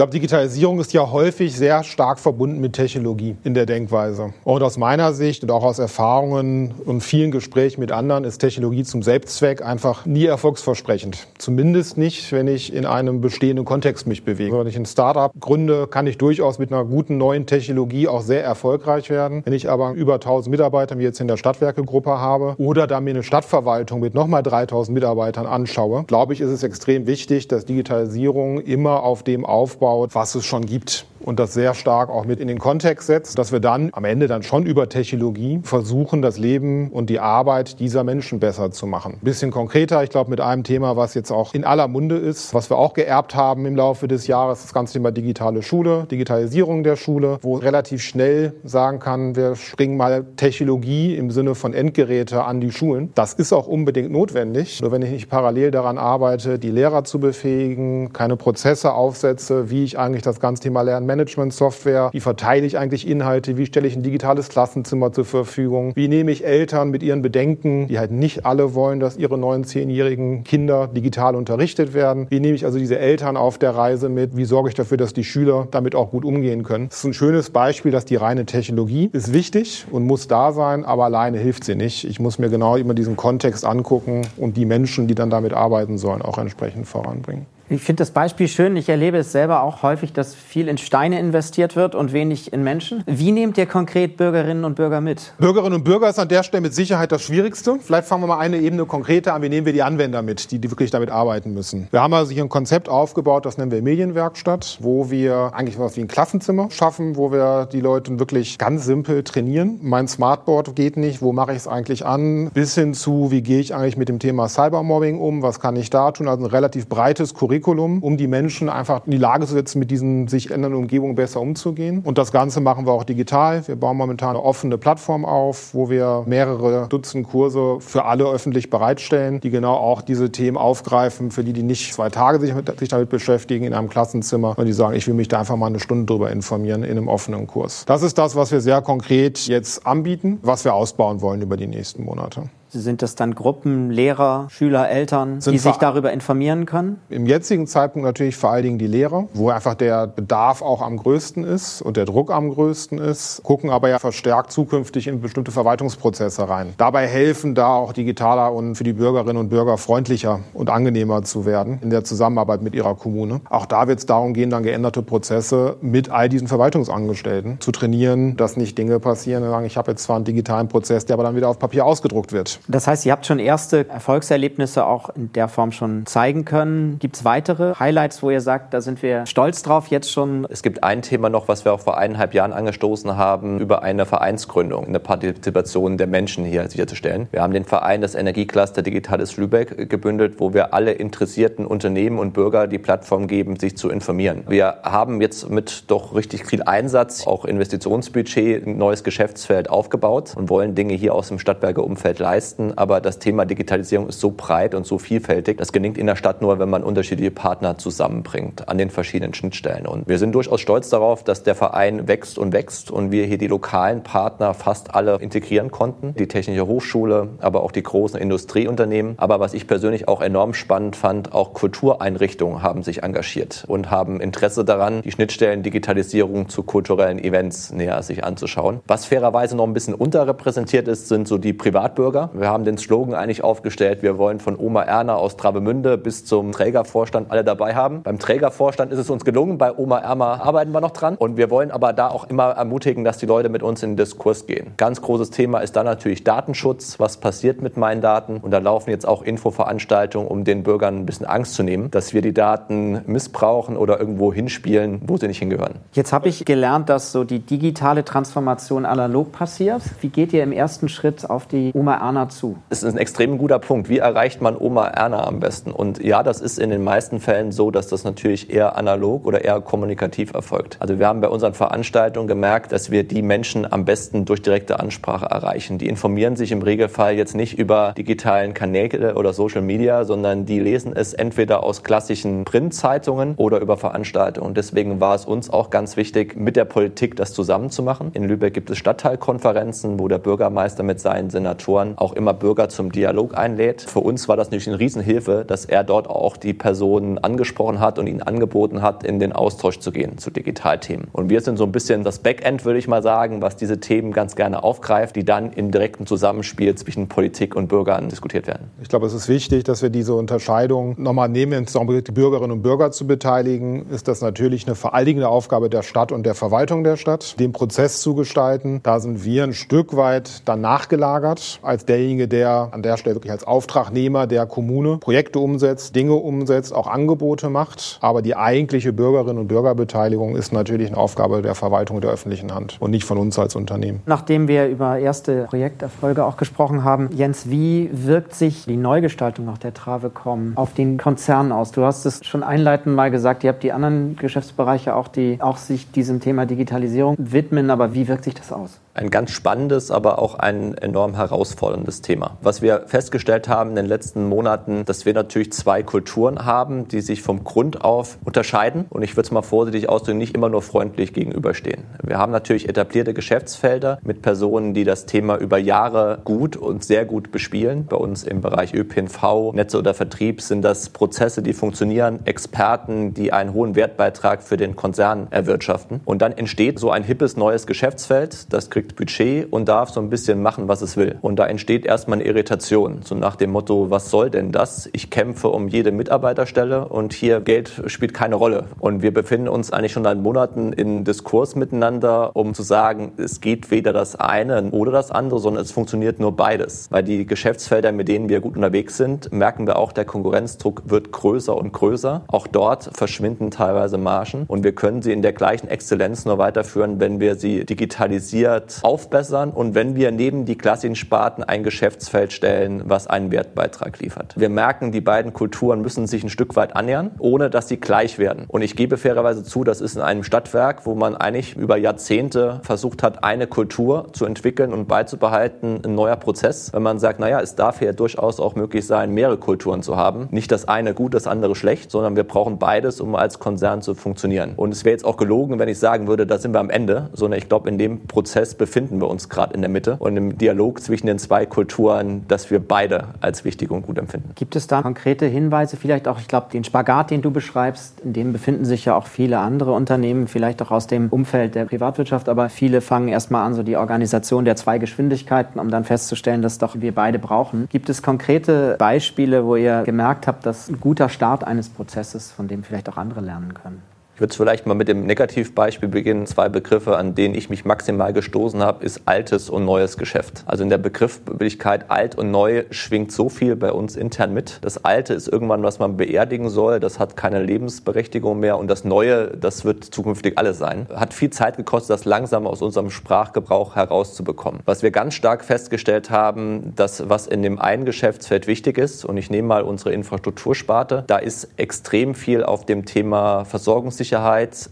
Ich 0.00 0.02
glaube, 0.02 0.12
Digitalisierung 0.12 0.80
ist 0.80 0.94
ja 0.94 1.10
häufig 1.10 1.54
sehr 1.54 1.84
stark 1.84 2.20
verbunden 2.20 2.58
mit 2.58 2.72
Technologie 2.72 3.36
in 3.44 3.52
der 3.52 3.66
Denkweise. 3.66 4.32
Und 4.44 4.62
aus 4.62 4.78
meiner 4.78 5.12
Sicht 5.12 5.42
und 5.42 5.50
auch 5.50 5.62
aus 5.62 5.78
Erfahrungen 5.78 6.72
und 6.86 7.02
vielen 7.02 7.30
Gesprächen 7.30 7.80
mit 7.80 7.92
anderen 7.92 8.24
ist 8.24 8.38
Technologie 8.38 8.82
zum 8.82 9.02
Selbstzweck 9.02 9.60
einfach 9.62 10.06
nie 10.06 10.24
erfolgsversprechend. 10.24 11.26
Zumindest 11.36 11.98
nicht, 11.98 12.32
wenn 12.32 12.48
ich 12.48 12.72
in 12.72 12.86
einem 12.86 13.20
bestehenden 13.20 13.66
Kontext 13.66 14.06
mich 14.06 14.24
bewege. 14.24 14.58
Wenn 14.58 14.66
ich 14.68 14.76
ein 14.78 14.86
Startup 14.86 15.30
gründe, 15.38 15.86
kann 15.86 16.06
ich 16.06 16.16
durchaus 16.16 16.58
mit 16.58 16.72
einer 16.72 16.86
guten 16.86 17.18
neuen 17.18 17.44
Technologie 17.44 18.08
auch 18.08 18.22
sehr 18.22 18.42
erfolgreich 18.42 19.10
werden. 19.10 19.42
Wenn 19.44 19.52
ich 19.52 19.68
aber 19.68 19.92
über 19.92 20.14
1000 20.14 20.50
Mitarbeiter, 20.50 20.98
wie 20.98 21.02
jetzt 21.02 21.20
in 21.20 21.28
der 21.28 21.36
Stadtwerkegruppe 21.36 22.12
habe, 22.12 22.54
oder 22.56 22.86
da 22.86 23.02
mir 23.02 23.10
eine 23.10 23.22
Stadtverwaltung 23.22 24.00
mit 24.00 24.14
nochmal 24.14 24.42
3000 24.42 24.94
Mitarbeitern 24.94 25.44
anschaue, 25.44 26.04
glaube 26.04 26.32
ich, 26.32 26.40
ist 26.40 26.52
es 26.52 26.62
extrem 26.62 27.06
wichtig, 27.06 27.48
dass 27.48 27.66
Digitalisierung 27.66 28.62
immer 28.62 29.02
auf 29.02 29.22
dem 29.24 29.44
aufbaut, 29.44 29.89
aufbaut, 29.90 30.14
was 30.14 30.34
es 30.34 30.46
schon 30.46 30.66
gibt 30.66 31.06
und 31.24 31.38
das 31.38 31.54
sehr 31.54 31.74
stark 31.74 32.10
auch 32.10 32.24
mit 32.24 32.40
in 32.40 32.48
den 32.48 32.58
Kontext 32.58 33.06
setzt, 33.06 33.38
dass 33.38 33.52
wir 33.52 33.60
dann 33.60 33.90
am 33.92 34.04
Ende 34.04 34.26
dann 34.26 34.42
schon 34.42 34.66
über 34.66 34.88
Technologie 34.88 35.60
versuchen, 35.62 36.22
das 36.22 36.38
Leben 36.38 36.90
und 36.90 37.10
die 37.10 37.20
Arbeit 37.20 37.80
dieser 37.80 38.04
Menschen 38.04 38.40
besser 38.40 38.70
zu 38.70 38.86
machen. 38.86 39.14
Ein 39.14 39.24
bisschen 39.24 39.50
konkreter, 39.50 40.02
ich 40.02 40.10
glaube, 40.10 40.30
mit 40.30 40.40
einem 40.40 40.64
Thema, 40.64 40.96
was 40.96 41.14
jetzt 41.14 41.30
auch 41.30 41.54
in 41.54 41.64
aller 41.64 41.88
Munde 41.88 42.16
ist, 42.16 42.54
was 42.54 42.70
wir 42.70 42.78
auch 42.78 42.94
geerbt 42.94 43.34
haben 43.34 43.66
im 43.66 43.76
Laufe 43.76 44.08
des 44.08 44.26
Jahres, 44.26 44.62
das 44.62 44.72
ganze 44.72 44.94
Thema 44.94 45.10
digitale 45.10 45.62
Schule, 45.62 46.06
Digitalisierung 46.10 46.82
der 46.82 46.96
Schule, 46.96 47.38
wo 47.42 47.56
relativ 47.56 48.02
schnell 48.02 48.54
sagen 48.64 48.98
kann, 48.98 49.36
wir 49.36 49.54
bringen 49.76 49.96
mal 49.96 50.24
Technologie 50.36 51.16
im 51.16 51.30
Sinne 51.30 51.54
von 51.54 51.74
Endgeräte 51.74 52.44
an 52.44 52.60
die 52.60 52.72
Schulen. 52.72 53.10
Das 53.14 53.34
ist 53.34 53.52
auch 53.52 53.66
unbedingt 53.66 54.10
notwendig. 54.10 54.80
Nur 54.80 54.92
wenn 54.92 55.02
ich 55.02 55.10
nicht 55.10 55.28
parallel 55.28 55.70
daran 55.70 55.98
arbeite, 55.98 56.58
die 56.58 56.70
Lehrer 56.70 57.04
zu 57.04 57.20
befähigen, 57.20 58.12
keine 58.12 58.36
Prozesse 58.36 58.92
aufsetze, 58.92 59.70
wie 59.70 59.84
ich 59.84 59.98
eigentlich 59.98 60.22
das 60.22 60.40
ganze 60.40 60.62
Thema 60.62 60.82
Lernmanagement-Software, 61.20 62.10
wie 62.12 62.20
verteile 62.20 62.66
ich 62.66 62.78
eigentlich 62.78 63.06
Inhalte, 63.06 63.56
wie 63.56 63.66
stelle 63.66 63.86
ich 63.86 63.96
ein 63.96 64.02
digitales 64.02 64.48
Klassenzimmer 64.48 65.12
zur 65.12 65.24
Verfügung, 65.24 65.92
wie 65.94 66.08
nehme 66.08 66.30
ich 66.30 66.44
Eltern 66.44 66.90
mit 66.90 67.02
ihren 67.02 67.22
Bedenken, 67.22 67.88
die 67.88 67.98
halt 67.98 68.10
nicht 68.10 68.46
alle 68.46 68.74
wollen, 68.74 69.00
dass 69.00 69.16
ihre 69.16 69.38
neun, 69.38 69.64
zehnjährigen 69.64 70.44
Kinder 70.44 70.88
digital 70.88 71.34
unterrichtet 71.34 71.94
werden, 71.94 72.26
wie 72.30 72.40
nehme 72.40 72.54
ich 72.54 72.64
also 72.64 72.78
diese 72.78 72.98
Eltern 72.98 73.36
auf 73.36 73.58
der 73.58 73.74
Reise 73.74 74.08
mit, 74.08 74.36
wie 74.36 74.44
sorge 74.44 74.68
ich 74.70 74.74
dafür, 74.74 74.96
dass 74.96 75.12
die 75.12 75.24
Schüler 75.24 75.68
damit 75.70 75.94
auch 75.94 76.10
gut 76.10 76.24
umgehen 76.24 76.62
können. 76.62 76.88
Das 76.88 76.98
ist 76.98 77.04
ein 77.04 77.14
schönes 77.14 77.50
Beispiel, 77.50 77.92
dass 77.92 78.04
die 78.04 78.16
reine 78.16 78.46
Technologie 78.46 79.10
ist 79.12 79.32
wichtig 79.32 79.86
und 79.90 80.06
muss 80.06 80.28
da 80.28 80.52
sein, 80.52 80.84
aber 80.84 81.04
alleine 81.04 81.38
hilft 81.38 81.64
sie 81.64 81.74
nicht. 81.74 82.04
Ich 82.04 82.20
muss 82.20 82.38
mir 82.38 82.48
genau 82.48 82.76
immer 82.76 82.94
diesen 82.94 83.16
Kontext 83.16 83.64
angucken 83.64 84.26
und 84.36 84.56
die 84.56 84.64
Menschen, 84.64 85.06
die 85.06 85.14
dann 85.14 85.30
damit 85.30 85.52
arbeiten 85.52 85.98
sollen, 85.98 86.22
auch 86.22 86.38
entsprechend 86.38 86.86
voranbringen. 86.86 87.46
Ich 87.72 87.82
finde 87.82 88.00
das 88.00 88.10
Beispiel 88.10 88.48
schön. 88.48 88.76
Ich 88.76 88.88
erlebe 88.88 89.18
es 89.18 89.30
selber 89.30 89.62
auch 89.62 89.84
häufig, 89.84 90.12
dass 90.12 90.34
viel 90.34 90.66
in 90.66 90.76
Steine 90.76 91.20
investiert 91.20 91.76
wird 91.76 91.94
und 91.94 92.12
wenig 92.12 92.52
in 92.52 92.64
Menschen. 92.64 93.04
Wie 93.06 93.30
nehmt 93.30 93.56
ihr 93.58 93.66
konkret 93.66 94.16
Bürgerinnen 94.16 94.64
und 94.64 94.74
Bürger 94.74 95.00
mit? 95.00 95.34
Bürgerinnen 95.38 95.74
und 95.74 95.84
Bürger 95.84 96.08
ist 96.08 96.18
an 96.18 96.26
der 96.26 96.42
Stelle 96.42 96.62
mit 96.62 96.74
Sicherheit 96.74 97.12
das 97.12 97.22
Schwierigste. 97.22 97.76
Vielleicht 97.80 98.08
fangen 98.08 98.24
wir 98.24 98.26
mal 98.26 98.40
eine 98.40 98.58
Ebene 98.58 98.86
konkreter 98.86 99.34
an. 99.34 99.42
Wie 99.42 99.48
nehmen 99.48 99.66
wir 99.66 99.72
die 99.72 99.84
Anwender 99.84 100.20
mit, 100.20 100.50
die, 100.50 100.58
die 100.58 100.68
wirklich 100.68 100.90
damit 100.90 101.10
arbeiten 101.10 101.54
müssen? 101.54 101.86
Wir 101.92 102.02
haben 102.02 102.12
also 102.12 102.32
hier 102.32 102.42
ein 102.42 102.48
Konzept 102.48 102.88
aufgebaut, 102.88 103.46
das 103.46 103.56
nennen 103.56 103.70
wir 103.70 103.82
Medienwerkstatt, 103.82 104.78
wo 104.80 105.12
wir 105.12 105.52
eigentlich 105.54 105.78
was 105.78 105.96
wie 105.96 106.00
ein 106.00 106.08
Klassenzimmer 106.08 106.72
schaffen, 106.72 107.16
wo 107.16 107.30
wir 107.30 107.66
die 107.66 107.80
Leute 107.80 108.18
wirklich 108.18 108.58
ganz 108.58 108.84
simpel 108.84 109.22
trainieren. 109.22 109.78
Mein 109.80 110.08
Smartboard 110.08 110.74
geht 110.74 110.96
nicht, 110.96 111.22
wo 111.22 111.32
mache 111.32 111.52
ich 111.52 111.58
es 111.58 111.68
eigentlich 111.68 112.04
an? 112.04 112.50
Bis 112.52 112.74
hin 112.74 112.94
zu, 112.94 113.30
wie 113.30 113.42
gehe 113.42 113.60
ich 113.60 113.76
eigentlich 113.76 113.96
mit 113.96 114.08
dem 114.08 114.18
Thema 114.18 114.48
Cybermobbing 114.48 115.20
um? 115.20 115.42
Was 115.42 115.60
kann 115.60 115.76
ich 115.76 115.88
da 115.88 116.10
tun? 116.10 116.26
Also 116.26 116.44
ein 116.44 116.50
relativ 116.50 116.88
breites 116.88 117.32
Curriculum 117.32 117.59
Curriculum, 117.60 118.02
um 118.02 118.16
die 118.16 118.26
Menschen 118.26 118.68
einfach 118.68 119.06
in 119.06 119.12
die 119.12 119.18
Lage 119.18 119.46
zu 119.46 119.52
setzen, 119.52 119.78
mit 119.78 119.90
diesen 119.90 120.28
sich 120.28 120.50
ändernden 120.50 120.80
Umgebungen 120.80 121.14
besser 121.14 121.40
umzugehen. 121.40 122.02
Und 122.04 122.18
das 122.18 122.32
Ganze 122.32 122.60
machen 122.60 122.86
wir 122.86 122.92
auch 122.92 123.04
digital. 123.04 123.66
Wir 123.66 123.76
bauen 123.76 123.96
momentan 123.96 124.30
eine 124.30 124.42
offene 124.42 124.78
Plattform 124.78 125.24
auf, 125.24 125.74
wo 125.74 125.90
wir 125.90 126.24
mehrere 126.26 126.88
Dutzend 126.88 127.28
Kurse 127.28 127.78
für 127.80 128.04
alle 128.04 128.24
öffentlich 128.24 128.70
bereitstellen, 128.70 129.40
die 129.40 129.50
genau 129.50 129.74
auch 129.74 130.02
diese 130.02 130.32
Themen 130.32 130.56
aufgreifen, 130.56 131.30
für 131.30 131.44
die, 131.44 131.52
die 131.52 131.62
nicht 131.62 131.92
zwei 131.92 132.08
Tage 132.08 132.40
sich, 132.40 132.54
mit, 132.54 132.78
sich 132.78 132.88
damit 132.88 133.08
beschäftigen 133.08 133.64
in 133.64 133.74
einem 133.74 133.88
Klassenzimmer, 133.88 134.58
und 134.58 134.66
die 134.66 134.72
sagen, 134.72 134.94
ich 134.94 135.06
will 135.06 135.14
mich 135.14 135.28
da 135.28 135.40
einfach 135.40 135.56
mal 135.56 135.66
eine 135.66 135.80
Stunde 135.80 136.06
drüber 136.06 136.30
informieren 136.30 136.82
in 136.82 136.92
einem 136.92 137.08
offenen 137.08 137.46
Kurs. 137.46 137.84
Das 137.86 138.02
ist 138.02 138.18
das, 138.18 138.36
was 138.36 138.52
wir 138.52 138.60
sehr 138.60 138.82
konkret 138.82 139.46
jetzt 139.46 139.86
anbieten, 139.86 140.38
was 140.42 140.64
wir 140.64 140.74
ausbauen 140.74 141.20
wollen 141.20 141.42
über 141.42 141.56
die 141.56 141.66
nächsten 141.66 142.04
Monate. 142.04 142.50
Sind 142.72 143.02
das 143.02 143.16
dann 143.16 143.34
Gruppen, 143.34 143.90
Lehrer, 143.90 144.46
Schüler, 144.48 144.88
Eltern, 144.88 145.40
Sind 145.40 145.54
die 145.54 145.58
sich 145.58 145.76
darüber 145.76 146.12
informieren 146.12 146.66
können? 146.66 147.00
Im 147.08 147.26
jetzigen 147.26 147.66
Zeitpunkt 147.66 148.06
natürlich 148.06 148.36
vor 148.36 148.50
allen 148.50 148.62
Dingen 148.62 148.78
die 148.78 148.86
Lehrer, 148.86 149.26
wo 149.34 149.50
einfach 149.50 149.74
der 149.74 150.06
Bedarf 150.06 150.62
auch 150.62 150.80
am 150.80 150.96
größten 150.96 151.42
ist 151.42 151.82
und 151.82 151.96
der 151.96 152.04
Druck 152.04 152.30
am 152.30 152.50
größten 152.50 152.98
ist, 152.98 153.42
gucken 153.42 153.70
aber 153.70 153.88
ja 153.88 153.98
verstärkt 153.98 154.52
zukünftig 154.52 155.08
in 155.08 155.20
bestimmte 155.20 155.50
Verwaltungsprozesse 155.50 156.48
rein. 156.48 156.74
Dabei 156.76 157.08
helfen 157.08 157.56
da 157.56 157.74
auch 157.74 157.92
digitaler 157.92 158.52
und 158.52 158.76
für 158.76 158.84
die 158.84 158.92
Bürgerinnen 158.92 159.36
und 159.36 159.48
Bürger 159.48 159.76
freundlicher 159.76 160.40
und 160.54 160.70
angenehmer 160.70 161.22
zu 161.22 161.46
werden 161.46 161.80
in 161.82 161.90
der 161.90 162.04
Zusammenarbeit 162.04 162.62
mit 162.62 162.76
ihrer 162.76 162.94
Kommune. 162.94 163.40
Auch 163.50 163.66
da 163.66 163.88
wird 163.88 163.98
es 163.98 164.06
darum 164.06 164.32
gehen, 164.32 164.50
dann 164.50 164.62
geänderte 164.62 165.02
Prozesse 165.02 165.76
mit 165.80 166.10
all 166.10 166.28
diesen 166.28 166.46
Verwaltungsangestellten 166.46 167.60
zu 167.60 167.72
trainieren, 167.72 168.36
dass 168.36 168.56
nicht 168.56 168.78
Dinge 168.78 169.00
passieren, 169.00 169.42
sagen, 169.42 169.66
ich 169.66 169.76
habe 169.76 169.90
jetzt 169.90 170.04
zwar 170.04 170.16
einen 170.16 170.24
digitalen 170.24 170.68
Prozess, 170.68 171.04
der 171.06 171.14
aber 171.14 171.24
dann 171.24 171.34
wieder 171.34 171.48
auf 171.48 171.58
Papier 171.58 171.84
ausgedruckt 171.84 172.32
wird. 172.32 172.59
Das 172.68 172.86
heißt, 172.86 173.06
ihr 173.06 173.12
habt 173.12 173.26
schon 173.26 173.38
erste 173.38 173.88
Erfolgserlebnisse 173.88 174.86
auch 174.86 175.10
in 175.10 175.32
der 175.32 175.48
Form 175.48 175.72
schon 175.72 176.06
zeigen 176.06 176.44
können. 176.44 176.98
Gibt 176.98 177.16
es 177.16 177.24
weitere 177.24 177.74
Highlights, 177.78 178.22
wo 178.22 178.30
ihr 178.30 178.40
sagt, 178.40 178.74
da 178.74 178.80
sind 178.80 179.02
wir 179.02 179.26
stolz 179.26 179.62
drauf 179.62 179.88
jetzt 179.88 180.10
schon? 180.10 180.46
Es 180.48 180.62
gibt 180.62 180.84
ein 180.84 181.02
Thema 181.02 181.28
noch, 181.30 181.48
was 181.48 181.64
wir 181.64 181.72
auch 181.72 181.80
vor 181.80 181.98
eineinhalb 181.98 182.34
Jahren 182.34 182.52
angestoßen 182.52 183.16
haben, 183.16 183.60
über 183.60 183.82
eine 183.82 184.06
Vereinsgründung, 184.06 184.86
eine 184.86 185.00
Partizipation 185.00 185.96
der 185.96 186.06
Menschen 186.06 186.44
hier 186.44 186.68
sicherzustellen. 186.68 187.28
Wir 187.30 187.42
haben 187.42 187.52
den 187.52 187.64
Verein, 187.64 188.00
das 188.00 188.14
Energiecluster 188.14 188.82
Digitales 188.82 189.36
Lübeck, 189.36 189.88
gebündelt, 189.88 190.38
wo 190.38 190.54
wir 190.54 190.74
alle 190.74 190.92
interessierten 190.92 191.66
Unternehmen 191.66 192.18
und 192.18 192.32
Bürger 192.32 192.66
die 192.66 192.78
Plattform 192.78 193.26
geben, 193.26 193.58
sich 193.58 193.76
zu 193.76 193.90
informieren. 193.90 194.44
Wir 194.48 194.78
haben 194.82 195.20
jetzt 195.20 195.48
mit 195.50 195.84
doch 195.90 196.14
richtig 196.14 196.46
viel 196.46 196.62
Einsatz, 196.62 197.26
auch 197.26 197.44
Investitionsbudget, 197.44 198.66
ein 198.66 198.78
neues 198.78 199.04
Geschäftsfeld 199.04 199.70
aufgebaut 199.70 200.34
und 200.36 200.50
wollen 200.50 200.74
Dinge 200.74 200.94
hier 200.94 201.14
aus 201.14 201.28
dem 201.28 201.38
Stadtberger 201.38 201.84
Umfeld 201.84 202.20
leisten. 202.50 202.76
Aber 202.76 203.00
das 203.00 203.18
Thema 203.18 203.44
Digitalisierung 203.44 204.08
ist 204.08 204.20
so 204.20 204.32
breit 204.36 204.74
und 204.74 204.86
so 204.86 204.98
vielfältig, 204.98 205.58
das 205.58 205.72
gelingt 205.72 205.98
in 205.98 206.06
der 206.06 206.16
Stadt 206.16 206.42
nur, 206.42 206.58
wenn 206.58 206.68
man 206.68 206.82
unterschiedliche 206.82 207.30
Partner 207.30 207.78
zusammenbringt 207.78 208.68
an 208.68 208.78
den 208.78 208.90
verschiedenen 208.90 209.34
Schnittstellen. 209.34 209.86
Und 209.86 210.08
wir 210.08 210.18
sind 210.18 210.32
durchaus 210.34 210.60
stolz 210.60 210.88
darauf, 210.90 211.24
dass 211.24 211.42
der 211.42 211.54
Verein 211.54 212.08
wächst 212.08 212.38
und 212.38 212.52
wächst 212.52 212.90
und 212.90 213.10
wir 213.10 213.26
hier 213.26 213.38
die 213.38 213.46
lokalen 213.46 214.02
Partner 214.02 214.54
fast 214.54 214.94
alle 214.94 215.16
integrieren 215.16 215.70
konnten. 215.70 216.14
Die 216.18 216.28
Technische 216.28 216.66
Hochschule, 216.66 217.28
aber 217.40 217.62
auch 217.62 217.72
die 217.72 217.82
großen 217.82 218.18
Industrieunternehmen. 218.18 219.14
Aber 219.18 219.40
was 219.40 219.54
ich 219.54 219.66
persönlich 219.66 220.08
auch 220.08 220.20
enorm 220.20 220.54
spannend 220.54 220.96
fand, 220.96 221.32
auch 221.32 221.52
Kultureinrichtungen 221.52 222.62
haben 222.62 222.82
sich 222.82 223.02
engagiert 223.02 223.64
und 223.68 223.90
haben 223.90 224.20
Interesse 224.20 224.64
daran, 224.64 225.02
die 225.02 225.12
Schnittstellen 225.12 225.62
Digitalisierung 225.62 226.48
zu 226.48 226.62
kulturellen 226.62 227.18
Events 227.18 227.72
näher 227.72 228.02
sich 228.02 228.24
anzuschauen. 228.24 228.80
Was 228.86 229.06
fairerweise 229.06 229.56
noch 229.56 229.66
ein 229.66 229.72
bisschen 229.72 229.94
unterrepräsentiert 229.94 230.88
ist, 230.88 231.08
sind 231.08 231.28
so 231.28 231.38
die 231.38 231.52
Privatbürger. 231.52 232.30
Wir 232.40 232.48
haben 232.48 232.64
den 232.64 232.78
Slogan 232.78 233.12
eigentlich 233.12 233.44
aufgestellt, 233.44 234.02
wir 234.02 234.16
wollen 234.16 234.40
von 234.40 234.58
Oma 234.58 234.84
Erna 234.84 235.14
aus 235.14 235.36
Travemünde 235.36 235.98
bis 235.98 236.24
zum 236.24 236.52
Trägervorstand 236.52 237.30
alle 237.30 237.44
dabei 237.44 237.74
haben. 237.74 238.02
Beim 238.02 238.18
Trägervorstand 238.18 238.92
ist 238.92 238.98
es 238.98 239.10
uns 239.10 239.26
gelungen, 239.26 239.58
bei 239.58 239.76
Oma 239.76 239.98
Erna 239.98 240.40
arbeiten 240.40 240.72
wir 240.72 240.80
noch 240.80 240.92
dran. 240.92 241.16
Und 241.16 241.36
wir 241.36 241.50
wollen 241.50 241.70
aber 241.70 241.92
da 241.92 242.08
auch 242.08 242.30
immer 242.30 242.52
ermutigen, 242.52 243.04
dass 243.04 243.18
die 243.18 243.26
Leute 243.26 243.50
mit 243.50 243.62
uns 243.62 243.82
in 243.82 243.90
den 243.90 243.96
Diskurs 243.98 244.46
gehen. 244.46 244.72
Ganz 244.78 245.02
großes 245.02 245.28
Thema 245.28 245.58
ist 245.58 245.76
dann 245.76 245.84
natürlich 245.84 246.24
Datenschutz. 246.24 246.98
Was 246.98 247.18
passiert 247.18 247.60
mit 247.60 247.76
meinen 247.76 248.00
Daten? 248.00 248.38
Und 248.38 248.52
da 248.52 248.58
laufen 248.58 248.88
jetzt 248.88 249.06
auch 249.06 249.20
Infoveranstaltungen, 249.20 250.26
um 250.26 250.44
den 250.44 250.62
Bürgern 250.62 250.96
ein 250.96 251.04
bisschen 251.04 251.26
Angst 251.26 251.52
zu 251.52 251.62
nehmen, 251.62 251.90
dass 251.90 252.14
wir 252.14 252.22
die 252.22 252.32
Daten 252.32 253.02
missbrauchen 253.04 253.76
oder 253.76 254.00
irgendwo 254.00 254.32
hinspielen, 254.32 255.02
wo 255.06 255.18
sie 255.18 255.28
nicht 255.28 255.40
hingehören. 255.40 255.74
Jetzt 255.92 256.14
habe 256.14 256.30
ich 256.30 256.46
gelernt, 256.46 256.88
dass 256.88 257.12
so 257.12 257.24
die 257.24 257.40
digitale 257.40 258.02
Transformation 258.02 258.86
analog 258.86 259.30
passiert. 259.30 259.82
Wie 260.00 260.08
geht 260.08 260.32
ihr 260.32 260.42
im 260.42 260.52
ersten 260.52 260.88
Schritt 260.88 261.28
auf 261.28 261.44
die 261.44 261.72
Oma 261.74 261.96
Erna 261.96 262.29
zu? 262.30 262.58
Es 262.70 262.82
ist 262.82 262.92
ein 262.92 262.98
extrem 262.98 263.38
guter 263.38 263.58
Punkt. 263.58 263.88
Wie 263.88 263.98
erreicht 263.98 264.40
man 264.40 264.56
Oma 264.56 264.86
Erna 264.88 265.24
am 265.26 265.40
besten? 265.40 265.72
Und 265.72 266.02
ja, 266.02 266.22
das 266.22 266.40
ist 266.40 266.58
in 266.58 266.70
den 266.70 266.82
meisten 266.82 267.20
Fällen 267.20 267.52
so, 267.52 267.70
dass 267.70 267.88
das 267.88 268.04
natürlich 268.04 268.52
eher 268.52 268.76
analog 268.76 269.26
oder 269.26 269.44
eher 269.44 269.60
kommunikativ 269.60 270.32
erfolgt. 270.34 270.76
Also 270.80 270.98
wir 270.98 271.06
haben 271.06 271.20
bei 271.20 271.28
unseren 271.28 271.54
Veranstaltungen 271.54 272.28
gemerkt, 272.28 272.72
dass 272.72 272.90
wir 272.90 273.04
die 273.04 273.22
Menschen 273.22 273.70
am 273.70 273.84
besten 273.84 274.24
durch 274.24 274.42
direkte 274.42 274.80
Ansprache 274.80 275.26
erreichen. 275.26 275.78
Die 275.78 275.88
informieren 275.88 276.36
sich 276.36 276.52
im 276.52 276.62
Regelfall 276.62 277.14
jetzt 277.14 277.34
nicht 277.34 277.58
über 277.58 277.92
digitalen 277.96 278.54
Kanäle 278.54 279.14
oder 279.14 279.32
Social 279.32 279.62
Media, 279.62 280.04
sondern 280.04 280.46
die 280.46 280.60
lesen 280.60 280.94
es 280.94 281.12
entweder 281.12 281.62
aus 281.62 281.82
klassischen 281.82 282.44
Printzeitungen 282.44 283.34
oder 283.36 283.60
über 283.60 283.76
Veranstaltungen. 283.76 284.54
Deswegen 284.54 285.00
war 285.00 285.14
es 285.14 285.24
uns 285.24 285.50
auch 285.50 285.70
ganz 285.70 285.96
wichtig, 285.96 286.36
mit 286.36 286.56
der 286.56 286.64
Politik 286.64 287.16
das 287.16 287.32
zusammenzumachen. 287.32 288.10
In 288.12 288.24
Lübeck 288.24 288.54
gibt 288.54 288.70
es 288.70 288.78
Stadtteilkonferenzen, 288.78 289.98
wo 289.98 290.08
der 290.08 290.18
Bürgermeister 290.18 290.82
mit 290.82 291.00
seinen 291.00 291.30
Senatoren 291.30 291.96
auch 291.96 292.12
immer 292.20 292.34
Bürger 292.34 292.68
zum 292.68 292.92
Dialog 292.92 293.36
einlädt. 293.36 293.82
Für 293.82 294.00
uns 294.00 294.28
war 294.28 294.36
das 294.36 294.48
natürlich 294.48 294.68
eine 294.68 294.78
Riesenhilfe, 294.78 295.44
dass 295.46 295.64
er 295.64 295.84
dort 295.84 296.08
auch 296.08 296.36
die 296.36 296.52
Personen 296.52 297.18
angesprochen 297.18 297.80
hat 297.80 297.98
und 297.98 298.06
ihnen 298.06 298.22
angeboten 298.22 298.82
hat, 298.82 299.04
in 299.04 299.18
den 299.18 299.32
Austausch 299.32 299.80
zu 299.80 299.90
gehen 299.90 300.18
zu 300.18 300.30
Digitalthemen. 300.30 301.08
Und 301.12 301.30
wir 301.30 301.40
sind 301.40 301.56
so 301.56 301.64
ein 301.64 301.72
bisschen 301.72 302.04
das 302.04 302.18
Backend, 302.18 302.64
würde 302.64 302.78
ich 302.78 302.88
mal 302.88 303.02
sagen, 303.02 303.42
was 303.42 303.56
diese 303.56 303.80
Themen 303.80 304.12
ganz 304.12 304.36
gerne 304.36 304.62
aufgreift, 304.62 305.16
die 305.16 305.24
dann 305.24 305.52
im 305.52 305.70
direkten 305.70 306.06
Zusammenspiel 306.06 306.74
zwischen 306.74 307.08
Politik 307.08 307.56
und 307.56 307.68
Bürgern 307.68 308.08
diskutiert 308.08 308.46
werden. 308.46 308.70
Ich 308.82 308.88
glaube, 308.88 309.06
es 309.06 309.14
ist 309.14 309.28
wichtig, 309.28 309.64
dass 309.64 309.82
wir 309.82 309.90
diese 309.90 310.14
Unterscheidung 310.14 310.94
nochmal 310.98 311.28
nehmen, 311.28 311.52
insbesondere 311.52 312.02
die 312.02 312.12
Bürgerinnen 312.12 312.52
und 312.52 312.62
Bürger 312.62 312.90
zu 312.90 313.06
beteiligen. 313.06 313.88
Ist 313.90 314.08
das 314.08 314.20
natürlich 314.20 314.66
eine 314.66 314.76
veraldigende 314.76 315.28
Aufgabe 315.28 315.70
der 315.70 315.82
Stadt 315.82 316.12
und 316.12 316.24
der 316.24 316.34
Verwaltung 316.34 316.84
der 316.84 316.96
Stadt, 316.96 317.38
den 317.40 317.52
Prozess 317.52 318.00
zu 318.00 318.14
gestalten. 318.14 318.80
Da 318.82 319.00
sind 319.00 319.24
wir 319.24 319.44
ein 319.44 319.54
Stück 319.54 319.96
weit 319.96 320.42
dann 320.46 320.60
nachgelagert 320.60 321.60
als 321.62 321.86
derjenige, 322.00 322.28
der 322.28 322.68
an 322.72 322.82
der 322.82 322.96
Stelle 322.96 323.16
wirklich 323.16 323.32
als 323.32 323.44
Auftragnehmer 323.46 324.26
der 324.26 324.46
Kommune 324.46 324.98
Projekte 324.98 325.38
umsetzt, 325.38 325.94
Dinge 325.94 326.14
umsetzt, 326.14 326.74
auch 326.74 326.86
Angebote 326.86 327.50
macht. 327.50 327.98
Aber 328.00 328.22
die 328.22 328.36
eigentliche 328.36 328.92
Bürgerinnen 328.92 329.38
und 329.38 329.48
Bürgerbeteiligung 329.48 330.36
ist 330.36 330.52
natürlich 330.52 330.88
eine 330.88 330.96
Aufgabe 330.96 331.42
der 331.42 331.54
Verwaltung 331.54 332.00
der 332.00 332.10
öffentlichen 332.10 332.54
Hand 332.54 332.76
und 332.80 332.90
nicht 332.90 333.04
von 333.04 333.18
uns 333.18 333.38
als 333.38 333.54
Unternehmen. 333.54 334.00
Nachdem 334.06 334.48
wir 334.48 334.68
über 334.68 334.98
erste 334.98 335.44
Projekterfolge 335.44 336.24
auch 336.24 336.36
gesprochen 336.36 336.84
haben, 336.84 337.10
Jens, 337.12 337.50
wie 337.50 337.90
wirkt 337.92 338.34
sich 338.34 338.64
die 338.64 338.76
Neugestaltung 338.76 339.48
auch 339.48 339.58
der 339.58 339.74
Travecom 339.74 340.52
auf 340.54 340.72
den 340.74 340.98
Konzern 340.98 341.52
aus? 341.52 341.72
Du 341.72 341.84
hast 341.84 342.06
es 342.06 342.24
schon 342.24 342.42
einleitend 342.42 342.96
mal 342.96 343.10
gesagt, 343.10 343.44
ihr 343.44 343.50
habt 343.50 343.62
die 343.62 343.72
anderen 343.72 344.16
Geschäftsbereiche 344.16 344.94
auch, 344.94 345.08
die 345.08 345.38
auch 345.40 345.58
sich 345.58 345.90
diesem 345.90 346.20
Thema 346.20 346.46
Digitalisierung 346.46 347.16
widmen, 347.18 347.70
aber 347.70 347.94
wie 347.94 348.08
wirkt 348.08 348.24
sich 348.24 348.34
das 348.34 348.52
aus? 348.52 348.80
Ein 348.92 349.10
ganz 349.10 349.30
spannendes, 349.30 349.92
aber 349.92 350.18
auch 350.18 350.34
ein 350.34 350.76
enorm 350.76 351.14
herausforderndes 351.14 352.00
Thema. 352.00 352.38
Was 352.42 352.60
wir 352.60 352.82
festgestellt 352.86 353.48
haben 353.48 353.70
in 353.70 353.76
den 353.76 353.86
letzten 353.86 354.28
Monaten, 354.28 354.84
dass 354.84 355.06
wir 355.06 355.14
natürlich 355.14 355.52
zwei 355.52 355.84
Kulturen 355.84 356.44
haben, 356.44 356.88
die 356.88 357.00
sich 357.00 357.22
vom 357.22 357.44
Grund 357.44 357.84
auf 357.84 358.18
unterscheiden 358.24 358.86
und 358.90 359.02
ich 359.02 359.12
würde 359.12 359.28
es 359.28 359.30
mal 359.30 359.42
vorsichtig 359.42 359.88
ausdrücken, 359.88 360.18
nicht 360.18 360.34
immer 360.34 360.48
nur 360.48 360.62
freundlich 360.62 361.12
gegenüberstehen. 361.12 361.84
Wir 362.02 362.18
haben 362.18 362.32
natürlich 362.32 362.68
etablierte 362.68 363.14
Geschäftsfelder 363.14 364.00
mit 364.02 364.22
Personen, 364.22 364.74
die 364.74 364.82
das 364.82 365.06
Thema 365.06 365.36
über 365.36 365.58
Jahre 365.58 366.18
gut 366.24 366.56
und 366.56 366.82
sehr 366.82 367.04
gut 367.04 367.30
bespielen. 367.30 367.86
Bei 367.86 367.96
uns 367.96 368.24
im 368.24 368.40
Bereich 368.40 368.74
ÖPNV, 368.74 369.52
Netze 369.54 369.78
oder 369.78 369.94
Vertrieb 369.94 370.42
sind 370.42 370.62
das 370.62 370.88
Prozesse, 370.88 371.42
die 371.42 371.52
funktionieren, 371.52 372.26
Experten, 372.26 373.14
die 373.14 373.32
einen 373.32 373.52
hohen 373.52 373.76
Wertbeitrag 373.76 374.42
für 374.42 374.56
den 374.56 374.74
Konzern 374.74 375.28
erwirtschaften. 375.30 376.00
Und 376.04 376.22
dann 376.22 376.32
entsteht 376.32 376.80
so 376.80 376.90
ein 376.90 377.04
hippes 377.04 377.36
neues 377.36 377.68
Geschäftsfeld, 377.68 378.52
das 378.52 378.68
kriegt 378.68 378.79
Budget 378.82 379.52
und 379.52 379.68
darf 379.68 379.90
so 379.90 380.00
ein 380.00 380.10
bisschen 380.10 380.42
machen, 380.42 380.68
was 380.68 380.82
es 380.82 380.96
will. 380.96 381.18
Und 381.22 381.36
da 381.36 381.46
entsteht 381.46 381.86
erstmal 381.86 382.18
eine 382.18 382.28
Irritation, 382.28 383.00
so 383.04 383.14
nach 383.14 383.36
dem 383.36 383.52
Motto, 383.52 383.90
was 383.90 384.10
soll 384.10 384.30
denn 384.30 384.52
das? 384.52 384.88
Ich 384.92 385.10
kämpfe 385.10 385.48
um 385.48 385.68
jede 385.68 385.92
Mitarbeiterstelle 385.92 386.88
und 386.88 387.12
hier 387.12 387.40
Geld 387.40 387.82
spielt 387.86 388.14
keine 388.14 388.34
Rolle. 388.34 388.64
Und 388.78 389.02
wir 389.02 389.12
befinden 389.12 389.48
uns 389.48 389.72
eigentlich 389.72 389.92
schon 389.92 390.04
seit 390.04 390.18
Monaten 390.18 390.72
in 390.72 391.04
Diskurs 391.04 391.54
miteinander, 391.56 392.34
um 392.34 392.54
zu 392.54 392.62
sagen, 392.62 393.12
es 393.16 393.40
geht 393.40 393.70
weder 393.70 393.92
das 393.92 394.16
eine 394.16 394.70
oder 394.70 394.92
das 394.92 395.10
andere, 395.10 395.40
sondern 395.40 395.62
es 395.62 395.72
funktioniert 395.72 396.20
nur 396.20 396.36
beides. 396.36 396.88
Weil 396.90 397.02
die 397.02 397.26
Geschäftsfelder, 397.26 397.92
mit 397.92 398.08
denen 398.08 398.28
wir 398.28 398.40
gut 398.40 398.56
unterwegs 398.56 398.96
sind, 398.96 399.32
merken 399.32 399.66
wir 399.66 399.76
auch, 399.76 399.92
der 399.92 400.04
Konkurrenzdruck 400.04 400.82
wird 400.86 401.12
größer 401.12 401.56
und 401.56 401.72
größer. 401.72 402.22
Auch 402.28 402.46
dort 402.46 402.90
verschwinden 402.92 403.50
teilweise 403.50 403.98
Margen 403.98 404.44
und 404.48 404.64
wir 404.64 404.74
können 404.74 405.02
sie 405.02 405.12
in 405.12 405.22
der 405.22 405.32
gleichen 405.32 405.68
Exzellenz 405.68 406.24
nur 406.24 406.38
weiterführen, 406.38 407.00
wenn 407.00 407.20
wir 407.20 407.36
sie 407.36 407.64
digitalisiert 407.64 408.69
aufbessern 408.82 409.50
und 409.50 409.74
wenn 409.74 409.94
wir 409.96 410.10
neben 410.12 410.44
die 410.44 410.56
klassischen 410.56 410.96
Sparten 410.96 411.44
ein 411.44 411.62
Geschäftsfeld 411.62 412.32
stellen, 412.32 412.82
was 412.86 413.06
einen 413.06 413.30
Wertbeitrag 413.30 413.98
liefert. 414.00 414.34
Wir 414.36 414.48
merken, 414.48 414.92
die 414.92 415.00
beiden 415.00 415.32
Kulturen 415.32 415.82
müssen 415.82 416.06
sich 416.06 416.22
ein 416.22 416.30
Stück 416.30 416.56
weit 416.56 416.76
annähern, 416.76 417.12
ohne 417.18 417.50
dass 417.50 417.68
sie 417.68 417.78
gleich 417.78 418.18
werden. 418.18 418.46
Und 418.48 418.62
ich 418.62 418.76
gebe 418.76 418.96
fairerweise 418.96 419.44
zu, 419.44 419.64
das 419.64 419.80
ist 419.80 419.96
in 419.96 420.02
einem 420.02 420.24
Stadtwerk, 420.24 420.86
wo 420.86 420.94
man 420.94 421.16
eigentlich 421.16 421.56
über 421.56 421.76
Jahrzehnte 421.76 422.60
versucht 422.62 423.02
hat, 423.02 423.24
eine 423.24 423.46
Kultur 423.46 424.08
zu 424.12 424.24
entwickeln 424.24 424.72
und 424.72 424.88
beizubehalten, 424.88 425.80
ein 425.84 425.94
neuer 425.94 426.16
Prozess. 426.16 426.72
Wenn 426.72 426.82
man 426.82 426.98
sagt, 426.98 427.20
naja, 427.20 427.40
es 427.40 427.54
darf 427.54 427.82
ja 427.82 427.92
durchaus 427.92 428.40
auch 428.40 428.54
möglich 428.54 428.86
sein, 428.86 429.12
mehrere 429.12 429.38
Kulturen 429.38 429.82
zu 429.82 429.96
haben. 429.96 430.28
Nicht 430.30 430.52
das 430.52 430.68
eine 430.68 430.94
gut, 430.94 431.14
das 431.14 431.26
andere 431.26 431.54
schlecht, 431.54 431.90
sondern 431.90 432.16
wir 432.16 432.24
brauchen 432.24 432.58
beides, 432.58 433.00
um 433.00 433.14
als 433.14 433.38
Konzern 433.38 433.82
zu 433.82 433.94
funktionieren. 433.94 434.54
Und 434.56 434.72
es 434.72 434.84
wäre 434.84 434.92
jetzt 434.92 435.04
auch 435.04 435.16
gelogen, 435.16 435.58
wenn 435.58 435.68
ich 435.68 435.78
sagen 435.78 436.06
würde, 436.06 436.26
da 436.26 436.38
sind 436.38 436.52
wir 436.52 436.60
am 436.60 436.70
Ende, 436.70 437.10
sondern 437.12 437.38
ich 437.38 437.48
glaube, 437.48 437.68
in 437.68 437.78
dem 437.78 438.06
Prozess 438.06 438.54
befinden 438.60 439.00
wir 439.00 439.08
uns 439.08 439.30
gerade 439.30 439.54
in 439.54 439.62
der 439.62 439.70
Mitte 439.70 439.96
und 439.98 440.18
im 440.18 440.36
Dialog 440.36 440.82
zwischen 440.82 441.06
den 441.06 441.18
zwei 441.18 441.46
Kulturen, 441.46 442.28
dass 442.28 442.50
wir 442.50 442.60
beide 442.60 443.08
als 443.22 443.42
wichtig 443.42 443.70
und 443.70 443.86
gut 443.86 443.96
empfinden. 443.96 444.32
Gibt 444.34 444.54
es 444.54 444.66
da 444.66 444.82
konkrete 444.82 445.24
Hinweise, 445.24 445.78
vielleicht 445.78 446.06
auch, 446.06 446.20
ich 446.20 446.28
glaube, 446.28 446.48
den 446.52 446.62
Spagat, 446.62 447.10
den 447.10 447.22
du 447.22 447.30
beschreibst, 447.30 448.00
in 448.00 448.12
dem 448.12 448.32
befinden 448.32 448.66
sich 448.66 448.84
ja 448.84 448.94
auch 448.94 449.06
viele 449.06 449.38
andere 449.38 449.72
Unternehmen, 449.72 450.28
vielleicht 450.28 450.60
auch 450.60 450.70
aus 450.70 450.86
dem 450.86 451.08
Umfeld 451.08 451.54
der 451.54 451.64
Privatwirtschaft, 451.64 452.28
aber 452.28 452.50
viele 452.50 452.82
fangen 452.82 453.08
erstmal 453.08 453.46
an, 453.46 453.54
so 453.54 453.62
die 453.62 453.78
Organisation 453.78 454.44
der 454.44 454.56
zwei 454.56 454.76
Geschwindigkeiten, 454.76 455.58
um 455.58 455.70
dann 455.70 455.84
festzustellen, 455.84 456.42
dass 456.42 456.58
doch 456.58 456.76
wir 456.78 456.94
beide 456.94 457.18
brauchen. 457.18 457.66
Gibt 457.70 457.88
es 457.88 458.02
konkrete 458.02 458.76
Beispiele, 458.78 459.46
wo 459.46 459.56
ihr 459.56 459.84
gemerkt 459.84 460.26
habt, 460.26 460.44
dass 460.44 460.68
ein 460.68 460.80
guter 460.80 461.08
Start 461.08 461.44
eines 461.44 461.70
Prozesses, 461.70 462.30
von 462.30 462.46
dem 462.46 462.62
vielleicht 462.62 462.90
auch 462.90 462.98
andere 462.98 463.22
lernen 463.22 463.54
können? 463.54 463.89
Würde 464.20 464.34
vielleicht 464.34 464.66
mal 464.66 464.74
mit 464.74 464.86
dem 464.86 465.06
Negativbeispiel 465.06 465.88
beginnen. 465.88 466.26
Zwei 466.26 466.50
Begriffe, 466.50 466.98
an 466.98 467.14
denen 467.14 467.34
ich 467.34 467.48
mich 467.48 467.64
maximal 467.64 468.12
gestoßen 468.12 468.62
habe, 468.62 468.84
ist 468.84 469.00
altes 469.06 469.48
und 469.48 469.64
neues 469.64 469.96
Geschäft. 469.96 470.44
Also 470.44 470.62
in 470.62 470.68
der 470.68 470.76
Begrifflichkeit 470.76 471.90
alt 471.90 472.18
und 472.18 472.30
neu 472.30 472.64
schwingt 472.70 473.12
so 473.12 473.30
viel 473.30 473.56
bei 473.56 473.72
uns 473.72 473.96
intern 473.96 474.34
mit. 474.34 474.58
Das 474.60 474.84
alte 474.84 475.14
ist 475.14 475.26
irgendwann, 475.26 475.62
was 475.62 475.78
man 475.78 475.96
beerdigen 475.96 476.50
soll. 476.50 476.80
Das 476.80 476.98
hat 476.98 477.16
keine 477.16 477.42
Lebensberechtigung 477.42 478.38
mehr. 478.38 478.58
Und 478.58 478.68
das 478.68 478.84
neue, 478.84 479.28
das 479.28 479.64
wird 479.64 479.84
zukünftig 479.84 480.36
alles 480.36 480.58
sein. 480.58 480.86
Hat 480.94 481.14
viel 481.14 481.30
Zeit 481.30 481.56
gekostet, 481.56 481.94
das 481.94 482.04
langsam 482.04 482.46
aus 482.46 482.60
unserem 482.60 482.90
Sprachgebrauch 482.90 483.74
herauszubekommen. 483.74 484.60
Was 484.66 484.82
wir 484.82 484.90
ganz 484.90 485.14
stark 485.14 485.42
festgestellt 485.42 486.10
haben, 486.10 486.74
dass 486.76 487.08
was 487.08 487.26
in 487.26 487.40
dem 487.40 487.58
einen 487.58 487.86
Geschäftsfeld 487.86 488.46
wichtig 488.46 488.76
ist, 488.76 489.06
und 489.06 489.16
ich 489.16 489.30
nehme 489.30 489.48
mal 489.48 489.62
unsere 489.62 489.94
Infrastruktursparte, 489.94 491.04
da 491.06 491.16
ist 491.16 491.48
extrem 491.56 492.14
viel 492.14 492.44
auf 492.44 492.66
dem 492.66 492.84
Thema 492.84 493.46
Versorgungssicherheit, 493.46 494.09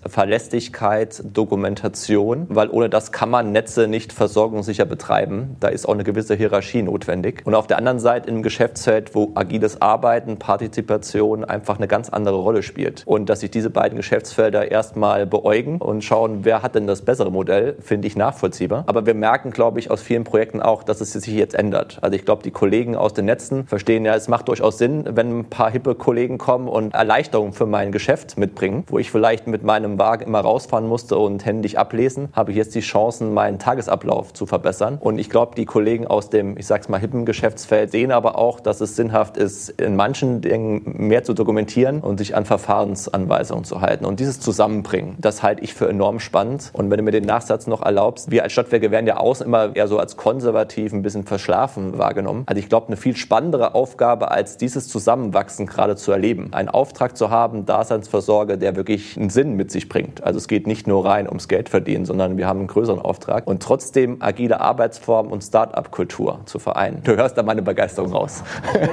Verlässlichkeit, 0.07 1.23
Dokumentation, 1.25 2.47
weil 2.49 2.69
ohne 2.71 2.89
das 2.89 3.13
kann 3.13 3.31
man 3.31 3.53
Netze 3.53 3.87
nicht 3.87 4.13
versorgungssicher 4.13 4.85
betreiben. 4.85 5.57
Da 5.61 5.69
ist 5.69 5.87
auch 5.87 5.95
eine 5.95 6.05
gewisse 6.05 6.35
Hierarchie 6.35 6.83
notwendig. 6.83 7.43
Und 7.45 7.55
auf 7.55 7.67
der 7.67 7.79
anderen 7.79 8.01
Seite 8.01 8.29
im 8.29 8.43
Geschäftsfeld, 8.43 9.15
wo 9.15 9.33
agiles 9.35 9.81
Arbeiten, 9.81 10.39
Partizipation 10.39 11.45
einfach 11.45 11.77
eine 11.77 11.89
ganz 11.89 12.09
andere 12.09 12.37
Rolle 12.37 12.63
spielt. 12.63 13.03
Und 13.07 13.29
dass 13.29 13.41
sich 13.41 13.51
diese 13.51 13.71
beiden 13.71 13.97
Geschäftsfelder 13.97 14.71
erstmal 14.71 15.27
beäugen 15.27 15.79
und 15.79 16.03
schauen, 16.03 16.45
wer 16.45 16.63
hat 16.63 16.75
denn 16.75 16.87
das 16.87 17.03
bessere 17.03 17.31
Modell, 17.31 17.77
finde 17.81 18.09
ich 18.09 18.17
nachvollziehbar. 18.17 18.85
Aber 18.87 19.07
wir 19.07 19.15
merken, 19.15 19.51
glaube 19.51 19.79
ich, 19.79 19.91
aus 19.91 20.03
vielen 20.03 20.25
Projekten 20.25 20.63
auch, 20.63 20.83
dass 20.83 21.01
es 21.01 21.13
sich 21.13 21.27
jetzt 21.29 21.55
ändert. 21.55 21.99
Also 22.01 22.17
ich 22.17 22.25
glaube, 22.25 22.43
die 22.43 22.51
Kollegen 22.51 22.97
aus 22.97 23.15
den 23.15 23.27
Netzen 23.27 23.67
verstehen 23.67 24.05
ja, 24.05 24.15
es 24.15 24.29
macht 24.29 24.49
durchaus 24.49 24.79
Sinn, 24.79 25.05
wenn 25.09 25.41
ein 25.41 25.45
paar 25.45 25.71
hippe 25.71 25.95
Kollegen 25.95 26.39
kommen 26.39 26.69
und 26.69 26.95
Erleichterungen 26.95 27.53
für 27.53 27.67
mein 27.67 27.93
Geschäft 27.93 28.37
mitbringen, 28.39 28.85
wo 28.89 28.99
ich 28.99 29.11
vielleicht 29.11 29.28
mit 29.47 29.63
meinem 29.63 29.99
Wagen 29.99 30.25
immer 30.25 30.41
rausfahren 30.41 30.87
musste 30.87 31.19
und 31.19 31.45
händisch 31.45 31.77
ablesen, 31.77 32.31
habe 32.33 32.51
ich 32.53 32.57
jetzt 32.57 32.75
die 32.75 32.81
Chancen, 32.81 33.35
meinen 33.35 33.59
Tagesablauf 33.59 34.33
zu 34.33 34.47
verbessern. 34.47 34.99
Und 35.01 35.19
ich 35.19 35.29
glaube, 35.29 35.55
die 35.55 35.67
Kollegen 35.67 36.07
aus 36.07 36.31
dem, 36.31 36.57
ich 36.57 36.67
sag's 36.67 36.89
mal, 36.89 36.99
hippen 36.99 37.27
Geschäftsfeld 37.27 37.91
sehen 37.91 38.11
aber 38.11 38.39
auch, 38.39 38.59
dass 38.61 38.81
es 38.81 38.97
sinnhaft 38.97 39.37
ist, 39.37 39.69
in 39.69 39.97
manchen 39.97 40.41
Dingen 40.41 40.83
mehr 40.85 41.25
zu 41.25 41.35
dokumentieren 41.35 42.01
und 42.01 42.19
sich 42.19 42.35
an 42.35 42.47
Verfahrensanweisungen 42.47 43.65
zu 43.65 43.83
halten. 43.83 44.07
Und 44.07 44.19
dieses 44.19 44.41
Zusammenbringen, 44.41 45.17
das 45.19 45.43
halte 45.43 45.63
ich 45.63 45.75
für 45.75 45.89
enorm 45.89 46.21
spannend. 46.21 46.71
Und 46.73 46.91
wenn 46.91 46.97
du 46.97 47.03
mir 47.03 47.11
den 47.11 47.25
Nachsatz 47.25 47.67
noch 47.67 47.83
erlaubst, 47.83 48.31
wir 48.31 48.43
als 48.45 48.53
Stadtwerke 48.53 48.91
werden 48.91 49.07
ja 49.07 49.19
außen 49.19 49.47
immer 49.47 49.77
eher 49.77 49.89
so 49.89 49.99
als 49.99 50.17
konservativ, 50.17 50.93
ein 50.93 51.03
bisschen 51.03 51.25
verschlafen 51.25 51.99
wahrgenommen. 51.99 52.45
Also 52.47 52.59
ich 52.59 52.69
glaube, 52.71 52.87
eine 52.87 52.97
viel 52.97 53.17
spannendere 53.17 53.75
Aufgabe, 53.75 54.31
als 54.31 54.57
dieses 54.57 54.89
Zusammenwachsen 54.89 55.67
gerade 55.67 55.97
zu 55.97 56.13
erleben. 56.13 56.49
Einen 56.53 56.71
Auftrag 56.71 57.17
zu 57.17 57.31
haben, 57.31 57.67
Daseinsversorge, 57.67 58.57
der 58.57 58.77
wirklich 58.77 59.18
einen 59.19 59.31
Sinn 59.31 59.55
mit 59.55 59.71
sich 59.71 59.89
bringt. 59.89 60.23
Also 60.23 60.39
es 60.39 60.49
geht 60.49 60.67
nicht 60.67 60.87
nur 60.87 61.05
rein 61.05 61.27
ums 61.27 61.49
Geld 61.49 61.69
verdienen, 61.69 62.05
sondern 62.05 62.37
wir 62.37 62.47
haben 62.47 62.61
einen 62.61 62.69
größeren 62.69 63.01
Auftrag. 63.01 63.47
Und 63.47 63.63
trotzdem 63.63 64.19
agile 64.21 64.61
Arbeitsformen 64.61 65.33
und 65.33 65.43
Start-up-Kultur 65.43 66.41
zu 66.47 66.59
vereinen. 66.59 67.03
Du 67.05 67.17
hörst 67.17 67.37
da 67.37 67.43
meine 67.43 67.63
Begeisterung 67.63 68.13
raus. 68.13 68.43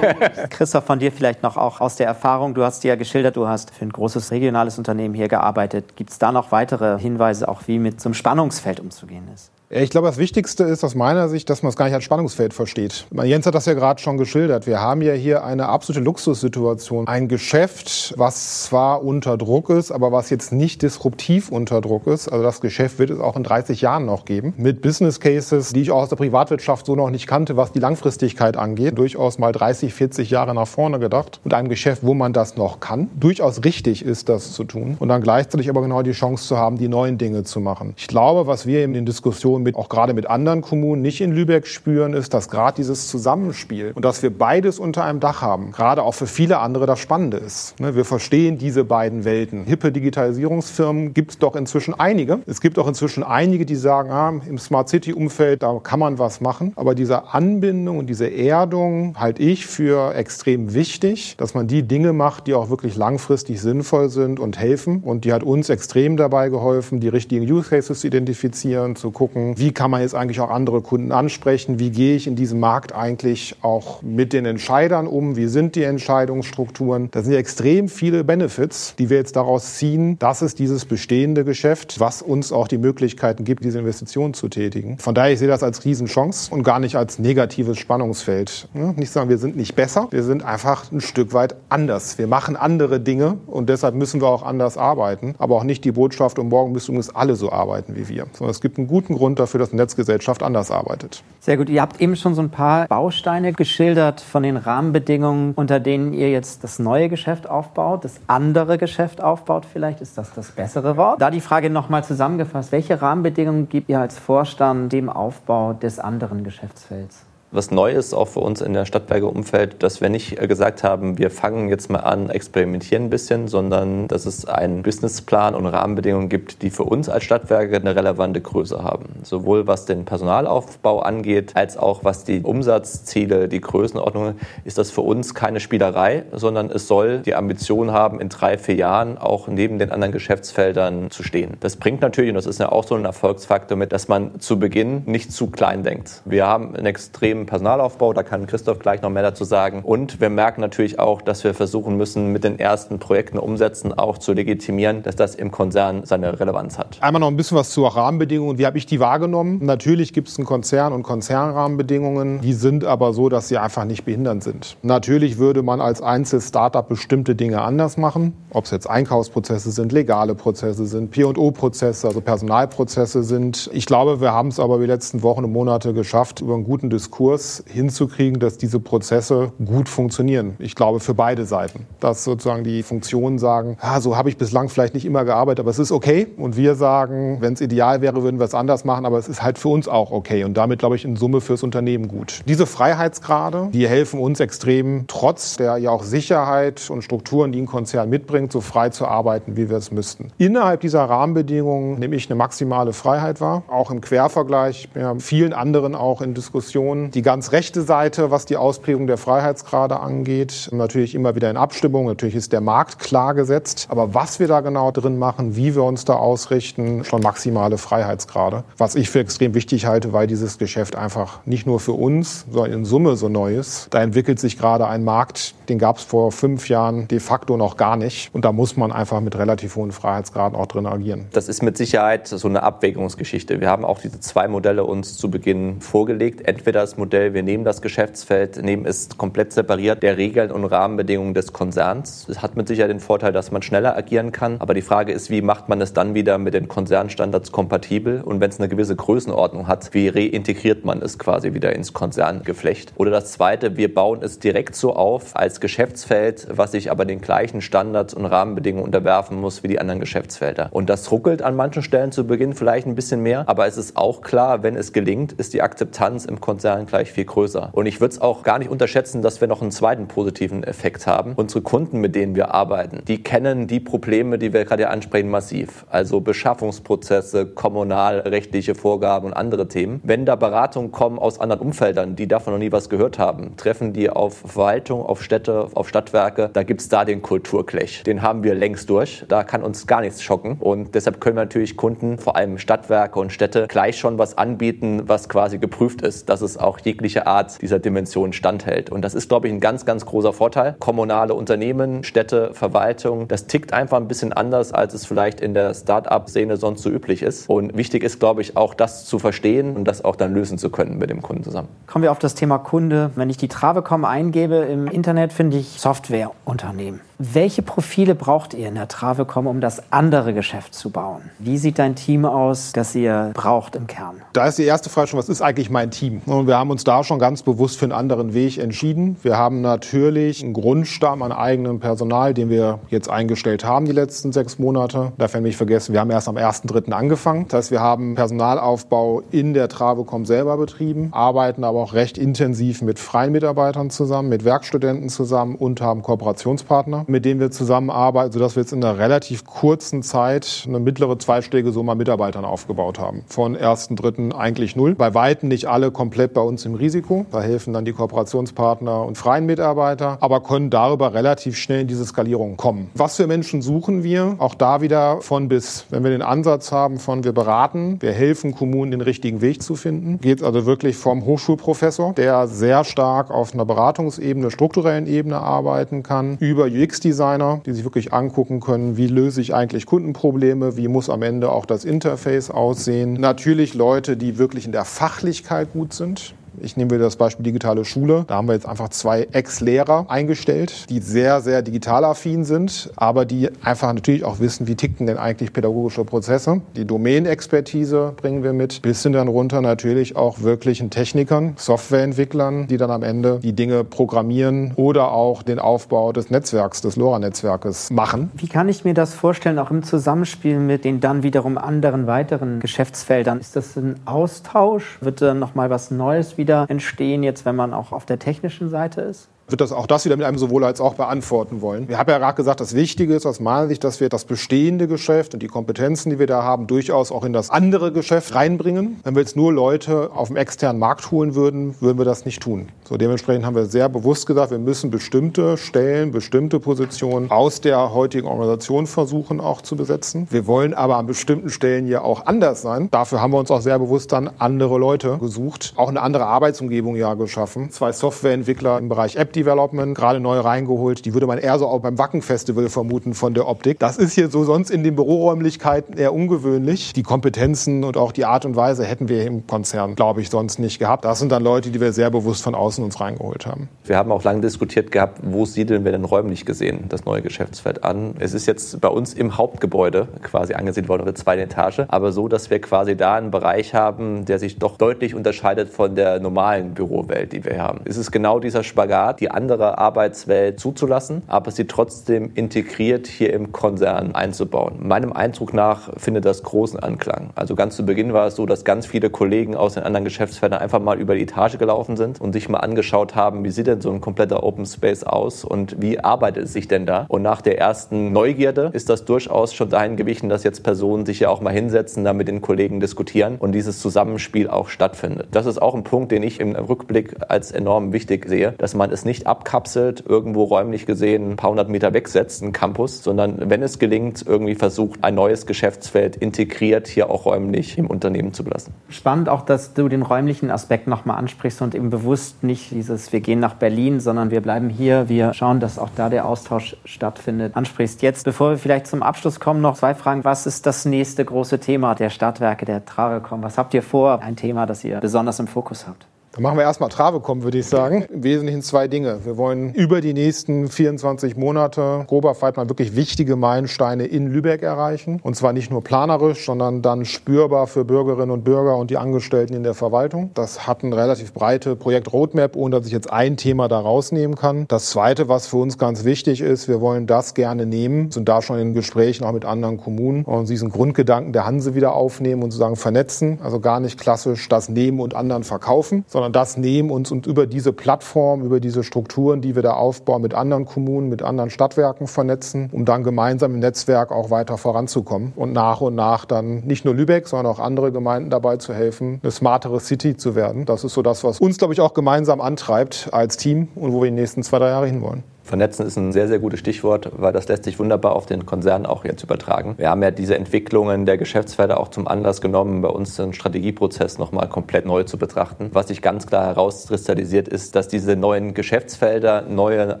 Christoph, 0.50 0.84
von 0.84 0.98
dir 0.98 1.12
vielleicht 1.12 1.42
noch 1.42 1.56
auch 1.56 1.80
aus 1.80 1.96
der 1.96 2.06
Erfahrung. 2.06 2.54
Du 2.54 2.62
hast 2.62 2.84
ja 2.84 2.96
geschildert, 2.96 3.36
du 3.36 3.46
hast 3.46 3.70
für 3.70 3.84
ein 3.84 3.92
großes 3.92 4.30
regionales 4.30 4.78
Unternehmen 4.78 5.14
hier 5.14 5.28
gearbeitet. 5.28 5.96
Gibt 5.96 6.10
es 6.10 6.18
da 6.18 6.32
noch 6.32 6.52
weitere 6.52 6.98
Hinweise, 6.98 7.48
auch 7.48 7.62
wie 7.66 7.78
mit 7.78 8.00
so 8.00 8.08
einem 8.08 8.14
Spannungsfeld 8.14 8.80
umzugehen 8.80 9.28
ist? 9.34 9.50
Ich 9.68 9.90
glaube, 9.90 10.06
das 10.06 10.16
Wichtigste 10.16 10.62
ist 10.62 10.84
aus 10.84 10.94
meiner 10.94 11.28
Sicht, 11.28 11.50
dass 11.50 11.64
man 11.64 11.70
es 11.70 11.76
gar 11.76 11.86
nicht 11.86 11.94
als 11.94 12.04
Spannungsfeld 12.04 12.54
versteht. 12.54 13.08
Jens 13.24 13.46
hat 13.46 13.56
das 13.56 13.66
ja 13.66 13.74
gerade 13.74 14.00
schon 14.00 14.16
geschildert. 14.16 14.68
Wir 14.68 14.80
haben 14.80 15.02
ja 15.02 15.12
hier 15.12 15.44
eine 15.44 15.68
absolute 15.68 16.04
Luxussituation. 16.04 17.08
Ein 17.08 17.26
Geschäft, 17.26 18.14
was 18.16 18.62
zwar 18.62 19.02
unter 19.02 19.36
Druck 19.36 19.68
ist, 19.70 19.90
aber 19.90 20.12
was 20.12 20.30
jetzt 20.30 20.52
nicht 20.52 20.82
disruptiv 20.82 21.50
unter 21.50 21.80
Druck 21.80 22.06
ist. 22.06 22.28
Also 22.28 22.44
das 22.44 22.60
Geschäft 22.60 23.00
wird 23.00 23.10
es 23.10 23.18
auch 23.18 23.34
in 23.34 23.42
30 23.42 23.80
Jahren 23.80 24.06
noch 24.06 24.24
geben. 24.24 24.54
Mit 24.56 24.82
Business 24.82 25.18
Cases, 25.18 25.72
die 25.72 25.80
ich 25.80 25.90
auch 25.90 26.02
aus 26.02 26.10
der 26.10 26.16
Privatwirtschaft 26.16 26.86
so 26.86 26.94
noch 26.94 27.10
nicht 27.10 27.26
kannte, 27.26 27.56
was 27.56 27.72
die 27.72 27.80
Langfristigkeit 27.80 28.56
angeht. 28.56 28.96
Durchaus 28.96 29.40
mal 29.40 29.50
30, 29.50 29.92
40 29.92 30.30
Jahre 30.30 30.54
nach 30.54 30.68
vorne 30.68 31.00
gedacht. 31.00 31.40
Und 31.42 31.54
einem 31.54 31.68
Geschäft, 31.68 32.04
wo 32.04 32.14
man 32.14 32.32
das 32.32 32.56
noch 32.56 32.78
kann. 32.78 33.10
Durchaus 33.18 33.64
richtig 33.64 34.04
ist, 34.04 34.28
das 34.28 34.52
zu 34.52 34.62
tun. 34.62 34.96
Und 35.00 35.08
dann 35.08 35.22
gleichzeitig 35.22 35.68
aber 35.70 35.82
genau 35.82 36.02
die 36.02 36.12
Chance 36.12 36.46
zu 36.46 36.56
haben, 36.56 36.78
die 36.78 36.86
neuen 36.86 37.18
Dinge 37.18 37.42
zu 37.42 37.58
machen. 37.58 37.94
Ich 37.96 38.06
glaube, 38.06 38.46
was 38.46 38.64
wir 38.66 38.84
in 38.84 38.92
den 38.92 39.06
Diskussionen 39.06 39.55
mit, 39.62 39.76
auch 39.76 39.88
gerade 39.88 40.14
mit 40.14 40.28
anderen 40.28 40.60
Kommunen 40.60 41.02
nicht 41.02 41.20
in 41.20 41.32
Lübeck 41.32 41.66
spüren, 41.66 42.14
ist, 42.14 42.34
dass 42.34 42.48
gerade 42.48 42.76
dieses 42.76 43.08
Zusammenspiel 43.08 43.92
und 43.94 44.04
dass 44.04 44.22
wir 44.22 44.30
beides 44.30 44.78
unter 44.78 45.04
einem 45.04 45.20
Dach 45.20 45.42
haben, 45.42 45.72
gerade 45.72 46.02
auch 46.02 46.14
für 46.14 46.26
viele 46.26 46.58
andere 46.58 46.86
das 46.86 46.98
Spannende 46.98 47.36
ist. 47.36 47.78
Ne, 47.80 47.94
wir 47.94 48.04
verstehen 48.04 48.58
diese 48.58 48.84
beiden 48.84 49.24
Welten. 49.24 49.64
Hippe 49.64 49.92
Digitalisierungsfirmen 49.92 51.14
gibt 51.14 51.32
es 51.32 51.38
doch 51.38 51.56
inzwischen 51.56 51.94
einige. 51.94 52.40
Es 52.46 52.60
gibt 52.60 52.78
auch 52.78 52.88
inzwischen 52.88 53.22
einige, 53.22 53.66
die 53.66 53.76
sagen, 53.76 54.10
ah, 54.10 54.32
im 54.48 54.58
Smart 54.58 54.88
City-Umfeld, 54.88 55.62
da 55.62 55.78
kann 55.82 56.00
man 56.00 56.18
was 56.18 56.40
machen. 56.40 56.72
Aber 56.76 56.94
diese 56.94 57.32
Anbindung 57.32 57.98
und 57.98 58.08
diese 58.08 58.26
Erdung 58.26 59.14
halte 59.18 59.42
ich 59.42 59.66
für 59.66 60.14
extrem 60.14 60.74
wichtig, 60.74 61.36
dass 61.36 61.54
man 61.54 61.66
die 61.66 61.82
Dinge 61.82 62.12
macht, 62.12 62.46
die 62.46 62.54
auch 62.54 62.70
wirklich 62.70 62.96
langfristig 62.96 63.60
sinnvoll 63.60 64.08
sind 64.08 64.40
und 64.40 64.58
helfen. 64.58 65.00
Und 65.04 65.24
die 65.24 65.32
hat 65.32 65.42
uns 65.42 65.68
extrem 65.68 66.16
dabei 66.16 66.48
geholfen, 66.48 67.00
die 67.00 67.08
richtigen 67.08 67.50
Use 67.50 67.70
Cases 67.70 68.00
zu 68.00 68.06
identifizieren, 68.06 68.96
zu 68.96 69.10
gucken, 69.10 69.45
wie 69.56 69.72
kann 69.72 69.90
man 69.90 70.00
jetzt 70.00 70.14
eigentlich 70.14 70.40
auch 70.40 70.50
andere 70.50 70.80
Kunden 70.80 71.12
ansprechen, 71.12 71.78
wie 71.78 71.90
gehe 71.90 72.16
ich 72.16 72.26
in 72.26 72.36
diesem 72.36 72.60
Markt 72.60 72.94
eigentlich 72.94 73.56
auch 73.62 74.02
mit 74.02 74.32
den 74.32 74.46
Entscheidern 74.46 75.06
um, 75.06 75.36
wie 75.36 75.46
sind 75.46 75.74
die 75.76 75.82
Entscheidungsstrukturen. 75.82 77.10
Da 77.10 77.22
sind 77.22 77.32
ja 77.32 77.38
extrem 77.38 77.88
viele 77.88 78.24
Benefits, 78.24 78.94
die 78.98 79.10
wir 79.10 79.16
jetzt 79.18 79.36
daraus 79.36 79.74
ziehen. 79.74 80.18
Das 80.18 80.42
ist 80.42 80.58
dieses 80.58 80.84
bestehende 80.84 81.44
Geschäft, 81.44 82.00
was 82.00 82.22
uns 82.22 82.52
auch 82.52 82.68
die 82.68 82.78
Möglichkeiten 82.78 83.44
gibt, 83.44 83.64
diese 83.64 83.78
Investitionen 83.78 84.34
zu 84.34 84.48
tätigen. 84.48 84.98
Von 84.98 85.14
daher, 85.14 85.32
ich 85.32 85.38
sehe 85.38 85.48
das 85.48 85.62
als 85.62 85.84
Riesenchance 85.84 86.52
und 86.52 86.62
gar 86.62 86.78
nicht 86.78 86.96
als 86.96 87.18
negatives 87.18 87.78
Spannungsfeld. 87.78 88.68
Nicht 88.74 89.10
sagen, 89.10 89.28
wir 89.28 89.38
sind 89.38 89.56
nicht 89.56 89.74
besser, 89.74 90.08
wir 90.10 90.22
sind 90.22 90.44
einfach 90.44 90.90
ein 90.92 91.00
Stück 91.00 91.32
weit 91.32 91.56
anders. 91.68 92.18
Wir 92.18 92.26
machen 92.26 92.56
andere 92.56 93.00
Dinge 93.00 93.38
und 93.46 93.68
deshalb 93.68 93.94
müssen 93.94 94.20
wir 94.20 94.28
auch 94.28 94.42
anders 94.42 94.78
arbeiten. 94.78 95.34
Aber 95.38 95.56
auch 95.56 95.64
nicht 95.64 95.84
die 95.84 95.92
Botschaft, 95.92 96.38
und 96.38 96.48
morgen 96.48 96.72
müssen 96.72 96.92
übrigens 96.92 97.14
alle 97.14 97.36
so 97.36 97.52
arbeiten 97.52 97.96
wie 97.96 98.08
wir. 98.08 98.26
Sondern 98.32 98.50
es 98.50 98.60
gibt 98.60 98.78
einen 98.78 98.86
guten 98.86 99.14
Grund 99.14 99.35
dafür, 99.38 99.58
dass 99.58 99.72
eine 99.72 99.82
Netzgesellschaft 99.82 100.42
anders 100.42 100.70
arbeitet. 100.70 101.22
Sehr 101.40 101.56
gut. 101.56 101.68
Ihr 101.68 101.82
habt 101.82 102.00
eben 102.00 102.16
schon 102.16 102.34
so 102.34 102.42
ein 102.42 102.50
paar 102.50 102.86
Bausteine 102.86 103.52
geschildert 103.52 104.20
von 104.20 104.42
den 104.42 104.56
Rahmenbedingungen, 104.56 105.52
unter 105.54 105.80
denen 105.80 106.12
ihr 106.12 106.30
jetzt 106.30 106.64
das 106.64 106.78
neue 106.78 107.08
Geschäft 107.08 107.48
aufbaut, 107.48 108.04
das 108.04 108.20
andere 108.26 108.78
Geschäft 108.78 109.22
aufbaut. 109.22 109.66
Vielleicht 109.70 110.00
ist 110.00 110.16
das 110.18 110.32
das 110.32 110.52
bessere 110.52 110.96
Wort. 110.96 111.20
Da 111.20 111.30
die 111.30 111.40
Frage 111.40 111.70
nochmal 111.70 112.04
zusammengefasst. 112.04 112.72
Welche 112.72 113.02
Rahmenbedingungen 113.02 113.68
gibt 113.68 113.88
ihr 113.88 114.00
als 114.00 114.18
Vorstand 114.18 114.92
dem 114.92 115.08
Aufbau 115.08 115.72
des 115.74 115.98
anderen 115.98 116.44
Geschäftsfelds? 116.44 117.25
Was 117.50 117.70
neu 117.70 117.92
ist, 117.92 118.12
auch 118.12 118.28
für 118.28 118.40
uns 118.40 118.60
in 118.60 118.72
der 118.72 118.84
Stadtberger 118.84 119.28
Umfeld, 119.28 119.82
dass 119.82 120.00
wir 120.00 120.08
nicht 120.08 120.40
äh, 120.40 120.46
gesagt 120.46 120.82
haben, 120.82 121.18
wir 121.18 121.30
fangen 121.30 121.68
jetzt 121.68 121.90
mal 121.90 122.00
an, 122.00 122.28
experimentieren 122.28 123.04
ein 123.04 123.10
bisschen, 123.10 123.48
sondern 123.48 124.08
dass 124.08 124.26
es 124.26 124.44
einen 124.46 124.82
Businessplan 124.82 125.54
und 125.54 125.66
Rahmenbedingungen 125.66 126.28
gibt, 126.28 126.62
die 126.62 126.70
für 126.70 126.84
uns 126.84 127.08
als 127.08 127.24
Stadtwerke 127.24 127.76
eine 127.76 127.94
relevante 127.94 128.40
Größe 128.40 128.82
haben. 128.82 129.06
Sowohl 129.22 129.66
was 129.66 129.86
den 129.86 130.04
Personalaufbau 130.04 131.00
angeht, 131.00 131.52
als 131.54 131.76
auch 131.76 132.04
was 132.04 132.24
die 132.24 132.40
Umsatzziele, 132.42 133.48
die 133.48 133.60
Größenordnung, 133.60 134.34
ist 134.64 134.78
das 134.78 134.90
für 134.90 135.02
uns 135.02 135.34
keine 135.34 135.60
Spielerei, 135.60 136.24
sondern 136.32 136.70
es 136.70 136.88
soll 136.88 137.20
die 137.20 137.34
Ambition 137.34 137.92
haben, 137.92 138.20
in 138.20 138.28
drei, 138.28 138.58
vier 138.58 138.74
Jahren 138.74 139.18
auch 139.18 139.48
neben 139.48 139.78
den 139.78 139.92
anderen 139.92 140.12
Geschäftsfeldern 140.12 141.10
zu 141.10 141.22
stehen. 141.22 141.56
Das 141.60 141.76
bringt 141.76 142.00
natürlich, 142.00 142.30
und 142.30 142.36
das 142.36 142.46
ist 142.46 142.60
ja 142.60 142.70
auch 142.70 142.84
so 142.84 142.94
ein 142.94 143.04
Erfolgsfaktor 143.04 143.76
mit, 143.76 143.92
dass 143.92 144.08
man 144.08 144.40
zu 144.40 144.58
Beginn 144.58 145.02
nicht 145.06 145.32
zu 145.32 145.48
klein 145.48 145.82
denkt. 145.82 146.22
Wir 146.24 146.46
haben 146.46 146.74
einen 146.74 146.86
extrem 146.86 147.35
Personalaufbau, 147.44 148.14
da 148.14 148.22
kann 148.22 148.46
Christoph 148.46 148.78
gleich 148.78 149.02
noch 149.02 149.10
mehr 149.10 149.22
dazu 149.22 149.44
sagen. 149.44 149.82
Und 149.82 150.20
wir 150.20 150.30
merken 150.30 150.62
natürlich 150.62 150.98
auch, 150.98 151.20
dass 151.20 151.44
wir 151.44 151.52
versuchen 151.52 151.96
müssen, 151.96 152.32
mit 152.32 152.44
den 152.44 152.58
ersten 152.58 152.98
Projekten 152.98 153.38
umsetzen, 153.38 153.92
auch 153.92 154.16
zu 154.16 154.32
legitimieren, 154.32 155.02
dass 155.02 155.16
das 155.16 155.34
im 155.34 155.50
Konzern 155.50 156.04
seine 156.04 156.38
Relevanz 156.38 156.78
hat. 156.78 156.98
Einmal 157.02 157.20
noch 157.20 157.28
ein 157.28 157.36
bisschen 157.36 157.58
was 157.58 157.70
zu 157.70 157.84
Rahmenbedingungen. 157.84 158.58
Wie 158.58 158.64
habe 158.64 158.78
ich 158.78 158.86
die 158.86 159.00
wahrgenommen? 159.00 159.58
Natürlich 159.62 160.12
gibt 160.12 160.28
es 160.28 160.38
einen 160.38 160.46
Konzern 160.46 160.92
und 160.92 161.02
Konzernrahmenbedingungen. 161.02 162.40
Die 162.40 162.52
sind 162.52 162.84
aber 162.84 163.12
so, 163.12 163.28
dass 163.28 163.48
sie 163.48 163.58
einfach 163.58 163.84
nicht 163.84 164.04
behindernd 164.04 164.44
sind. 164.44 164.76
Natürlich 164.82 165.38
würde 165.38 165.62
man 165.62 165.80
als 165.80 166.00
Einzel-Startup 166.00 166.88
bestimmte 166.88 167.34
Dinge 167.34 167.60
anders 167.62 167.96
machen. 167.96 168.34
Ob 168.50 168.64
es 168.64 168.70
jetzt 168.70 168.88
Einkaufsprozesse 168.88 169.72
sind, 169.72 169.92
legale 169.92 170.34
Prozesse 170.34 170.86
sind, 170.86 171.10
P&O-Prozesse, 171.10 172.06
also 172.06 172.20
Personalprozesse 172.20 173.22
sind. 173.22 173.68
Ich 173.72 173.86
glaube, 173.86 174.20
wir 174.20 174.32
haben 174.32 174.48
es 174.48 174.60
aber 174.60 174.78
die 174.78 174.86
letzten 174.86 175.22
Wochen 175.22 175.44
und 175.44 175.52
Monate 175.52 175.92
geschafft, 175.92 176.40
über 176.40 176.54
einen 176.54 176.64
guten 176.64 176.90
Diskurs 176.90 177.25
Kurs 177.26 177.64
hinzukriegen, 177.66 178.38
dass 178.38 178.56
diese 178.56 178.78
Prozesse 178.78 179.50
gut 179.64 179.88
funktionieren. 179.88 180.54
Ich 180.60 180.76
glaube, 180.76 181.00
für 181.00 181.12
beide 181.12 181.44
Seiten. 181.44 181.84
Dass 181.98 182.22
sozusagen 182.22 182.62
die 182.62 182.84
Funktionen 182.84 183.40
sagen, 183.40 183.76
ah, 183.80 184.00
so 184.00 184.16
habe 184.16 184.28
ich 184.28 184.36
bislang 184.36 184.68
vielleicht 184.68 184.94
nicht 184.94 185.04
immer 185.04 185.24
gearbeitet, 185.24 185.58
aber 185.58 185.70
es 185.70 185.80
ist 185.80 185.90
okay. 185.90 186.28
Und 186.36 186.56
wir 186.56 186.76
sagen, 186.76 187.38
wenn 187.40 187.54
es 187.54 187.60
ideal 187.60 188.00
wäre, 188.00 188.22
würden 188.22 188.38
wir 188.38 188.44
es 188.44 188.54
anders 188.54 188.84
machen, 188.84 189.04
aber 189.06 189.18
es 189.18 189.26
ist 189.26 189.42
halt 189.42 189.58
für 189.58 189.70
uns 189.70 189.88
auch 189.88 190.12
okay. 190.12 190.44
Und 190.44 190.56
damit, 190.56 190.78
glaube 190.78 190.94
ich, 190.94 191.04
in 191.04 191.16
Summe 191.16 191.40
fürs 191.40 191.64
Unternehmen 191.64 192.06
gut. 192.06 192.42
Diese 192.46 192.64
Freiheitsgrade, 192.64 193.70
die 193.72 193.88
helfen 193.88 194.20
uns 194.20 194.38
extrem, 194.38 195.06
trotz 195.08 195.56
der 195.56 195.78
ja 195.78 195.90
auch 195.90 196.04
Sicherheit 196.04 196.88
und 196.90 197.02
Strukturen, 197.02 197.50
die 197.50 197.60
ein 197.60 197.66
Konzern 197.66 198.08
mitbringt, 198.08 198.52
so 198.52 198.60
frei 198.60 198.90
zu 198.90 199.04
arbeiten, 199.04 199.56
wie 199.56 199.68
wir 199.68 199.78
es 199.78 199.90
müssten. 199.90 200.28
Innerhalb 200.38 200.80
dieser 200.80 201.02
Rahmenbedingungen 201.02 201.98
nehme 201.98 202.14
ich 202.14 202.30
eine 202.30 202.36
maximale 202.36 202.92
Freiheit 202.92 203.40
wahr, 203.40 203.64
auch 203.66 203.90
im 203.90 204.00
Quervergleich 204.00 204.88
mit 204.94 205.22
vielen 205.22 205.52
anderen 205.52 205.96
auch 205.96 206.20
in 206.20 206.34
Diskussionen. 206.34 207.10
Die 207.16 207.22
ganz 207.22 207.52
rechte 207.52 207.80
Seite, 207.80 208.30
was 208.30 208.44
die 208.44 208.58
Ausprägung 208.58 209.06
der 209.06 209.16
Freiheitsgrade 209.16 210.00
angeht, 210.00 210.68
natürlich 210.70 211.14
immer 211.14 211.34
wieder 211.34 211.48
in 211.48 211.56
Abstimmung. 211.56 212.04
Natürlich 212.04 212.34
ist 212.34 212.52
der 212.52 212.60
Markt 212.60 212.98
klar 212.98 213.32
gesetzt, 213.32 213.86
aber 213.88 214.12
was 214.12 214.38
wir 214.38 214.48
da 214.48 214.60
genau 214.60 214.90
drin 214.90 215.18
machen, 215.18 215.56
wie 215.56 215.74
wir 215.74 215.82
uns 215.82 216.04
da 216.04 216.12
ausrichten, 216.12 217.04
schon 217.04 217.22
maximale 217.22 217.78
Freiheitsgrade. 217.78 218.64
Was 218.76 218.96
ich 218.96 219.08
für 219.08 219.20
extrem 219.20 219.54
wichtig 219.54 219.86
halte, 219.86 220.12
weil 220.12 220.26
dieses 220.26 220.58
Geschäft 220.58 220.94
einfach 220.94 221.38
nicht 221.46 221.66
nur 221.66 221.80
für 221.80 221.92
uns, 221.92 222.44
sondern 222.50 222.80
in 222.80 222.84
Summe 222.84 223.16
so 223.16 223.30
neu 223.30 223.56
ist. 223.56 223.86
Da 223.94 224.02
entwickelt 224.02 224.38
sich 224.38 224.58
gerade 224.58 224.86
ein 224.86 225.02
Markt, 225.02 225.54
den 225.70 225.78
gab 225.78 225.96
es 225.96 226.04
vor 226.04 226.32
fünf 226.32 226.68
Jahren 226.68 227.08
de 227.08 227.18
facto 227.18 227.56
noch 227.56 227.78
gar 227.78 227.96
nicht. 227.96 228.28
Und 228.34 228.44
da 228.44 228.52
muss 228.52 228.76
man 228.76 228.92
einfach 228.92 229.20
mit 229.20 229.38
relativ 229.38 229.76
hohen 229.76 229.90
Freiheitsgraden 229.90 230.54
auch 230.54 230.66
drin 230.66 230.84
agieren. 230.84 231.24
Das 231.32 231.48
ist 231.48 231.62
mit 231.62 231.78
Sicherheit 231.78 232.28
so 232.28 232.46
eine 232.46 232.62
Abwägungsgeschichte. 232.62 233.58
Wir 233.58 233.70
haben 233.70 233.86
auch 233.86 234.00
diese 234.00 234.20
zwei 234.20 234.48
Modelle 234.48 234.84
uns 234.84 235.16
zu 235.16 235.30
Beginn 235.30 235.80
vorgelegt. 235.80 236.46
Entweder 236.46 236.80
das 236.80 236.98
Modell, 236.98 237.05
wir 237.12 237.42
nehmen 237.42 237.64
das 237.64 237.82
Geschäftsfeld, 237.82 238.62
nehmen 238.62 238.86
es 238.86 239.08
komplett 239.16 239.52
separiert 239.52 240.02
der 240.02 240.16
Regeln 240.16 240.50
und 240.50 240.64
Rahmenbedingungen 240.64 241.34
des 241.34 241.52
Konzerns. 241.52 242.26
Es 242.28 242.42
hat 242.42 242.56
mit 242.56 242.68
Sicherheit 242.68 242.90
den 242.90 243.00
Vorteil, 243.00 243.32
dass 243.32 243.50
man 243.50 243.62
schneller 243.62 243.96
agieren 243.96 244.32
kann. 244.32 244.56
Aber 244.60 244.74
die 244.74 244.82
Frage 244.82 245.12
ist, 245.12 245.30
wie 245.30 245.42
macht 245.42 245.68
man 245.68 245.80
es 245.80 245.92
dann 245.92 246.14
wieder 246.14 246.38
mit 246.38 246.54
den 246.54 246.68
Konzernstandards 246.68 247.52
kompatibel? 247.52 248.22
Und 248.22 248.40
wenn 248.40 248.50
es 248.50 248.58
eine 248.58 248.68
gewisse 248.68 248.96
Größenordnung 248.96 249.68
hat, 249.68 249.92
wie 249.92 250.08
reintegriert 250.08 250.84
man 250.84 251.02
es 251.02 251.18
quasi 251.18 251.54
wieder 251.54 251.74
ins 251.74 251.92
Konzerngeflecht? 251.92 252.92
Oder 252.96 253.10
das 253.10 253.32
Zweite, 253.32 253.76
wir 253.76 253.94
bauen 253.94 254.20
es 254.22 254.38
direkt 254.38 254.74
so 254.74 254.94
auf 254.94 255.36
als 255.36 255.60
Geschäftsfeld, 255.60 256.48
was 256.50 256.72
sich 256.72 256.90
aber 256.90 257.04
den 257.04 257.20
gleichen 257.20 257.60
Standards 257.60 258.14
und 258.14 258.24
Rahmenbedingungen 258.24 258.84
unterwerfen 258.84 259.40
muss 259.40 259.62
wie 259.62 259.68
die 259.68 259.78
anderen 259.78 260.00
Geschäftsfelder. 260.00 260.68
Und 260.70 260.88
das 260.88 261.10
ruckelt 261.10 261.42
an 261.42 261.56
manchen 261.56 261.82
Stellen 261.82 262.12
zu 262.12 262.26
Beginn 262.26 262.54
vielleicht 262.54 262.86
ein 262.86 262.94
bisschen 262.94 263.22
mehr, 263.22 263.48
aber 263.48 263.66
es 263.66 263.76
ist 263.76 263.96
auch 263.96 264.20
klar, 264.22 264.62
wenn 264.62 264.76
es 264.76 264.92
gelingt, 264.92 265.32
ist 265.32 265.54
die 265.54 265.62
Akzeptanz 265.62 266.24
im 266.24 266.40
Konzern 266.40 266.86
gleich 266.86 266.95
viel 267.04 267.24
größer. 267.24 267.70
Und 267.72 267.86
ich 267.86 268.00
würde 268.00 268.12
es 268.12 268.20
auch 268.20 268.42
gar 268.42 268.58
nicht 268.58 268.70
unterschätzen, 268.70 269.22
dass 269.22 269.40
wir 269.40 269.48
noch 269.48 269.62
einen 269.62 269.70
zweiten 269.70 270.08
positiven 270.08 270.64
Effekt 270.64 271.06
haben. 271.06 271.34
Unsere 271.36 271.62
Kunden, 271.62 272.00
mit 272.00 272.14
denen 272.14 272.34
wir 272.34 272.54
arbeiten, 272.54 273.02
die 273.06 273.22
kennen 273.22 273.66
die 273.66 273.80
Probleme, 273.80 274.38
die 274.38 274.52
wir 274.52 274.64
gerade 274.64 274.88
ansprechen, 274.88 275.28
massiv. 275.28 275.84
Also 275.90 276.20
Beschaffungsprozesse, 276.20 277.46
kommunalrechtliche 277.46 278.74
Vorgaben 278.74 279.26
und 279.26 279.32
andere 279.34 279.68
Themen. 279.68 280.00
Wenn 280.04 280.24
da 280.26 280.36
Beratungen 280.36 280.92
kommen 280.92 281.18
aus 281.18 281.38
anderen 281.40 281.60
Umfeldern, 281.60 282.16
die 282.16 282.26
davon 282.26 282.52
noch 282.52 282.60
nie 282.60 282.72
was 282.72 282.88
gehört 282.88 283.18
haben, 283.18 283.56
treffen 283.56 283.92
die 283.92 284.10
auf 284.10 284.38
Verwaltung, 284.38 285.02
auf 285.02 285.22
Städte, 285.22 285.68
auf 285.74 285.88
Stadtwerke, 285.88 286.50
da 286.52 286.62
gibt 286.62 286.80
es 286.80 286.88
da 286.88 287.04
den 287.04 287.22
Kulturklech. 287.22 288.02
Den 288.04 288.22
haben 288.22 288.42
wir 288.42 288.54
längst 288.54 288.88
durch. 288.90 289.24
Da 289.28 289.44
kann 289.44 289.62
uns 289.62 289.86
gar 289.86 290.00
nichts 290.00 290.22
schocken. 290.22 290.56
Und 290.60 290.94
deshalb 290.94 291.20
können 291.20 291.36
wir 291.36 291.42
natürlich 291.42 291.76
Kunden, 291.76 292.18
vor 292.18 292.36
allem 292.36 292.58
Stadtwerke 292.58 293.18
und 293.18 293.32
Städte, 293.32 293.66
gleich 293.68 293.98
schon 293.98 294.18
was 294.18 294.38
anbieten, 294.38 295.02
was 295.06 295.28
quasi 295.28 295.58
geprüft 295.58 296.02
ist, 296.02 296.28
dass 296.28 296.40
es 296.40 296.56
auch 296.56 296.80
jegliche 296.86 297.26
Art 297.26 297.60
dieser 297.60 297.78
Dimension 297.78 298.32
standhält. 298.32 298.90
Und 298.90 299.02
das 299.02 299.14
ist, 299.14 299.28
glaube 299.28 299.48
ich, 299.48 299.52
ein 299.52 299.60
ganz, 299.60 299.84
ganz 299.84 300.06
großer 300.06 300.32
Vorteil. 300.32 300.76
Kommunale 300.78 301.34
Unternehmen, 301.34 302.04
Städte, 302.04 302.54
Verwaltung, 302.54 303.28
das 303.28 303.46
tickt 303.46 303.72
einfach 303.72 303.98
ein 303.98 304.08
bisschen 304.08 304.32
anders, 304.32 304.72
als 304.72 304.94
es 304.94 305.04
vielleicht 305.04 305.40
in 305.40 305.52
der 305.52 305.74
Start-up-Szene 305.74 306.56
sonst 306.56 306.82
so 306.82 306.90
üblich 306.90 307.22
ist. 307.22 307.50
Und 307.50 307.76
wichtig 307.76 308.04
ist, 308.04 308.20
glaube 308.20 308.40
ich, 308.40 308.56
auch 308.56 308.72
das 308.72 309.04
zu 309.04 309.18
verstehen 309.18 309.76
und 309.76 309.84
das 309.84 310.04
auch 310.04 310.16
dann 310.16 310.32
lösen 310.32 310.56
zu 310.56 310.70
können 310.70 310.96
mit 310.98 311.10
dem 311.10 311.20
Kunden 311.20 311.42
zusammen. 311.42 311.68
Kommen 311.86 312.04
wir 312.04 312.12
auf 312.12 312.20
das 312.20 312.34
Thema 312.34 312.58
Kunde. 312.58 313.10
Wenn 313.16 313.28
ich 313.28 313.36
die 313.36 313.48
Travecom 313.48 314.04
eingebe 314.04 314.56
im 314.56 314.86
Internet, 314.86 315.32
finde 315.32 315.58
ich 315.58 315.80
Softwareunternehmen. 315.80 317.00
Welche 317.18 317.62
Profile 317.62 318.14
braucht 318.14 318.52
ihr 318.52 318.68
in 318.68 318.74
der 318.74 318.88
Travecom, 318.88 319.46
um 319.46 319.62
das 319.62 319.90
andere 319.90 320.34
Geschäft 320.34 320.74
zu 320.74 320.90
bauen? 320.90 321.22
Wie 321.38 321.56
sieht 321.56 321.78
dein 321.78 321.94
Team 321.94 322.26
aus, 322.26 322.72
das 322.74 322.94
ihr 322.94 323.30
braucht 323.32 323.74
im 323.74 323.86
Kern? 323.86 324.16
Da 324.34 324.46
ist 324.46 324.58
die 324.58 324.64
erste 324.64 324.90
Frage 324.90 325.08
schon, 325.08 325.18
was 325.18 325.30
ist 325.30 325.40
eigentlich 325.40 325.70
mein 325.70 325.90
Team? 325.90 326.20
Und 326.26 326.46
wir 326.46 326.58
haben 326.58 326.70
uns 326.70 326.84
da 326.84 327.02
schon 327.04 327.18
ganz 327.18 327.42
bewusst 327.42 327.78
für 327.78 327.86
einen 327.86 327.92
anderen 327.92 328.34
Weg 328.34 328.58
entschieden. 328.58 329.16
Wir 329.22 329.38
haben 329.38 329.62
natürlich 329.62 330.44
einen 330.44 330.52
Grundstamm 330.52 331.22
an 331.22 331.32
eigenem 331.32 331.80
Personal, 331.80 332.34
den 332.34 332.50
wir 332.50 332.80
jetzt 332.90 333.08
eingestellt 333.08 333.64
haben 333.64 333.86
die 333.86 333.92
letzten 333.92 334.32
sechs 334.32 334.58
Monate. 334.58 335.12
Ich 335.18 335.40
nicht 335.40 335.56
vergessen, 335.56 335.94
wir 335.94 336.00
haben 336.00 336.10
erst 336.10 336.28
am 336.28 336.36
1.3. 336.36 336.92
angefangen. 336.92 337.46
Das 337.48 337.58
heißt, 337.58 337.70
wir 337.70 337.80
haben 337.80 338.14
Personalaufbau 338.14 339.22
in 339.30 339.54
der 339.54 339.68
Travecom 339.68 340.26
selber 340.26 340.58
betrieben, 340.58 341.08
arbeiten 341.12 341.64
aber 341.64 341.80
auch 341.82 341.94
recht 341.94 342.18
intensiv 342.18 342.82
mit 342.82 342.98
freien 342.98 343.32
Mitarbeitern 343.32 343.88
zusammen, 343.88 344.28
mit 344.28 344.44
Werkstudenten 344.44 345.08
zusammen 345.08 345.54
und 345.54 345.80
haben 345.80 346.02
Kooperationspartner 346.02 347.05
mit 347.08 347.24
denen 347.24 347.40
wir 347.40 347.50
zusammenarbeiten, 347.50 348.32
sodass 348.32 348.56
wir 348.56 348.62
jetzt 348.62 348.72
in 348.72 348.84
einer 348.84 348.98
relativ 348.98 349.44
kurzen 349.44 350.02
Zeit 350.02 350.64
eine 350.66 350.80
mittlere 350.80 351.18
zweistellige 351.18 351.72
Summe 351.72 351.92
an 351.92 351.98
Mitarbeitern 351.98 352.44
aufgebaut 352.44 352.98
haben. 352.98 353.22
Von 353.26 353.56
1.3. 353.56 354.32
eigentlich 354.32 354.76
null. 354.76 354.94
Bei 354.94 355.14
Weitem 355.14 355.48
nicht 355.48 355.66
alle 355.66 355.90
komplett 355.90 356.34
bei 356.34 356.40
uns 356.40 356.64
im 356.64 356.74
Risiko. 356.74 357.26
Da 357.30 357.40
helfen 357.40 357.72
dann 357.72 357.84
die 357.84 357.92
Kooperationspartner 357.92 359.04
und 359.04 359.16
freien 359.16 359.46
Mitarbeiter, 359.46 360.18
aber 360.20 360.40
können 360.42 360.70
darüber 360.70 361.14
relativ 361.14 361.56
schnell 361.56 361.82
in 361.82 361.86
diese 361.86 362.04
Skalierung 362.04 362.56
kommen. 362.56 362.90
Was 362.94 363.16
für 363.16 363.26
Menschen 363.26 363.62
suchen 363.62 364.02
wir? 364.02 364.36
Auch 364.38 364.54
da 364.54 364.80
wieder 364.80 365.20
von 365.20 365.48
bis. 365.48 365.86
Wenn 365.90 366.04
wir 366.04 366.10
den 366.10 366.22
Ansatz 366.22 366.72
haben 366.72 366.98
von 366.98 367.24
wir 367.24 367.32
beraten, 367.32 367.96
wir 368.00 368.12
helfen 368.12 368.54
Kommunen 368.54 368.90
den 368.90 369.00
richtigen 369.00 369.40
Weg 369.40 369.62
zu 369.62 369.74
finden, 369.74 370.20
geht 370.20 370.38
es 370.38 370.44
also 370.44 370.66
wirklich 370.66 370.96
vom 370.96 371.24
Hochschulprofessor, 371.24 372.14
der 372.14 372.46
sehr 372.48 372.84
stark 372.84 373.30
auf 373.30 373.54
einer 373.54 373.64
Beratungsebene, 373.64 374.50
strukturellen 374.50 375.06
Ebene 375.06 375.38
arbeiten 375.38 376.02
kann, 376.02 376.36
über 376.40 376.66
UX 376.66 376.95
UX-Designer, 376.96 377.60
die 377.66 377.72
sich 377.72 377.84
wirklich 377.84 378.12
angucken 378.12 378.60
können, 378.60 378.96
wie 378.96 379.06
löse 379.06 379.40
ich 379.40 379.54
eigentlich 379.54 379.86
Kundenprobleme, 379.86 380.76
wie 380.76 380.88
muss 380.88 381.10
am 381.10 381.22
Ende 381.22 381.50
auch 381.50 381.66
das 381.66 381.84
Interface 381.84 382.50
aussehen. 382.50 383.14
Natürlich 383.14 383.74
Leute, 383.74 384.16
die 384.16 384.38
wirklich 384.38 384.64
in 384.66 384.72
der 384.72 384.84
Fachlichkeit 384.84 385.72
gut 385.72 385.92
sind. 385.92 386.34
Ich 386.60 386.76
nehme 386.76 386.90
wieder 386.90 387.04
das 387.04 387.16
Beispiel 387.16 387.44
digitale 387.44 387.84
Schule. 387.84 388.24
Da 388.26 388.36
haben 388.36 388.48
wir 388.48 388.54
jetzt 388.54 388.66
einfach 388.66 388.88
zwei 388.88 389.28
Ex-Lehrer 389.32 390.06
eingestellt, 390.08 390.88
die 390.88 391.00
sehr, 391.00 391.40
sehr 391.40 391.62
digital 391.62 392.04
affin 392.04 392.44
sind, 392.44 392.90
aber 392.96 393.24
die 393.24 393.50
einfach 393.62 393.92
natürlich 393.92 394.24
auch 394.24 394.40
wissen, 394.40 394.66
wie 394.66 394.74
ticken 394.74 395.06
denn 395.06 395.18
eigentlich 395.18 395.52
pädagogische 395.52 396.04
Prozesse. 396.04 396.62
Die 396.76 396.86
Domänexpertise 396.86 398.14
bringen 398.16 398.42
wir 398.42 398.52
mit, 398.52 398.82
bis 398.82 399.02
hin 399.02 399.12
dann 399.12 399.28
runter 399.28 399.60
natürlich 399.60 400.16
auch 400.16 400.40
wirklichen 400.40 400.90
Technikern, 400.90 401.54
Softwareentwicklern, 401.56 402.66
die 402.68 402.78
dann 402.78 402.90
am 402.90 403.02
Ende 403.02 403.40
die 403.42 403.52
Dinge 403.52 403.84
programmieren 403.84 404.72
oder 404.76 405.12
auch 405.12 405.42
den 405.42 405.58
Aufbau 405.58 406.12
des 406.12 406.30
Netzwerks, 406.30 406.80
des 406.80 406.96
LoRa-Netzwerkes 406.96 407.90
machen. 407.90 408.30
Wie 408.34 408.48
kann 408.48 408.68
ich 408.68 408.84
mir 408.84 408.94
das 408.94 409.14
vorstellen, 409.14 409.58
auch 409.58 409.70
im 409.70 409.82
Zusammenspiel 409.82 410.58
mit 410.58 410.84
den 410.84 411.00
dann 411.00 411.22
wiederum 411.22 411.58
anderen 411.58 412.06
weiteren 412.06 412.60
Geschäftsfeldern? 412.60 413.40
Ist 413.40 413.56
das 413.56 413.76
ein 413.76 413.96
Austausch? 414.06 414.98
Wird 415.00 415.20
dann 415.20 415.38
nochmal 415.38 415.70
was 415.70 415.90
Neues 415.90 416.38
wieder 416.38 416.45
wieder 416.46 416.70
entstehen, 416.70 417.24
jetzt 417.24 417.44
wenn 417.44 417.56
man 417.56 417.74
auch 417.74 417.90
auf 417.90 418.06
der 418.06 418.20
technischen 418.20 418.68
Seite 418.68 419.00
ist? 419.00 419.28
Wird 419.48 419.60
das 419.60 419.72
auch 419.72 419.86
das 419.86 420.04
wieder 420.04 420.16
mit 420.16 420.26
einem 420.26 420.38
sowohl 420.38 420.64
als 420.64 420.80
auch 420.80 420.94
beantworten 420.94 421.60
wollen. 421.60 421.88
Wir 421.88 421.98
haben 421.98 422.10
ja 422.10 422.18
gerade 422.18 422.36
gesagt, 422.36 422.60
das 422.60 422.74
Wichtige 422.74 423.14
ist 423.14 423.26
aus 423.26 423.38
meiner 423.38 423.68
Sicht, 423.68 423.84
dass 423.84 424.00
wir 424.00 424.08
das 424.08 424.24
bestehende 424.24 424.88
Geschäft 424.88 425.34
und 425.34 425.42
die 425.42 425.46
Kompetenzen, 425.46 426.10
die 426.10 426.18
wir 426.18 426.26
da 426.26 426.42
haben, 426.42 426.66
durchaus 426.66 427.12
auch 427.12 427.24
in 427.24 427.32
das 427.32 427.50
andere 427.50 427.92
Geschäft 427.92 428.34
reinbringen. 428.34 429.00
Wenn 429.04 429.14
wir 429.14 429.22
jetzt 429.22 429.36
nur 429.36 429.52
Leute 429.52 430.10
auf 430.12 430.28
dem 430.28 430.36
externen 430.36 430.80
Markt 430.80 431.10
holen 431.10 431.34
würden, 431.34 431.74
würden 431.80 431.98
wir 431.98 432.04
das 432.04 432.24
nicht 432.24 432.42
tun. 432.42 432.68
So 432.88 432.96
dementsprechend 432.96 433.46
haben 433.46 433.54
wir 433.54 433.66
sehr 433.66 433.88
bewusst 433.88 434.26
gesagt, 434.26 434.50
wir 434.50 434.58
müssen 434.58 434.90
bestimmte 434.90 435.56
Stellen, 435.56 436.10
bestimmte 436.10 436.58
Positionen 436.58 437.30
aus 437.30 437.60
der 437.60 437.92
heutigen 437.92 438.26
Organisation 438.26 438.86
versuchen 438.86 439.40
auch 439.40 439.62
zu 439.62 439.76
besetzen. 439.76 440.26
Wir 440.30 440.46
wollen 440.46 440.74
aber 440.74 440.96
an 440.96 441.06
bestimmten 441.06 441.50
Stellen 441.50 441.86
ja 441.86 442.02
auch 442.02 442.26
anders 442.26 442.62
sein. 442.62 442.88
Dafür 442.90 443.20
haben 443.20 443.32
wir 443.32 443.38
uns 443.38 443.50
auch 443.50 443.60
sehr 443.60 443.78
bewusst 443.78 444.12
dann 444.12 444.30
andere 444.38 444.78
Leute 444.78 445.18
gesucht, 445.18 445.72
auch 445.76 445.88
eine 445.88 446.02
andere 446.02 446.26
Arbeitsumgebung 446.26 446.96
ja 446.96 447.14
geschaffen. 447.14 447.70
Zwei 447.70 447.92
Softwareentwickler 447.92 448.78
im 448.78 448.88
Bereich 448.88 449.16
App 449.16 449.35
Development, 449.36 449.94
gerade 449.94 450.20
neu 450.20 450.40
reingeholt. 450.40 451.04
Die 451.04 451.14
würde 451.14 451.26
man 451.26 451.38
eher 451.38 451.58
so 451.58 451.66
auch 451.66 451.80
beim 451.80 451.98
Wacken-Festival 451.98 452.68
vermuten 452.68 453.14
von 453.14 453.34
der 453.34 453.46
Optik. 453.46 453.78
Das 453.78 453.96
ist 453.96 454.14
hier 454.14 454.30
so 454.30 454.44
sonst 454.44 454.70
in 454.70 454.82
den 454.82 454.96
Büroräumlichkeiten 454.96 455.96
eher 455.96 456.12
ungewöhnlich. 456.12 456.92
Die 456.92 457.02
Kompetenzen 457.02 457.84
und 457.84 457.96
auch 457.96 458.12
die 458.12 458.24
Art 458.24 458.44
und 458.44 458.56
Weise 458.56 458.84
hätten 458.84 459.08
wir 459.08 459.24
im 459.26 459.46
Konzern, 459.46 459.94
glaube 459.94 460.20
ich, 460.20 460.30
sonst 460.30 460.58
nicht 460.58 460.78
gehabt. 460.78 461.04
Das 461.04 461.18
sind 461.18 461.30
dann 461.30 461.42
Leute, 461.42 461.70
die 461.70 461.80
wir 461.80 461.92
sehr 461.92 462.10
bewusst 462.10 462.42
von 462.42 462.54
außen 462.54 462.82
uns 462.82 463.00
reingeholt 463.00 463.46
haben. 463.46 463.68
Wir 463.84 463.96
haben 463.96 464.10
auch 464.10 464.24
lange 464.24 464.40
diskutiert 464.40 464.90
gehabt, 464.90 465.20
wo 465.22 465.44
siedeln 465.44 465.84
wir 465.84 465.92
denn 465.92 466.04
räumlich 466.04 466.44
gesehen 466.44 466.86
das 466.88 467.04
neue 467.04 467.22
Geschäftsfeld 467.22 467.84
an. 467.84 468.14
Es 468.18 468.34
ist 468.34 468.46
jetzt 468.46 468.80
bei 468.80 468.88
uns 468.88 469.14
im 469.14 469.36
Hauptgebäude 469.36 470.08
quasi 470.22 470.54
angesiedelt 470.54 470.88
worden, 470.88 471.02
auf 471.02 471.06
der 471.06 471.14
zweiten 471.14 471.42
Etage, 471.42 471.82
aber 471.88 472.12
so, 472.12 472.28
dass 472.28 472.50
wir 472.50 472.60
quasi 472.60 472.96
da 472.96 473.14
einen 473.14 473.30
Bereich 473.30 473.74
haben, 473.74 474.24
der 474.24 474.38
sich 474.38 474.58
doch 474.58 474.76
deutlich 474.78 475.14
unterscheidet 475.14 475.68
von 475.68 475.94
der 475.94 476.20
normalen 476.20 476.74
Bürowelt, 476.74 477.32
die 477.32 477.44
wir 477.44 477.62
haben. 477.62 477.80
Es 477.84 477.96
ist 477.96 478.10
genau 478.10 478.40
dieser 478.40 478.62
Spagat, 478.62 479.20
die 479.20 479.25
andere 479.30 479.78
Arbeitswelt 479.78 480.60
zuzulassen, 480.60 481.22
aber 481.26 481.50
sie 481.50 481.66
trotzdem 481.66 482.30
integriert 482.34 483.06
hier 483.06 483.32
im 483.32 483.52
Konzern 483.52 484.14
einzubauen. 484.14 484.86
Meinem 484.86 485.12
Eindruck 485.12 485.54
nach 485.54 485.90
findet 485.96 486.24
das 486.24 486.42
großen 486.42 486.78
Anklang. 486.80 487.30
Also 487.34 487.54
ganz 487.54 487.76
zu 487.76 487.84
Beginn 487.84 488.12
war 488.12 488.26
es 488.26 488.36
so, 488.36 488.46
dass 488.46 488.64
ganz 488.64 488.86
viele 488.86 489.10
Kollegen 489.10 489.56
aus 489.56 489.74
den 489.74 489.82
anderen 489.82 490.04
Geschäftsfeldern 490.04 490.60
einfach 490.60 490.80
mal 490.80 490.98
über 490.98 491.14
die 491.14 491.22
Etage 491.22 491.58
gelaufen 491.58 491.96
sind 491.96 492.20
und 492.20 492.32
sich 492.32 492.48
mal 492.48 492.58
angeschaut 492.58 493.14
haben, 493.14 493.44
wie 493.44 493.50
sieht 493.50 493.66
denn 493.66 493.80
so 493.80 493.90
ein 493.90 494.00
kompletter 494.00 494.42
Open 494.42 494.66
Space 494.66 495.04
aus 495.04 495.44
und 495.44 495.80
wie 495.80 495.98
arbeitet 495.98 496.44
es 496.44 496.52
sich 496.52 496.68
denn 496.68 496.86
da? 496.86 497.06
Und 497.08 497.22
nach 497.22 497.40
der 497.40 497.58
ersten 497.58 498.12
Neugierde 498.12 498.70
ist 498.72 498.88
das 498.88 499.04
durchaus 499.04 499.54
schon 499.54 499.70
dahin 499.70 499.96
gewichen, 499.96 500.28
dass 500.28 500.44
jetzt 500.44 500.62
Personen 500.62 501.06
sich 501.06 501.20
ja 501.20 501.28
auch 501.28 501.40
mal 501.40 501.52
hinsetzen, 501.52 502.04
da 502.04 502.12
mit 502.12 502.28
den 502.28 502.40
Kollegen 502.40 502.80
diskutieren 502.80 503.36
und 503.38 503.52
dieses 503.52 503.80
Zusammenspiel 503.80 504.48
auch 504.48 504.68
stattfindet. 504.68 505.28
Das 505.30 505.46
ist 505.46 505.60
auch 505.60 505.74
ein 505.74 505.84
Punkt, 505.84 506.12
den 506.12 506.22
ich 506.22 506.40
im 506.40 506.54
Rückblick 506.54 507.16
als 507.28 507.52
enorm 507.52 507.92
wichtig 507.92 508.28
sehe, 508.28 508.52
dass 508.58 508.74
man 508.74 508.90
es 508.90 509.04
nicht 509.04 509.15
abkapselt, 509.24 510.04
irgendwo 510.06 510.44
räumlich 510.44 510.84
gesehen 510.84 511.30
ein 511.30 511.36
paar 511.36 511.50
hundert 511.50 511.68
Meter 511.68 511.94
wegsetzt, 511.94 512.42
ein 512.42 512.52
Campus, 512.52 513.02
sondern 513.02 513.48
wenn 513.50 513.62
es 513.62 513.78
gelingt, 513.78 514.24
irgendwie 514.26 514.56
versucht, 514.56 515.04
ein 515.04 515.14
neues 515.14 515.46
Geschäftsfeld 515.46 516.16
integriert 516.16 516.88
hier 516.88 517.08
auch 517.08 517.26
räumlich 517.26 517.78
im 517.78 517.86
Unternehmen 517.86 518.32
zu 518.32 518.44
belassen. 518.44 518.74
Spannend 518.88 519.28
auch, 519.28 519.42
dass 519.42 519.74
du 519.74 519.88
den 519.88 520.02
räumlichen 520.02 520.50
Aspekt 520.50 520.88
nochmal 520.88 521.18
ansprichst 521.18 521.62
und 521.62 521.74
eben 521.74 521.90
bewusst 521.90 522.42
nicht 522.42 522.70
dieses, 522.70 523.12
wir 523.12 523.20
gehen 523.20 523.40
nach 523.40 523.54
Berlin, 523.54 524.00
sondern 524.00 524.30
wir 524.30 524.40
bleiben 524.40 524.68
hier, 524.68 525.08
wir 525.08 525.32
schauen, 525.34 525.60
dass 525.60 525.78
auch 525.78 525.90
da 525.94 526.08
der 526.08 526.26
Austausch 526.26 526.76
stattfindet, 526.84 527.56
ansprichst. 527.56 528.02
Jetzt, 528.02 528.24
bevor 528.24 528.50
wir 528.50 528.58
vielleicht 528.58 528.86
zum 528.86 529.02
Abschluss 529.02 529.38
kommen, 529.38 529.60
noch 529.60 529.76
zwei 529.76 529.94
Fragen. 529.94 530.24
Was 530.24 530.46
ist 530.46 530.66
das 530.66 530.84
nächste 530.84 531.24
große 531.24 531.60
Thema 531.60 531.94
der 531.94 532.10
Stadtwerke, 532.10 532.64
der 532.64 532.84
Tragecom? 532.84 533.42
Was 533.42 533.58
habt 533.58 533.74
ihr 533.74 533.82
vor? 533.82 534.22
Ein 534.22 534.36
Thema, 534.36 534.66
das 534.66 534.84
ihr 534.84 534.98
besonders 535.00 535.38
im 535.38 535.46
Fokus 535.46 535.86
habt? 535.86 536.06
Dann 536.36 536.42
machen 536.42 536.58
wir 536.58 536.64
erstmal 536.64 536.90
Travecom, 536.90 537.44
würde 537.44 537.56
ich 537.56 537.66
sagen. 537.66 538.04
Im 538.12 538.22
Wesentlichen 538.22 538.60
zwei 538.60 538.88
Dinge. 538.88 539.24
Wir 539.24 539.38
wollen 539.38 539.72
über 539.72 540.02
die 540.02 540.12
nächsten 540.12 540.68
24 540.68 541.34
Monate 541.34 542.04
groberweit 542.06 542.58
mal 542.58 542.68
wirklich 542.68 542.94
wichtige 542.94 543.36
Meilensteine 543.36 544.04
in 544.04 544.26
Lübeck 544.26 544.62
erreichen. 544.62 545.18
Und 545.22 545.34
zwar 545.34 545.54
nicht 545.54 545.70
nur 545.70 545.82
planerisch, 545.82 546.44
sondern 546.44 546.82
dann 546.82 547.06
spürbar 547.06 547.66
für 547.66 547.86
Bürgerinnen 547.86 548.30
und 548.30 548.44
Bürger 548.44 548.76
und 548.76 548.90
die 548.90 548.98
Angestellten 548.98 549.54
in 549.54 549.62
der 549.62 549.72
Verwaltung. 549.72 550.30
Das 550.34 550.66
hat 550.66 550.84
eine 550.84 550.94
relativ 550.94 551.32
breite 551.32 551.74
Projekt-Roadmap, 551.74 552.54
ohne 552.54 552.76
dass 552.76 552.86
ich 552.86 552.92
jetzt 552.92 553.10
ein 553.10 553.38
Thema 553.38 553.68
da 553.68 553.80
rausnehmen 553.80 554.36
kann. 554.36 554.66
Das 554.68 554.90
Zweite, 554.90 555.30
was 555.30 555.46
für 555.46 555.56
uns 555.56 555.78
ganz 555.78 556.04
wichtig 556.04 556.42
ist, 556.42 556.68
wir 556.68 556.82
wollen 556.82 557.06
das 557.06 557.32
gerne 557.32 557.64
nehmen, 557.64 558.10
sind 558.10 558.28
da 558.28 558.42
schon 558.42 558.58
in 558.58 558.74
Gesprächen 558.74 559.24
auch 559.24 559.32
mit 559.32 559.46
anderen 559.46 559.78
Kommunen 559.78 560.26
und 560.26 560.50
diesen 560.50 560.68
Grundgedanken 560.68 561.32
der 561.32 561.46
Hanse 561.46 561.74
wieder 561.74 561.94
aufnehmen 561.94 562.42
und 562.42 562.50
sozusagen 562.50 562.76
vernetzen. 562.76 563.38
Also 563.42 563.58
gar 563.58 563.80
nicht 563.80 563.98
klassisch 563.98 564.50
das 564.50 564.68
nehmen 564.68 565.00
und 565.00 565.14
anderen 565.14 565.42
verkaufen, 565.42 566.04
sondern 566.06 566.25
sondern 566.26 566.42
das 566.42 566.56
nehmen 566.56 566.90
uns 566.90 567.12
und 567.12 567.26
über 567.28 567.46
diese 567.46 567.72
Plattform, 567.72 568.42
über 568.42 568.58
diese 568.58 568.82
Strukturen, 568.82 569.40
die 569.40 569.54
wir 569.54 569.62
da 569.62 569.74
aufbauen, 569.74 570.22
mit 570.22 570.34
anderen 570.34 570.64
Kommunen, 570.64 571.08
mit 571.08 571.22
anderen 571.22 571.50
Stadtwerken 571.50 572.08
vernetzen, 572.08 572.68
um 572.72 572.84
dann 572.84 573.04
gemeinsam 573.04 573.54
im 573.54 573.60
Netzwerk 573.60 574.10
auch 574.10 574.30
weiter 574.30 574.58
voranzukommen 574.58 575.32
und 575.36 575.52
nach 575.52 575.80
und 575.80 575.94
nach 575.94 576.24
dann 576.24 576.64
nicht 576.66 576.84
nur 576.84 576.94
Lübeck, 576.94 577.28
sondern 577.28 577.46
auch 577.46 577.60
andere 577.60 577.92
Gemeinden 577.92 578.28
dabei 578.28 578.56
zu 578.56 578.74
helfen, 578.74 579.20
eine 579.22 579.30
smartere 579.30 579.78
City 579.78 580.16
zu 580.16 580.34
werden. 580.34 580.64
Das 580.64 580.82
ist 580.82 580.94
so 580.94 581.02
das, 581.02 581.22
was 581.22 581.38
uns, 581.38 581.58
glaube 581.58 581.74
ich, 581.74 581.80
auch 581.80 581.94
gemeinsam 581.94 582.40
antreibt 582.40 583.08
als 583.12 583.36
Team 583.36 583.68
und 583.76 583.92
wo 583.92 584.02
wir 584.02 584.08
in 584.08 584.16
den 584.16 584.22
nächsten 584.22 584.42
zwei, 584.42 584.58
drei 584.58 584.70
Jahre 584.70 584.86
hinwollen. 584.86 585.22
Vernetzen 585.46 585.86
ist 585.86 585.96
ein 585.96 586.10
sehr, 586.10 586.26
sehr 586.26 586.40
gutes 586.40 586.58
Stichwort, 586.58 587.12
weil 587.16 587.32
das 587.32 587.46
lässt 587.46 587.62
sich 587.62 587.78
wunderbar 587.78 588.16
auf 588.16 588.26
den 588.26 588.46
Konzern 588.46 588.84
auch 588.84 589.04
jetzt 589.04 589.22
übertragen. 589.22 589.74
Wir 589.78 589.90
haben 589.90 590.02
ja 590.02 590.10
diese 590.10 590.36
Entwicklungen 590.36 591.06
der 591.06 591.18
Geschäftsfelder 591.18 591.78
auch 591.78 591.86
zum 591.86 592.08
Anlass 592.08 592.40
genommen, 592.40 592.82
bei 592.82 592.88
uns 592.88 593.14
den 593.14 593.32
Strategieprozess 593.32 594.18
nochmal 594.18 594.48
komplett 594.48 594.86
neu 594.86 595.04
zu 595.04 595.18
betrachten. 595.18 595.70
Was 595.72 595.86
sich 595.86 596.02
ganz 596.02 596.26
klar 596.26 596.46
herauskristallisiert 596.46 597.46
ist, 597.46 597.76
dass 597.76 597.86
diese 597.86 598.16
neuen 598.16 598.54
Geschäftsfelder, 598.54 599.42
neue 599.42 600.00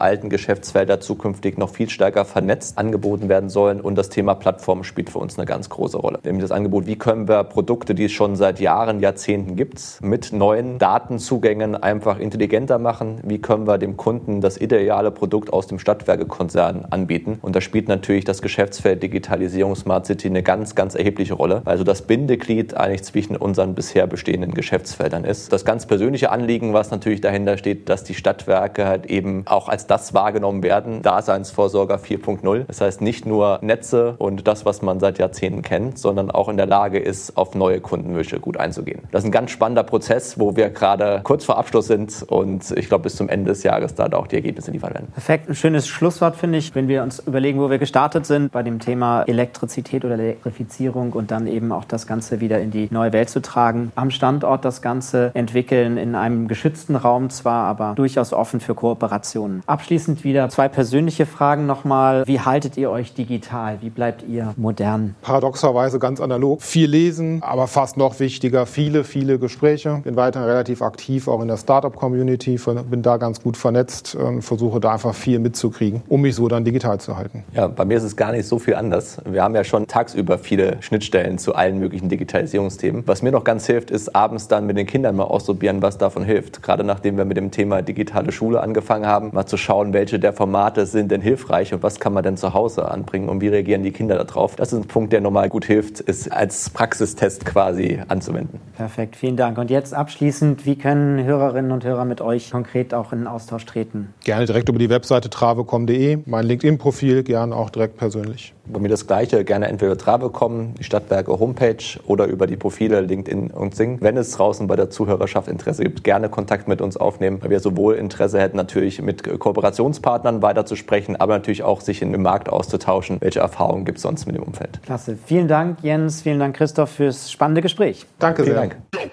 alten 0.00 0.30
Geschäftsfelder 0.30 0.98
zukünftig 0.98 1.58
noch 1.58 1.70
viel 1.70 1.90
stärker 1.90 2.24
vernetzt 2.24 2.76
angeboten 2.76 3.28
werden 3.28 3.48
sollen 3.48 3.80
und 3.80 3.94
das 3.94 4.08
Thema 4.08 4.34
Plattform 4.34 4.82
spielt 4.82 5.10
für 5.10 5.20
uns 5.20 5.38
eine 5.38 5.46
ganz 5.46 5.68
große 5.68 5.96
Rolle. 5.96 6.18
Nämlich 6.24 6.42
das 6.42 6.50
Angebot, 6.50 6.86
wie 6.86 6.96
können 6.96 7.28
wir 7.28 7.44
Produkte, 7.44 7.94
die 7.94 8.06
es 8.06 8.12
schon 8.12 8.34
seit 8.34 8.58
Jahren, 8.58 8.98
Jahrzehnten 8.98 9.54
gibt, 9.54 10.00
mit 10.02 10.32
neuen 10.32 10.80
Datenzugängen 10.80 11.76
einfach 11.76 12.18
intelligenter 12.18 12.80
machen? 12.80 13.20
Wie 13.22 13.40
können 13.40 13.68
wir 13.68 13.78
dem 13.78 13.96
Kunden 13.96 14.40
das 14.40 14.60
ideale 14.60 15.12
Produkt 15.12 15.35
Produkt 15.36 15.52
aus 15.52 15.66
dem 15.66 15.78
Stadtwerkekonzern 15.78 16.86
anbieten. 16.88 17.38
Und 17.42 17.54
da 17.54 17.60
spielt 17.60 17.88
natürlich 17.88 18.24
das 18.24 18.40
Geschäftsfeld 18.40 19.02
Digitalisierung 19.02 19.76
Smart 19.76 20.06
City 20.06 20.28
eine 20.28 20.42
ganz, 20.42 20.74
ganz 20.74 20.94
erhebliche 20.94 21.34
Rolle, 21.34 21.60
also 21.66 21.84
das 21.84 22.00
Bindeglied 22.00 22.72
eigentlich 22.72 23.04
zwischen 23.04 23.36
unseren 23.36 23.74
bisher 23.74 24.06
bestehenden 24.06 24.54
Geschäftsfeldern 24.54 25.24
ist. 25.24 25.52
Das 25.52 25.66
ganz 25.66 25.84
persönliche 25.84 26.30
Anliegen, 26.30 26.72
was 26.72 26.90
natürlich 26.90 27.20
dahinter 27.20 27.58
steht, 27.58 27.90
dass 27.90 28.02
die 28.02 28.14
Stadtwerke 28.14 28.86
halt 28.86 29.04
eben 29.04 29.42
auch 29.46 29.68
als 29.68 29.86
das 29.86 30.14
wahrgenommen 30.14 30.62
werden, 30.62 31.02
Daseinsvorsorger 31.02 31.96
4.0. 31.96 32.64
Das 32.66 32.80
heißt 32.80 33.02
nicht 33.02 33.26
nur 33.26 33.58
Netze 33.60 34.14
und 34.16 34.48
das, 34.48 34.64
was 34.64 34.80
man 34.80 35.00
seit 35.00 35.18
Jahrzehnten 35.18 35.60
kennt, 35.60 35.98
sondern 35.98 36.30
auch 36.30 36.48
in 36.48 36.56
der 36.56 36.64
Lage 36.64 36.98
ist, 36.98 37.36
auf 37.36 37.54
neue 37.54 37.82
Kundenwünsche 37.82 38.40
gut 38.40 38.56
einzugehen. 38.56 39.02
Das 39.12 39.22
ist 39.22 39.28
ein 39.28 39.32
ganz 39.32 39.50
spannender 39.50 39.82
Prozess, 39.82 40.40
wo 40.40 40.56
wir 40.56 40.70
gerade 40.70 41.20
kurz 41.24 41.44
vor 41.44 41.58
Abschluss 41.58 41.88
sind 41.88 42.22
und 42.22 42.70
ich 42.70 42.88
glaube, 42.88 43.02
bis 43.02 43.16
zum 43.16 43.28
Ende 43.28 43.50
des 43.50 43.62
Jahres 43.64 43.94
da 43.94 44.06
auch 44.14 44.28
die 44.28 44.36
Ergebnisse 44.36 44.70
liefern 44.70 44.94
werden. 44.94 45.08
Perfekt, 45.26 45.48
ein 45.48 45.56
schönes 45.56 45.88
Schlusswort 45.88 46.36
finde 46.36 46.58
ich, 46.58 46.76
wenn 46.76 46.86
wir 46.86 47.02
uns 47.02 47.18
überlegen, 47.18 47.58
wo 47.58 47.68
wir 47.68 47.78
gestartet 47.78 48.26
sind 48.26 48.52
bei 48.52 48.62
dem 48.62 48.78
Thema 48.78 49.24
Elektrizität 49.24 50.04
oder 50.04 50.14
Elektrifizierung 50.14 51.14
und 51.14 51.32
dann 51.32 51.48
eben 51.48 51.72
auch 51.72 51.82
das 51.82 52.06
Ganze 52.06 52.40
wieder 52.40 52.60
in 52.60 52.70
die 52.70 52.86
neue 52.92 53.12
Welt 53.12 53.28
zu 53.28 53.42
tragen. 53.42 53.90
Am 53.96 54.12
Standort 54.12 54.64
das 54.64 54.82
Ganze 54.82 55.32
entwickeln 55.34 55.96
in 55.96 56.14
einem 56.14 56.46
geschützten 56.46 56.94
Raum 56.94 57.28
zwar, 57.30 57.66
aber 57.66 57.94
durchaus 57.96 58.32
offen 58.32 58.60
für 58.60 58.76
Kooperationen. 58.76 59.64
Abschließend 59.66 60.22
wieder 60.22 60.48
zwei 60.48 60.68
persönliche 60.68 61.26
Fragen 61.26 61.66
nochmal. 61.66 62.24
Wie 62.24 62.38
haltet 62.38 62.76
ihr 62.76 62.92
euch 62.92 63.12
digital? 63.12 63.78
Wie 63.80 63.90
bleibt 63.90 64.22
ihr 64.28 64.54
modern? 64.56 65.16
Paradoxerweise 65.22 65.98
ganz 65.98 66.20
analog. 66.20 66.62
Viel 66.62 66.88
lesen, 66.88 67.42
aber 67.42 67.66
fast 67.66 67.96
noch 67.96 68.20
wichtiger, 68.20 68.64
viele, 68.64 69.02
viele 69.02 69.40
Gespräche. 69.40 70.02
Bin 70.04 70.14
weiterhin 70.14 70.48
relativ 70.48 70.82
aktiv, 70.82 71.26
auch 71.26 71.42
in 71.42 71.48
der 71.48 71.56
Startup-Community, 71.56 72.60
bin 72.88 73.02
da 73.02 73.16
ganz 73.16 73.42
gut 73.42 73.56
vernetzt 73.56 74.16
versuche 74.38 74.78
da 74.78 74.92
einfach 74.92 75.15
viel 75.16 75.38
mitzukriegen, 75.38 76.02
um 76.08 76.22
mich 76.22 76.34
so 76.34 76.48
dann 76.48 76.64
digital 76.64 77.00
zu 77.00 77.16
halten. 77.16 77.44
Ja, 77.54 77.66
bei 77.66 77.84
mir 77.84 77.96
ist 77.96 78.04
es 78.04 78.16
gar 78.16 78.32
nicht 78.32 78.46
so 78.46 78.58
viel 78.58 78.74
anders. 78.74 79.18
Wir 79.24 79.42
haben 79.42 79.54
ja 79.54 79.64
schon 79.64 79.86
tagsüber 79.86 80.38
viele 80.38 80.76
Schnittstellen 80.80 81.38
zu 81.38 81.54
allen 81.54 81.78
möglichen 81.78 82.08
Digitalisierungsthemen. 82.08 83.02
Was 83.06 83.22
mir 83.22 83.32
noch 83.32 83.44
ganz 83.44 83.66
hilft, 83.66 83.90
ist 83.90 84.14
abends 84.14 84.48
dann 84.48 84.66
mit 84.66 84.76
den 84.76 84.86
Kindern 84.86 85.16
mal 85.16 85.24
ausprobieren, 85.24 85.82
was 85.82 85.98
davon 85.98 86.24
hilft. 86.24 86.62
Gerade 86.62 86.84
nachdem 86.84 87.16
wir 87.16 87.24
mit 87.24 87.36
dem 87.36 87.50
Thema 87.50 87.82
digitale 87.82 88.32
Schule 88.32 88.60
angefangen 88.60 89.06
haben, 89.06 89.30
mal 89.32 89.46
zu 89.46 89.56
schauen, 89.56 89.92
welche 89.92 90.18
der 90.18 90.32
Formate 90.32 90.86
sind 90.86 91.10
denn 91.10 91.20
hilfreich 91.20 91.72
und 91.72 91.82
was 91.82 92.00
kann 92.00 92.12
man 92.12 92.22
denn 92.22 92.36
zu 92.36 92.54
Hause 92.54 92.90
anbringen 92.90 93.28
und 93.28 93.40
wie 93.40 93.48
reagieren 93.48 93.82
die 93.82 93.92
Kinder 93.92 94.22
darauf. 94.22 94.56
Das 94.56 94.72
ist 94.72 94.78
ein 94.78 94.88
Punkt, 94.88 95.12
der 95.12 95.20
nochmal 95.20 95.48
gut 95.48 95.64
hilft, 95.64 96.00
ist 96.00 96.30
als 96.30 96.70
Praxistest 96.70 97.46
quasi 97.46 98.00
anzuwenden. 98.08 98.60
Perfekt, 98.76 99.16
vielen 99.16 99.36
Dank. 99.36 99.58
Und 99.58 99.70
jetzt 99.70 99.94
abschließend, 99.94 100.66
wie 100.66 100.76
können 100.76 101.24
Hörerinnen 101.24 101.72
und 101.72 101.84
Hörer 101.84 102.04
mit 102.04 102.20
euch 102.20 102.50
konkret 102.50 102.92
auch 102.92 103.12
in 103.12 103.26
Austausch 103.26 103.64
treten? 103.64 104.12
Gerne 104.24 104.46
direkt 104.46 104.68
über 104.68 104.78
die 104.78 104.90
Website 104.90 105.05
Webseite 105.06 105.30
travecom.de, 105.30 106.18
mein 106.26 106.46
LinkedIn-Profil, 106.46 107.22
gern 107.22 107.52
auch 107.52 107.70
direkt 107.70 107.96
persönlich. 107.96 108.54
Bei 108.64 108.80
mir 108.80 108.88
das 108.88 109.06
Gleiche, 109.06 109.44
gerne 109.44 109.68
entweder 109.68 109.92
über 109.92 110.00
Travecom, 110.00 110.74
die 110.74 110.82
Stadtwerke 110.82 111.38
Homepage 111.38 111.76
oder 112.08 112.26
über 112.26 112.48
die 112.48 112.56
Profile 112.56 113.02
LinkedIn 113.02 113.52
und 113.52 113.76
Sing. 113.76 113.98
Wenn 114.00 114.16
es 114.16 114.32
draußen 114.32 114.66
bei 114.66 114.74
der 114.74 114.90
Zuhörerschaft 114.90 115.46
Interesse 115.46 115.84
gibt, 115.84 116.02
gerne 116.02 116.28
Kontakt 116.28 116.66
mit 116.66 116.80
uns 116.80 116.96
aufnehmen, 116.96 117.40
weil 117.40 117.50
wir 117.50 117.60
sowohl 117.60 117.94
Interesse 117.94 118.40
hätten, 118.40 118.56
natürlich 118.56 119.00
mit 119.00 119.22
Kooperationspartnern 119.22 120.42
weiterzusprechen, 120.42 121.14
aber 121.14 121.34
natürlich 121.34 121.62
auch 121.62 121.82
sich 121.82 122.02
im 122.02 122.20
Markt 122.20 122.48
auszutauschen. 122.48 123.18
Welche 123.20 123.38
Erfahrungen 123.38 123.84
gibt 123.84 123.98
es 123.98 124.02
sonst 124.02 124.26
mit 124.26 124.34
dem 124.34 124.42
Umfeld? 124.42 124.82
Klasse. 124.82 125.16
Vielen 125.24 125.46
Dank, 125.46 125.78
Jens. 125.82 126.22
Vielen 126.22 126.40
Dank, 126.40 126.56
Christoph, 126.56 126.90
fürs 126.90 127.30
spannende 127.30 127.62
Gespräch. 127.62 128.06
Danke 128.18 128.42
Vielen 128.42 128.56
sehr. 128.56 128.68
Dank. 128.68 129.12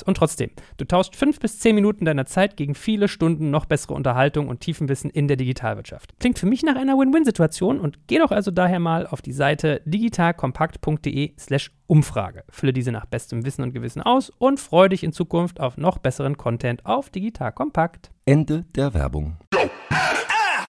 und 0.03 0.17
trotzdem, 0.17 0.51
du 0.77 0.85
tauschst 0.85 1.15
fünf 1.15 1.39
bis 1.39 1.59
zehn 1.59 1.75
Minuten 1.75 2.05
deiner 2.05 2.25
Zeit 2.25 2.57
gegen 2.57 2.75
viele 2.75 3.07
Stunden 3.07 3.49
noch 3.49 3.65
bessere 3.65 3.93
Unterhaltung 3.93 4.47
und 4.47 4.61
Tiefenwissen 4.61 5.09
in 5.09 5.27
der 5.27 5.37
Digitalwirtschaft. 5.37 6.13
Klingt 6.19 6.39
für 6.39 6.45
mich 6.45 6.63
nach 6.63 6.75
einer 6.75 6.97
Win-Win-Situation 6.97 7.79
und 7.79 8.07
geh 8.07 8.19
doch 8.19 8.31
also 8.31 8.51
daher 8.51 8.79
mal 8.79 9.07
auf 9.07 9.21
die 9.21 9.33
Seite 9.33 9.81
digitalkompakt.de/slash 9.85 11.71
Umfrage. 11.87 12.43
Fülle 12.49 12.71
diese 12.71 12.91
nach 12.91 13.05
bestem 13.05 13.45
Wissen 13.45 13.63
und 13.63 13.73
Gewissen 13.73 14.01
aus 14.01 14.29
und 14.37 14.59
freue 14.59 14.89
dich 14.89 15.03
in 15.03 15.11
Zukunft 15.11 15.59
auf 15.59 15.77
noch 15.77 15.97
besseren 15.97 16.37
Content 16.37 16.85
auf 16.85 17.09
Digital 17.09 17.51
Kompakt. 17.51 18.11
Ende 18.25 18.65
der 18.75 18.93
Werbung. 18.93 19.37